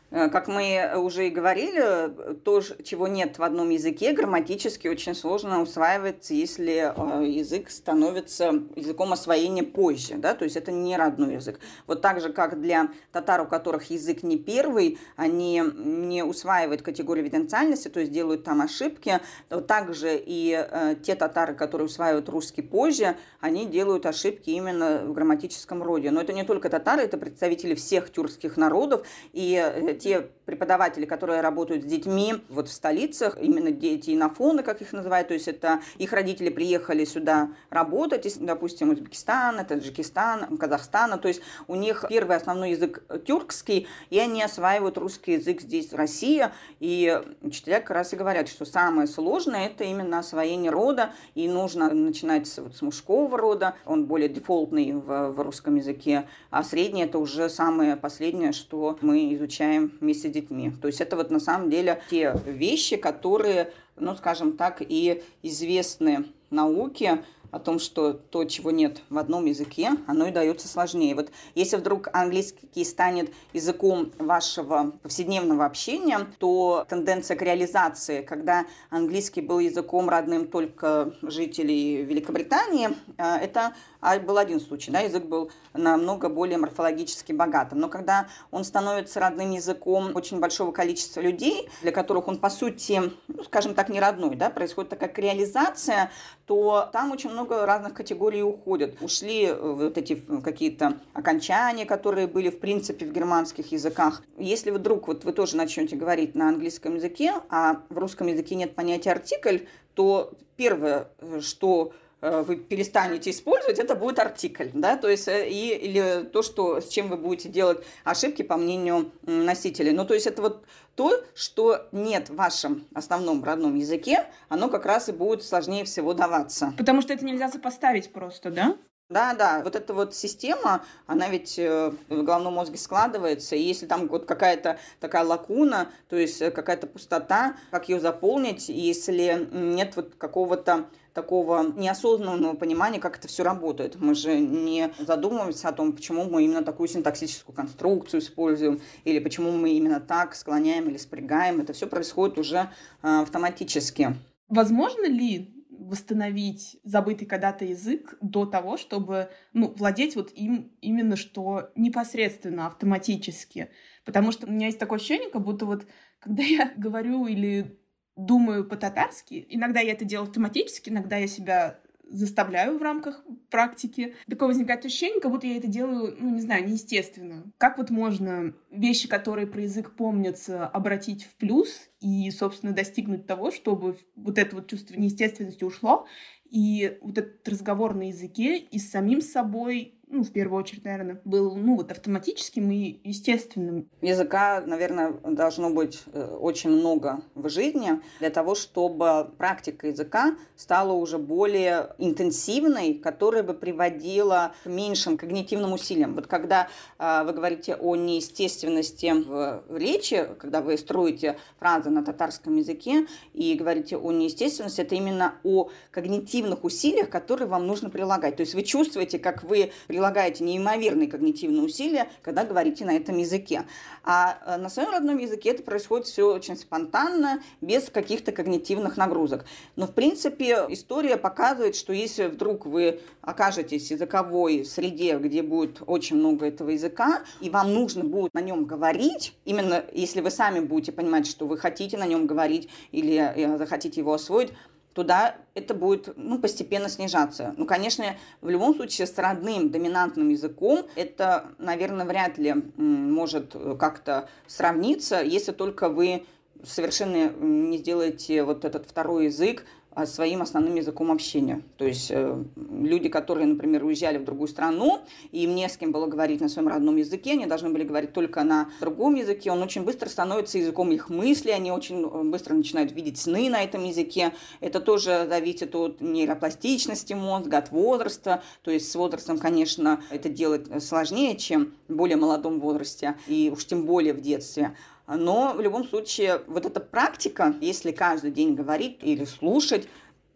Э, 0.10 0.30
как 0.30 0.48
мы 0.48 0.94
уже 0.96 1.28
и 1.28 1.30
говорили, 1.30 2.36
то, 2.46 2.62
чего 2.62 3.08
нет 3.08 3.38
в 3.40 3.44
одном 3.44 3.70
языке, 3.70 4.14
грамматически 4.14 4.88
очень 4.88 5.14
сложно 5.14 5.62
усваивается, 5.62 6.34
если 6.34 6.94
э, 6.96 7.28
язык 7.28 7.70
становится 7.70 8.54
языком 8.76 9.12
освоения 9.12 9.64
позже, 9.64 10.16
да, 10.16 10.34
то 10.34 10.46
есть 10.46 10.56
это 10.56 10.72
не 10.72 10.96
родной 10.96 11.36
язык. 11.36 11.60
Вот 11.88 12.02
так 12.02 12.22
же, 12.22 12.32
как 12.32 12.62
для 12.62 12.90
татар, 13.12 13.42
у 13.42 13.46
которых 13.46 13.90
язык 13.90 14.24
не 14.24 14.38
первый, 14.38 14.98
они 15.18 15.62
не 15.76 16.24
усваивают 16.24 16.82
категорию 16.82 17.26
виденциальности, 17.26 17.90
то 17.90 18.00
есть 18.00 18.12
делают 18.12 18.46
там 18.46 18.62
ошибки, 18.62 19.20
то 19.50 19.60
также 19.60 20.16
и 20.16 20.56
э, 20.58 20.96
те 21.04 21.16
татары, 21.16 21.54
которые 21.54 21.88
усваивают 21.88 22.30
русский 22.30 22.62
позже, 22.62 23.18
они 23.42 23.66
делают 23.66 24.06
ошибки 24.06 24.52
именно 24.52 25.04
в 25.06 25.14
грамматическом 25.14 25.84
роде. 25.84 26.12
Но 26.12 26.22
это 26.22 26.32
не 26.32 26.46
только 26.46 26.70
татары, 26.70 27.02
это 27.02 27.18
представители 27.18 27.76
всех 27.76 28.10
тюркских 28.10 28.56
народов, 28.56 29.06
и 29.34 29.97
те 29.98 30.30
преподаватели, 30.48 31.06
которые 31.06 31.42
работают 31.42 31.84
с 31.84 31.86
детьми 31.86 32.36
вот 32.50 32.70
в 32.70 32.72
столицах, 32.72 33.38
именно 33.40 33.72
дети 33.72 34.16
инофоны, 34.16 34.64
как 34.64 34.82
их 34.82 34.94
называют, 34.94 35.28
то 35.28 35.34
есть 35.34 35.48
это 35.50 35.82
их 35.98 36.14
родители 36.14 36.50
приехали 36.50 37.04
сюда 37.04 37.50
работать, 37.70 38.38
допустим, 38.40 38.92
Узбекистан, 38.92 39.66
Таджикистан, 39.66 40.58
Казахстана, 40.58 41.18
то 41.18 41.28
есть 41.28 41.42
у 41.68 41.76
них 41.76 42.06
первый 42.08 42.38
основной 42.38 42.72
язык 42.72 43.04
тюркский, 43.26 43.88
и 44.10 44.20
они 44.20 44.42
осваивают 44.42 44.98
русский 44.98 45.34
язык 45.34 45.62
здесь, 45.62 45.92
в 45.92 45.96
России, 45.96 46.46
и 46.80 47.22
учителя 47.42 47.82
как 47.82 47.92
раз 47.92 48.14
и 48.14 48.16
говорят, 48.16 48.48
что 48.48 48.64
самое 48.64 49.08
сложное 49.08 49.68
это 49.68 49.84
именно 49.84 50.20
освоение 50.20 50.72
рода, 50.72 51.12
и 51.36 51.50
нужно 51.50 51.94
начинать 51.94 52.48
вот, 52.58 52.74
с 52.74 52.82
мужского 52.82 53.38
рода, 53.38 53.76
он 53.86 54.06
более 54.06 54.30
дефолтный 54.30 54.94
в, 54.94 55.32
в 55.32 55.42
русском 55.42 55.76
языке, 55.76 56.28
а 56.52 56.64
средний 56.64 57.04
это 57.04 57.20
уже 57.20 57.50
самое 57.50 57.98
последнее, 57.98 58.54
что 58.54 58.98
мы 59.02 59.34
изучаем 59.34 59.87
вместе 60.00 60.30
с 60.30 60.32
детьми. 60.32 60.72
То 60.82 60.88
есть 60.88 61.02
это 61.02 61.16
вот 61.16 61.32
на 61.32 61.40
самом 61.40 61.70
деле 61.70 62.02
те 62.10 62.36
вещи, 62.46 62.98
которые, 62.98 63.72
ну, 63.96 64.16
скажем 64.16 64.58
так, 64.58 64.82
и 64.82 65.24
известны 65.44 66.26
науке, 66.50 67.24
о 67.52 67.60
том, 67.60 67.80
что 67.80 68.14
то, 68.14 68.44
чего 68.46 68.72
нет 68.72 69.02
в 69.10 69.18
одном 69.18 69.46
языке, 69.46 69.92
оно 70.08 70.28
и 70.28 70.32
дается 70.32 70.68
сложнее. 70.68 71.16
Вот 71.16 71.32
если 71.56 71.78
вдруг 71.78 72.10
английский 72.14 72.84
станет 72.84 73.34
языком 73.54 74.12
вашего 74.18 74.92
повседневного 75.02 75.66
общения, 75.66 76.28
то 76.40 76.86
тенденция 76.90 77.38
к 77.38 77.42
реализации, 77.42 78.22
когда 78.22 78.66
английский 78.90 79.42
был 79.42 79.60
языком 79.60 80.10
родным 80.10 80.48
только 80.48 81.14
жителей 81.22 82.04
Великобритании, 82.04 82.90
э, 83.18 83.24
это 83.24 83.74
а 84.00 84.20
был 84.20 84.38
один 84.38 84.60
случай, 84.60 84.92
да, 84.92 85.00
язык 85.00 85.26
был 85.26 85.52
намного 85.74 86.30
более 86.30 86.58
морфологически 86.58 87.32
богатым. 87.32 87.80
Но 87.80 87.90
когда 87.90 88.28
он 88.52 88.64
становится 88.64 89.20
родным 89.20 89.52
языком 89.52 90.16
очень 90.16 90.40
большого 90.40 90.72
количества 90.72 91.22
людей, 91.22 91.70
для 91.82 91.92
которых 91.92 92.28
он, 92.28 92.38
по 92.38 92.50
сути, 92.50 93.12
ну, 93.28 93.44
скажем 93.44 93.74
так, 93.74 93.90
не 93.90 94.00
родной, 94.00 94.36
да, 94.36 94.50
происходит 94.50 94.90
такая 94.90 95.12
реализация, 95.16 96.12
то 96.48 96.90
там 96.94 97.12
очень 97.12 97.30
много 97.30 97.66
разных 97.66 97.94
категорий 97.94 98.42
уходят. 98.42 98.96
Ушли 99.02 99.54
вот 99.54 99.98
эти 99.98 100.16
какие-то 100.16 100.98
окончания, 101.14 101.86
которые 101.86 102.26
были, 102.26 102.50
в 102.50 102.60
принципе, 102.60 103.06
в 103.06 103.12
германских 103.12 103.74
языках. 103.74 104.24
Если 104.38 104.72
вдруг 104.72 105.10
вот 105.10 105.26
вы 105.26 105.34
тоже 105.34 105.58
начнете 105.58 105.98
говорить 105.98 106.36
на 106.36 106.48
английском 106.48 106.96
языке, 106.96 107.34
а 107.50 107.82
в 107.90 107.98
русском 107.98 108.28
языке 108.28 108.56
нет 108.56 108.76
понятия 108.76 109.12
артикль, 109.12 109.60
то 109.94 110.32
первое, 110.56 111.10
что 111.42 111.92
Э, 111.92 112.07
вы 112.32 112.58
перестанете 112.58 113.32
использовать, 113.32 113.80
это 113.80 113.96
будет 113.96 114.20
артикль, 114.20 114.70
да, 114.74 114.98
то 114.98 115.10
есть 115.10 115.28
э, 115.28 115.50
и, 115.50 115.76
или 115.76 116.24
то, 116.32 116.42
что, 116.42 116.82
с 116.82 116.88
чем 116.88 117.10
вы 117.10 117.18
будете 117.18 117.50
делать 117.50 117.84
ошибки 118.04 118.42
по 118.42 118.58
мнению 118.58 119.12
носителей. 119.24 119.92
Ну, 119.92 120.06
то 120.06 120.14
есть 120.14 120.28
это 120.28 120.42
вот 120.42 120.66
то, 120.96 121.24
что 121.36 121.88
нет 121.92 122.30
в 122.30 122.36
вашем 122.36 122.86
основном 122.94 123.44
родном 123.44 123.76
языке, 123.76 124.26
оно 124.50 124.70
как 124.70 124.86
раз 124.86 125.10
и 125.10 125.12
будет 125.12 125.44
сложнее 125.44 125.86
всего 125.86 126.14
даваться. 126.14 126.74
Потому 126.78 127.02
что 127.02 127.14
это 127.14 127.24
нельзя 127.24 127.50
сопоставить 127.50 128.12
просто, 128.12 128.50
да? 128.50 128.78
Да, 129.10 129.34
да, 129.34 129.62
вот 129.64 129.78
эта 129.78 129.94
вот 129.94 130.14
система, 130.14 130.84
она 131.06 131.30
ведь 131.30 131.58
э, 131.58 131.94
в 132.10 132.24
головном 132.24 132.56
мозге 132.56 132.78
складывается, 132.78 133.56
и 133.56 133.62
если 133.62 133.86
там 133.86 134.10
вот 134.10 134.26
какая-то 134.26 134.80
такая 135.00 135.24
лакуна, 135.24 135.88
то 136.10 136.18
есть 136.18 136.40
какая-то 136.40 136.88
пустота, 136.88 137.56
как 137.72 137.88
ее 137.88 138.02
заполнить, 138.02 138.68
если 138.68 139.48
нет 139.50 139.96
вот 139.96 140.16
какого-то 140.16 140.88
такого 141.18 141.74
неосознанного 141.76 142.56
понимания, 142.56 143.00
как 143.00 143.18
это 143.18 143.28
все 143.28 143.44
работает. 143.44 143.96
Мы 144.00 144.14
же 144.14 144.40
не 144.40 144.92
задумываемся 145.00 145.70
о 145.70 145.72
том, 145.72 145.94
почему 145.94 146.26
мы 146.26 146.44
именно 146.44 146.62
такую 146.62 146.88
синтаксическую 146.88 147.56
конструкцию 147.56 148.20
используем, 148.20 148.80
или 149.04 149.18
почему 149.18 149.52
мы 149.52 149.72
именно 149.72 150.00
так 150.00 150.36
склоняем 150.36 150.88
или 150.88 150.98
спрягаем. 150.98 151.60
Это 151.60 151.74
все 151.74 151.88
происходит 151.88 152.38
уже 152.38 152.70
а, 153.02 153.22
автоматически. 153.22 154.16
Возможно 154.48 155.08
ли 155.08 155.56
восстановить 155.72 156.80
забытый 156.84 157.26
когда-то 157.26 157.66
язык 157.66 158.16
до 158.22 158.46
того, 158.46 158.78
чтобы 158.78 159.30
ну, 159.54 159.74
владеть 159.76 160.16
вот 160.16 160.32
им 160.34 160.72
именно 160.82 161.16
что 161.16 161.72
непосредственно, 161.76 162.68
автоматически. 162.68 163.70
Потому 164.06 164.32
что 164.32 164.46
у 164.46 164.52
меня 164.52 164.68
есть 164.68 164.78
такое 164.78 165.00
ощущение, 165.00 165.32
как 165.32 165.44
будто 165.44 165.66
вот 165.66 165.88
когда 166.20 166.44
я 166.44 166.74
говорю 166.78 167.26
или 167.26 167.80
думаю 168.18 168.66
по-татарски. 168.66 169.46
Иногда 169.50 169.80
я 169.80 169.94
это 169.94 170.04
делаю 170.04 170.28
автоматически, 170.28 170.90
иногда 170.90 171.18
я 171.18 171.28
себя 171.28 171.80
заставляю 172.10 172.78
в 172.78 172.82
рамках 172.82 173.24
практики. 173.50 174.16
Такое 174.30 174.48
возникает 174.48 174.86
ощущение, 174.86 175.22
как 175.22 175.32
будто 175.32 175.48
я 175.48 175.58
это 175.58 175.68
делаю, 175.68 176.16
ну, 176.20 176.34
не 176.34 176.42
знаю, 176.42 176.66
неестественно. 176.66 177.52
Как 177.58 177.78
вот 177.78 177.90
можно 177.90 178.54
вещи, 178.72 179.08
которые 179.08 179.48
про 179.48 179.62
язык 179.62 179.96
помнятся, 179.96 180.68
обратить 180.68 181.24
в 181.26 181.36
плюс 181.36 181.90
и, 182.00 182.30
собственно, 182.32 182.72
достигнуть 182.72 183.28
того, 183.28 183.52
чтобы 183.52 183.98
вот 184.16 184.38
это 184.38 184.56
вот 184.56 184.68
чувство 184.68 184.96
неестественности 184.96 185.64
ушло, 185.64 186.08
и 186.50 186.98
вот 187.02 187.18
этот 187.18 187.48
разговор 187.48 187.94
на 187.94 188.08
языке 188.08 188.58
и 188.58 188.80
с 188.80 188.90
самим 188.90 189.22
собой, 189.22 189.97
ну, 190.10 190.24
в 190.24 190.32
первую 190.32 190.62
очередь, 190.62 190.86
наверное, 190.86 191.20
был, 191.26 191.56
ну, 191.56 191.76
вот 191.76 191.92
автоматическим 191.92 192.72
и 192.72 193.00
естественным. 193.04 193.90
Языка, 194.02 194.64
наверное, 194.66 195.12
должно 195.12 195.70
быть 195.70 196.02
э, 196.14 196.38
очень 196.40 196.70
много 196.70 197.22
в 197.36 197.50
жизни 197.50 198.02
для 198.20 198.30
того, 198.30 198.56
чтобы 198.56 199.32
практика 199.38 199.88
языка 199.88 200.38
стала 200.56 200.94
уже 200.94 201.18
более 201.18 201.94
интенсивной, 201.98 202.94
которая 202.94 203.44
бы 203.44 203.54
приводила 203.54 204.54
к 204.64 204.68
меньшим 204.68 205.18
когнитивным 205.18 205.74
усилиям. 205.74 206.16
Вот 206.16 206.28
когда 206.28 206.70
э, 207.00 207.24
вы 207.26 207.34
говорите 207.34 207.76
о 207.76 207.98
неестественности 207.98 209.14
в 209.14 209.76
речи, 209.76 210.26
когда 210.40 210.62
вы 210.62 210.78
строите 210.78 211.38
фразы 211.60 211.90
на 211.90 212.04
татарском 212.04 212.56
языке 212.56 213.08
и 213.34 213.56
говорите 213.56 213.98
о 213.98 214.12
неестественности, 214.14 214.82
это 214.82 214.96
именно 214.96 215.36
о 215.44 215.70
когнитивных 215.92 216.64
усилиях, 216.64 217.10
которые 217.10 217.50
вам 217.50 217.68
нужно 217.68 217.90
прилагать. 217.90 218.38
То 218.38 218.42
есть 218.42 218.54
вы 218.54 218.64
чувствуете, 218.64 219.20
как 219.20 219.44
вы 219.44 219.72
прилагаете 219.98 220.44
неимоверные 220.44 221.08
когнитивные 221.08 221.64
усилия, 221.64 222.08
когда 222.22 222.44
говорите 222.44 222.86
на 222.86 222.96
этом 222.96 223.18
языке. 223.18 223.64
А 224.04 224.38
э, 224.46 224.58
на 224.58 224.70
своем 224.70 224.92
родном 224.92 225.18
языке 225.18 225.50
это 225.50 225.64
происходит 225.64 226.06
все 226.06 226.32
очень 226.36 226.56
спонтанно, 226.56 227.42
без 227.62 227.90
каких-то 227.90 228.32
когнитивных 228.32 228.96
нагрузок. 228.96 229.46
Но, 229.76 229.88
в 229.88 229.94
принципе, 229.94 230.68
история 230.70 231.18
показывает, 231.18 231.76
что 231.76 231.94
если 231.94 232.28
вдруг 232.28 232.68
вы 232.68 233.00
окажетесь 233.24 233.88
в 233.88 233.92
языковой 233.92 234.66
среде, 234.66 235.18
где 235.18 235.42
будет 235.42 235.82
очень 235.88 236.18
много 236.18 236.46
этого 236.46 236.70
языка, 236.70 237.24
и 237.42 237.50
вам 237.50 237.74
нужно 237.74 238.04
будет 238.04 238.36
на 238.36 238.42
нем 238.42 238.66
говорить, 238.66 239.34
именно 239.46 239.84
если 239.94 240.22
вы 240.22 240.30
сами 240.30 240.60
будете 240.60 240.92
понимать, 240.92 241.26
что 241.26 241.48
вы 241.48 241.58
хотите 241.58 241.98
на 241.98 242.06
нем 242.06 242.28
говорить 242.28 242.70
или 242.92 243.16
э, 243.16 243.58
захотите 243.58 244.02
его 244.02 244.14
освоить, 244.14 244.52
туда 244.98 245.36
это 245.54 245.76
будет 245.76 246.18
ну, 246.18 246.40
постепенно 246.40 246.90
снижаться. 246.90 247.54
Ну, 247.56 247.68
конечно, 247.68 248.18
в 248.42 248.50
любом 248.50 248.76
случае 248.76 249.06
с 249.06 249.16
родным 249.20 249.70
доминантным 249.70 250.30
языком 250.30 250.88
это, 250.96 251.50
наверное, 251.60 252.04
вряд 252.04 252.40
ли 252.40 252.56
может 252.78 253.56
как-то 253.80 254.28
сравниться, 254.48 255.22
если 255.22 255.52
только 255.52 255.90
вы 255.90 256.26
совершенно 256.64 257.30
не 257.30 257.78
сделаете 257.78 258.44
вот 258.44 258.66
этот 258.66 258.88
второй 258.88 259.26
язык 259.26 259.66
своим 260.06 260.42
основным 260.42 260.76
языком 260.76 261.12
общения. 261.12 261.62
То 261.78 261.86
есть 261.86 262.12
э, 262.12 262.44
люди, 262.56 263.10
которые, 263.10 263.48
например, 263.48 263.84
уезжали 263.84 264.18
в 264.18 264.26
другую 264.26 264.48
страну, 264.48 265.02
и 265.32 265.44
им 265.44 265.56
не 265.56 265.68
с 265.68 265.78
кем 265.78 265.92
было 265.92 266.08
говорить 266.08 266.42
на 266.42 266.50
своем 266.50 266.68
родном 266.68 266.98
языке, 266.98 267.32
они 267.32 267.46
должны 267.46 267.70
были 267.70 267.84
говорить 267.84 268.14
только 268.14 268.44
на 268.44 268.70
другом 268.80 269.16
языке, 269.16 269.52
он 269.52 269.62
очень 269.62 269.84
быстро 269.84 270.10
становится 270.10 270.58
языком 270.58 270.92
их 270.92 271.10
мысли, 271.10 271.52
они 271.52 271.72
очень 271.72 272.04
э, 272.04 272.24
быстро 272.24 272.54
начинают 272.54 272.92
видеть 272.92 273.18
сны 273.18 273.50
на 273.50 273.64
этом 273.64 273.84
языке. 273.84 274.34
Это 274.60 274.80
тоже 274.80 275.26
зависит 275.28 275.76
от 275.76 276.02
нейропластичности 276.02 277.14
мозга, 277.14 277.58
от 277.58 277.72
возраста. 277.72 278.44
То 278.62 278.72
есть 278.72 278.92
с 278.92 278.96
возрастом, 278.96 279.38
конечно, 279.38 280.02
это 280.10 280.30
делать 280.30 280.84
сложнее, 280.84 281.36
чем 281.36 281.74
в 281.88 281.96
более 281.96 282.18
молодом 282.18 282.60
возрасте, 282.60 283.16
и 283.28 283.52
уж 283.54 283.66
тем 283.66 283.86
более 283.86 284.14
в 284.14 284.22
детстве. 284.22 284.76
Но 285.08 285.54
в 285.54 285.62
любом 285.62 285.88
случае, 285.88 286.42
вот 286.48 286.66
эта 286.66 286.80
практика, 286.82 287.56
если 287.62 287.92
каждый 287.92 288.32
день 288.32 288.56
говорить 288.56 288.98
или 289.02 289.24
слушать, 289.24 289.88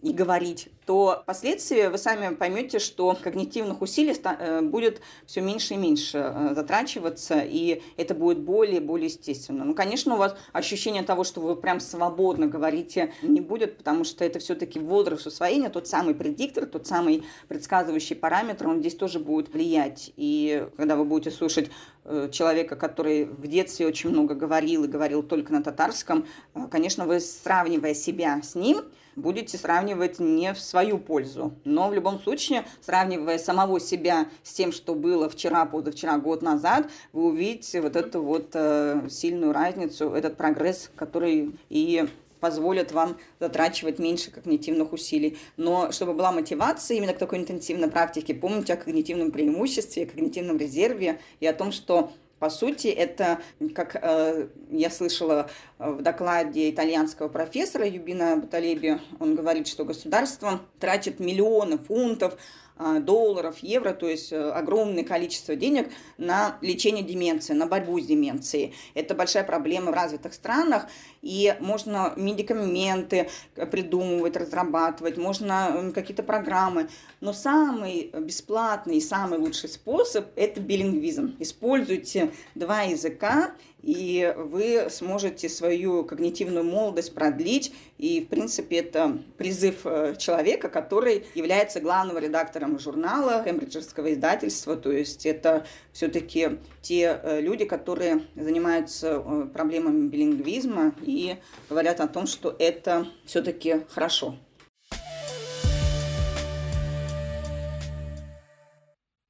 и 0.01 0.13
говорить, 0.13 0.69
то 0.91 1.21
впоследствии 1.23 1.87
вы 1.87 1.97
сами 1.97 2.35
поймете, 2.35 2.79
что 2.79 3.17
когнитивных 3.23 3.81
усилий 3.81 4.13
э, 4.13 4.59
будет 4.61 4.99
все 5.25 5.39
меньше 5.39 5.75
и 5.75 5.77
меньше 5.77 6.17
э, 6.17 6.53
затрачиваться, 6.53 7.39
и 7.39 7.81
это 7.95 8.13
будет 8.13 8.39
более 8.39 8.79
и 8.79 8.79
более 8.81 9.05
естественно. 9.05 9.63
Ну, 9.63 9.73
конечно, 9.73 10.15
у 10.15 10.17
вас 10.17 10.35
ощущение 10.51 11.03
того, 11.03 11.23
что 11.23 11.39
вы 11.39 11.55
прям 11.55 11.79
свободно 11.79 12.47
говорите, 12.47 13.13
не 13.21 13.39
будет, 13.39 13.77
потому 13.77 14.03
что 14.03 14.25
это 14.25 14.39
все-таки 14.39 14.79
возраст 14.79 15.25
усвоения, 15.25 15.69
тот 15.69 15.87
самый 15.87 16.13
предиктор, 16.13 16.65
тот 16.65 16.85
самый 16.87 17.23
предсказывающий 17.47 18.17
параметр, 18.17 18.67
он 18.67 18.81
здесь 18.81 18.95
тоже 18.95 19.19
будет 19.19 19.53
влиять. 19.53 20.11
И 20.17 20.67
когда 20.75 20.97
вы 20.97 21.05
будете 21.05 21.31
слушать 21.31 21.71
э, 22.03 22.27
человека, 22.33 22.75
который 22.75 23.23
в 23.23 23.47
детстве 23.47 23.87
очень 23.87 24.09
много 24.09 24.35
говорил 24.35 24.83
и 24.83 24.89
говорил 24.89 25.23
только 25.23 25.53
на 25.53 25.63
татарском, 25.63 26.27
конечно, 26.69 27.05
вы, 27.05 27.21
сравнивая 27.21 27.93
себя 27.93 28.41
с 28.43 28.55
ним, 28.55 28.81
будете 29.15 29.57
сравнивать 29.57 30.19
не 30.19 30.53
в 30.53 30.59
свою 30.59 30.97
пользу. 30.97 31.53
Но 31.63 31.89
в 31.89 31.93
любом 31.93 32.19
случае, 32.19 32.65
сравнивая 32.81 33.37
самого 33.37 33.79
себя 33.79 34.27
с 34.43 34.53
тем, 34.53 34.71
что 34.71 34.95
было 34.95 35.29
вчера, 35.29 35.65
позавчера, 35.65 36.17
год 36.17 36.41
назад, 36.41 36.89
вы 37.13 37.25
увидите 37.25 37.81
вот 37.81 37.95
эту 37.95 38.21
вот 38.21 38.49
э, 38.53 39.07
сильную 39.09 39.53
разницу, 39.53 40.09
этот 40.09 40.37
прогресс, 40.37 40.91
который 40.95 41.55
и 41.69 42.07
позволит 42.41 42.91
вам 42.91 43.17
затрачивать 43.39 43.99
меньше 43.99 44.31
когнитивных 44.31 44.91
усилий. 44.91 45.37
Но 45.55 45.93
чтобы 45.93 46.13
была 46.13 46.33
мотивация 46.33 46.97
именно 46.97 47.13
к 47.13 47.17
такой 47.19 47.37
интенсивной 47.37 47.89
практике, 47.89 48.33
помните 48.33 48.73
о 48.73 48.77
когнитивном 48.77 49.31
преимуществе, 49.31 50.03
о 50.03 50.05
когнитивном 50.07 50.57
резерве 50.57 51.21
и 51.39 51.47
о 51.47 51.53
том, 51.53 51.71
что 51.71 52.11
по 52.41 52.49
сути, 52.49 52.87
это, 52.87 53.39
как 53.75 53.95
э, 54.01 54.47
я 54.71 54.89
слышала 54.89 55.47
в 55.77 56.01
докладе 56.01 56.71
итальянского 56.71 57.27
профессора 57.27 57.87
Юбина 57.87 58.35
Баталеби, 58.35 58.99
он 59.19 59.35
говорит, 59.35 59.67
что 59.67 59.85
государство 59.85 60.59
тратит 60.79 61.19
миллионы 61.19 61.77
фунтов 61.77 62.39
долларов, 62.77 63.59
евро, 63.59 63.93
то 63.93 64.09
есть 64.09 64.31
э, 64.31 64.51
огромное 64.51 65.03
количество 65.03 65.55
денег 65.55 65.89
на 66.17 66.57
лечение 66.61 67.03
деменции, 67.03 67.53
на 67.53 67.67
борьбу 67.67 67.99
с 67.99 68.05
деменцией. 68.05 68.73
Это 68.93 69.13
большая 69.13 69.43
проблема 69.43 69.91
в 69.91 69.95
развитых 69.95 70.33
странах, 70.33 70.87
и 71.21 71.55
можно 71.59 72.13
медикаменты 72.15 73.29
придумывать, 73.71 74.35
разрабатывать, 74.35 75.17
можно 75.17 75.91
какие-то 75.93 76.23
программы. 76.23 76.89
Но 77.19 77.33
самый 77.33 78.11
бесплатный 78.19 78.97
и 78.97 79.01
самый 79.01 79.37
лучший 79.37 79.69
способ– 79.69 80.27
это 80.35 80.59
билингвизм. 80.59 81.35
Используйте 81.39 82.31
два 82.55 82.81
языка, 82.81 83.51
и 83.81 84.33
вы 84.37 84.87
сможете 84.89 85.49
свою 85.49 86.03
когнитивную 86.03 86.63
молодость 86.63 87.13
продлить. 87.13 87.73
И, 87.97 88.21
в 88.21 88.27
принципе, 88.27 88.77
это 88.77 89.19
призыв 89.37 89.85
э, 89.85 90.15
человека, 90.17 90.69
который 90.69 91.25
является 91.35 91.79
главным 91.79 92.17
редактором 92.17 92.79
журнала 92.79 93.43
Кембриджского 93.43 94.13
издательства. 94.13 94.75
То 94.75 94.91
есть 94.91 95.25
это 95.25 95.65
все-таки 95.93 96.59
те 96.81 97.19
э, 97.21 97.41
люди, 97.41 97.65
которые 97.65 98.23
занимаются 98.35 99.23
э, 99.23 99.47
проблемами 99.53 100.07
билингвизма 100.07 100.93
и 101.01 101.37
говорят 101.69 101.99
о 102.01 102.07
том, 102.07 102.27
что 102.27 102.55
это 102.57 103.07
все-таки 103.25 103.81
хорошо. 103.89 104.35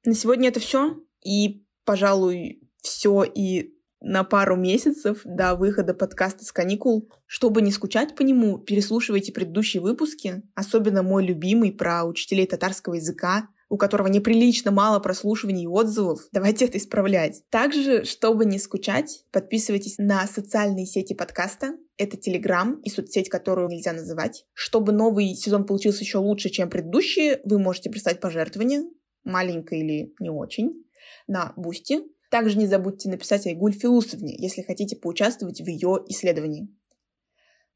На 0.04 0.14
сегодня 0.14 0.48
это 0.48 0.60
все. 0.60 0.96
И, 1.24 1.64
пожалуй, 1.84 2.60
все 2.82 3.22
и 3.22 3.71
на 4.02 4.24
пару 4.24 4.56
месяцев 4.56 5.20
до 5.24 5.54
выхода 5.54 5.94
подкаста 5.94 6.44
с 6.44 6.52
каникул. 6.52 7.08
Чтобы 7.26 7.62
не 7.62 7.70
скучать 7.70 8.14
по 8.14 8.22
нему, 8.22 8.58
переслушивайте 8.58 9.32
предыдущие 9.32 9.80
выпуски, 9.80 10.42
особенно 10.54 11.02
мой 11.02 11.24
любимый 11.24 11.72
про 11.72 12.04
учителей 12.04 12.46
татарского 12.46 12.94
языка, 12.94 13.48
у 13.68 13.78
которого 13.78 14.08
неприлично 14.08 14.70
мало 14.70 14.98
прослушиваний 15.00 15.64
и 15.64 15.66
отзывов. 15.66 16.28
Давайте 16.30 16.66
это 16.66 16.76
исправлять. 16.76 17.42
Также, 17.48 18.04
чтобы 18.04 18.44
не 18.44 18.58
скучать, 18.58 19.24
подписывайтесь 19.30 19.96
на 19.96 20.26
социальные 20.26 20.84
сети 20.84 21.14
подкаста. 21.14 21.76
Это 21.96 22.18
Телеграм 22.18 22.80
и 22.82 22.90
соцсеть, 22.90 23.30
которую 23.30 23.68
нельзя 23.68 23.94
называть. 23.94 24.44
Чтобы 24.52 24.92
новый 24.92 25.34
сезон 25.34 25.64
получился 25.64 26.00
еще 26.00 26.18
лучше, 26.18 26.50
чем 26.50 26.68
предыдущие, 26.68 27.40
вы 27.44 27.58
можете 27.58 27.88
прислать 27.88 28.20
пожертвование, 28.20 28.82
маленькое 29.24 29.80
или 29.80 30.14
не 30.18 30.28
очень, 30.28 30.84
на 31.26 31.54
Boosty. 31.56 32.00
Также 32.32 32.56
не 32.56 32.66
забудьте 32.66 33.10
написать 33.10 33.46
Айгуль 33.46 33.74
Филусовне, 33.74 34.34
если 34.38 34.62
хотите 34.62 34.96
поучаствовать 34.96 35.60
в 35.60 35.66
ее 35.66 36.02
исследовании. 36.06 36.74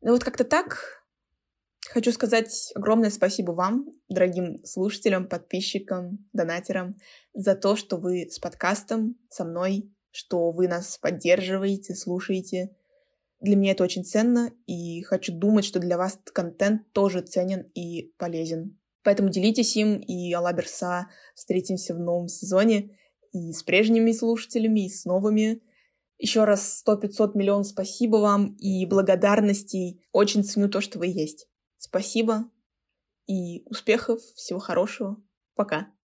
Ну 0.00 0.12
вот 0.12 0.24
как-то 0.24 0.44
так. 0.44 1.04
Хочу 1.90 2.10
сказать 2.10 2.72
огромное 2.74 3.10
спасибо 3.10 3.52
вам, 3.52 3.84
дорогим 4.08 4.64
слушателям, 4.64 5.28
подписчикам, 5.28 6.26
донатерам, 6.32 6.96
за 7.34 7.54
то, 7.54 7.76
что 7.76 7.98
вы 7.98 8.30
с 8.30 8.38
подкастом, 8.38 9.18
со 9.28 9.44
мной, 9.44 9.92
что 10.10 10.50
вы 10.52 10.68
нас 10.68 10.96
поддерживаете, 10.96 11.94
слушаете. 11.94 12.74
Для 13.42 13.56
меня 13.56 13.72
это 13.72 13.84
очень 13.84 14.06
ценно, 14.06 14.50
и 14.64 15.02
хочу 15.02 15.34
думать, 15.34 15.66
что 15.66 15.80
для 15.80 15.98
вас 15.98 16.18
контент 16.32 16.90
тоже 16.92 17.20
ценен 17.20 17.70
и 17.74 18.14
полезен. 18.16 18.78
Поэтому 19.02 19.28
делитесь 19.28 19.76
им, 19.76 19.98
и 19.98 20.32
Алла 20.32 20.66
бирсә 20.66 21.08
встретимся 21.34 21.94
в 21.94 21.98
новом 21.98 22.28
сезоне 22.28 22.96
и 23.36 23.52
с 23.52 23.62
прежними 23.62 24.12
слушателями, 24.12 24.86
и 24.86 24.90
с 24.90 25.04
новыми. 25.04 25.62
Еще 26.18 26.44
раз 26.44 26.82
100-500 26.86 27.32
миллионов 27.34 27.66
спасибо 27.66 28.16
вам 28.16 28.54
и 28.54 28.86
благодарностей. 28.86 30.06
Очень 30.12 30.44
ценю 30.44 30.68
то, 30.68 30.80
что 30.80 30.98
вы 30.98 31.08
есть. 31.08 31.48
Спасибо 31.78 32.50
и 33.26 33.62
успехов, 33.66 34.20
всего 34.34 34.58
хорошего. 34.58 35.16
Пока. 35.54 35.95